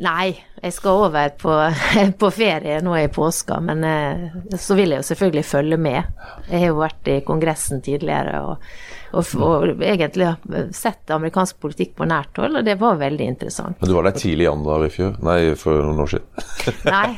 Nei, 0.00 0.32
jeg 0.62 0.72
skal 0.72 1.02
over 1.06 1.32
på, 1.36 1.54
på 2.22 2.30
ferie 2.32 2.78
nå 2.84 2.94
i 2.96 3.08
påska, 3.12 3.58
men 3.64 3.84
eh, 3.84 4.54
så 4.56 4.76
vil 4.78 4.94
jeg 4.94 5.02
jo 5.02 5.08
selvfølgelig 5.10 5.44
følge 5.44 5.76
med. 5.80 6.22
Jeg 6.48 6.62
har 6.62 6.70
jo 6.70 6.78
vært 6.78 7.10
i 7.12 7.18
Kongressen 7.26 7.82
tidligere 7.84 8.38
og, 8.48 8.70
og, 9.12 9.34
og 9.44 9.84
egentlig 9.84 10.30
sett 10.76 11.12
amerikansk 11.12 11.60
politikk 11.60 11.92
på 12.00 12.08
nært 12.08 12.40
hold, 12.40 12.56
og 12.62 12.64
det 12.64 12.78
var 12.80 12.96
veldig 13.00 13.28
interessant. 13.34 13.76
Men 13.80 13.92
du 13.92 13.96
var 13.98 14.08
der 14.08 14.16
tidlig 14.16 14.46
i 14.46 14.48
januar 14.48 14.86
i 14.86 14.90
fjor? 14.94 15.12
Nei, 15.26 15.38
for 15.60 15.84
noen 15.84 16.00
år 16.06 16.14
siden? 16.14 16.48
nei, 16.96 17.10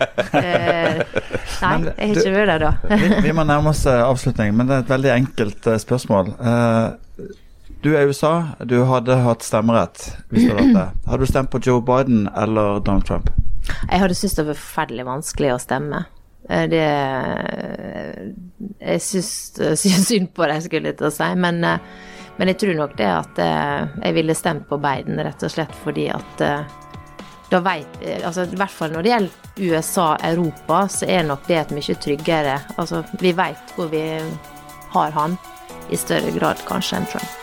eh, 0.42 1.00
nei 1.62 1.72
jeg 1.86 2.10
har 2.10 2.18
ikke 2.18 2.34
vært 2.34 2.52
der 2.54 2.66
da. 2.66 2.74
vi, 2.90 3.14
vi, 3.28 3.36
må 3.38 3.46
nærme 3.46 3.70
oss 3.70 3.86
eh, 3.86 4.02
avslutning, 4.02 4.56
men 4.58 4.66
det 4.66 4.80
er 4.80 4.86
et 4.88 4.94
veldig 4.96 5.14
enkelt 5.20 5.70
eh, 5.70 5.80
spørsmål. 5.86 6.34
Eh, 6.34 6.84
du 7.82 7.96
er 7.96 8.04
i 8.04 8.10
USA, 8.10 8.54
du 8.62 8.76
hadde 8.86 9.16
hatt 9.24 9.42
stemmerett 9.42 10.04
hvis 10.30 10.46
du 10.46 10.54
hadde. 10.54 10.88
Hadde 11.08 11.26
du 11.26 11.30
stemt 11.30 11.50
på 11.50 11.60
Joe 11.62 11.82
Biden 11.82 12.28
eller 12.38 12.78
Donald 12.80 13.06
Trump? 13.08 13.30
Jeg 13.90 13.98
hadde 14.02 14.14
syntes 14.14 14.36
det 14.38 14.44
var 14.46 14.58
forferdelig 14.58 15.06
vanskelig 15.06 15.50
å 15.54 15.60
stemme. 15.62 16.04
Eh, 16.48 16.68
det 16.70 16.86
Jeg 18.78 19.02
syns 19.02 20.06
synd 20.08 20.32
på 20.34 20.46
det, 20.46 20.60
skulle 20.64 20.92
jeg 20.92 21.00
til 21.00 21.10
å 21.10 21.14
si. 21.14 21.28
Men, 21.38 21.62
eh, 21.64 21.82
men, 22.38 22.52
jeg 22.52 22.60
tror 22.62 22.78
nok 22.78 22.96
det 22.98 23.10
at 23.10 23.42
eh, 23.42 23.98
jeg 24.06 24.18
ville 24.18 24.38
stemt 24.38 24.68
på 24.70 24.78
Biden 24.82 25.18
rett 25.18 25.42
og 25.42 25.52
slett 25.52 25.74
fordi 25.82 26.08
at 26.14 26.46
da 27.52 27.58
vet, 27.60 27.98
altså 28.24 28.46
I 28.48 28.56
hvert 28.56 28.72
fall 28.72 28.94
når 28.94 29.04
det 29.04 29.10
gjelder 29.10 29.74
USA, 29.76 30.06
Europa, 30.24 30.86
så 30.88 31.04
er 31.04 31.26
nok 31.28 31.44
det 31.50 31.58
et 31.60 31.74
mye 31.76 31.96
tryggere 32.00 32.54
Altså, 32.80 33.02
vi 33.20 33.34
vet 33.36 33.74
hvor 33.76 33.90
vi 33.92 34.06
har 34.94 35.12
han, 35.12 35.36
i 35.92 35.98
større 36.00 36.32
grad 36.32 36.64
kanskje 36.64 37.02
enn 37.02 37.10
Trump. 37.12 37.42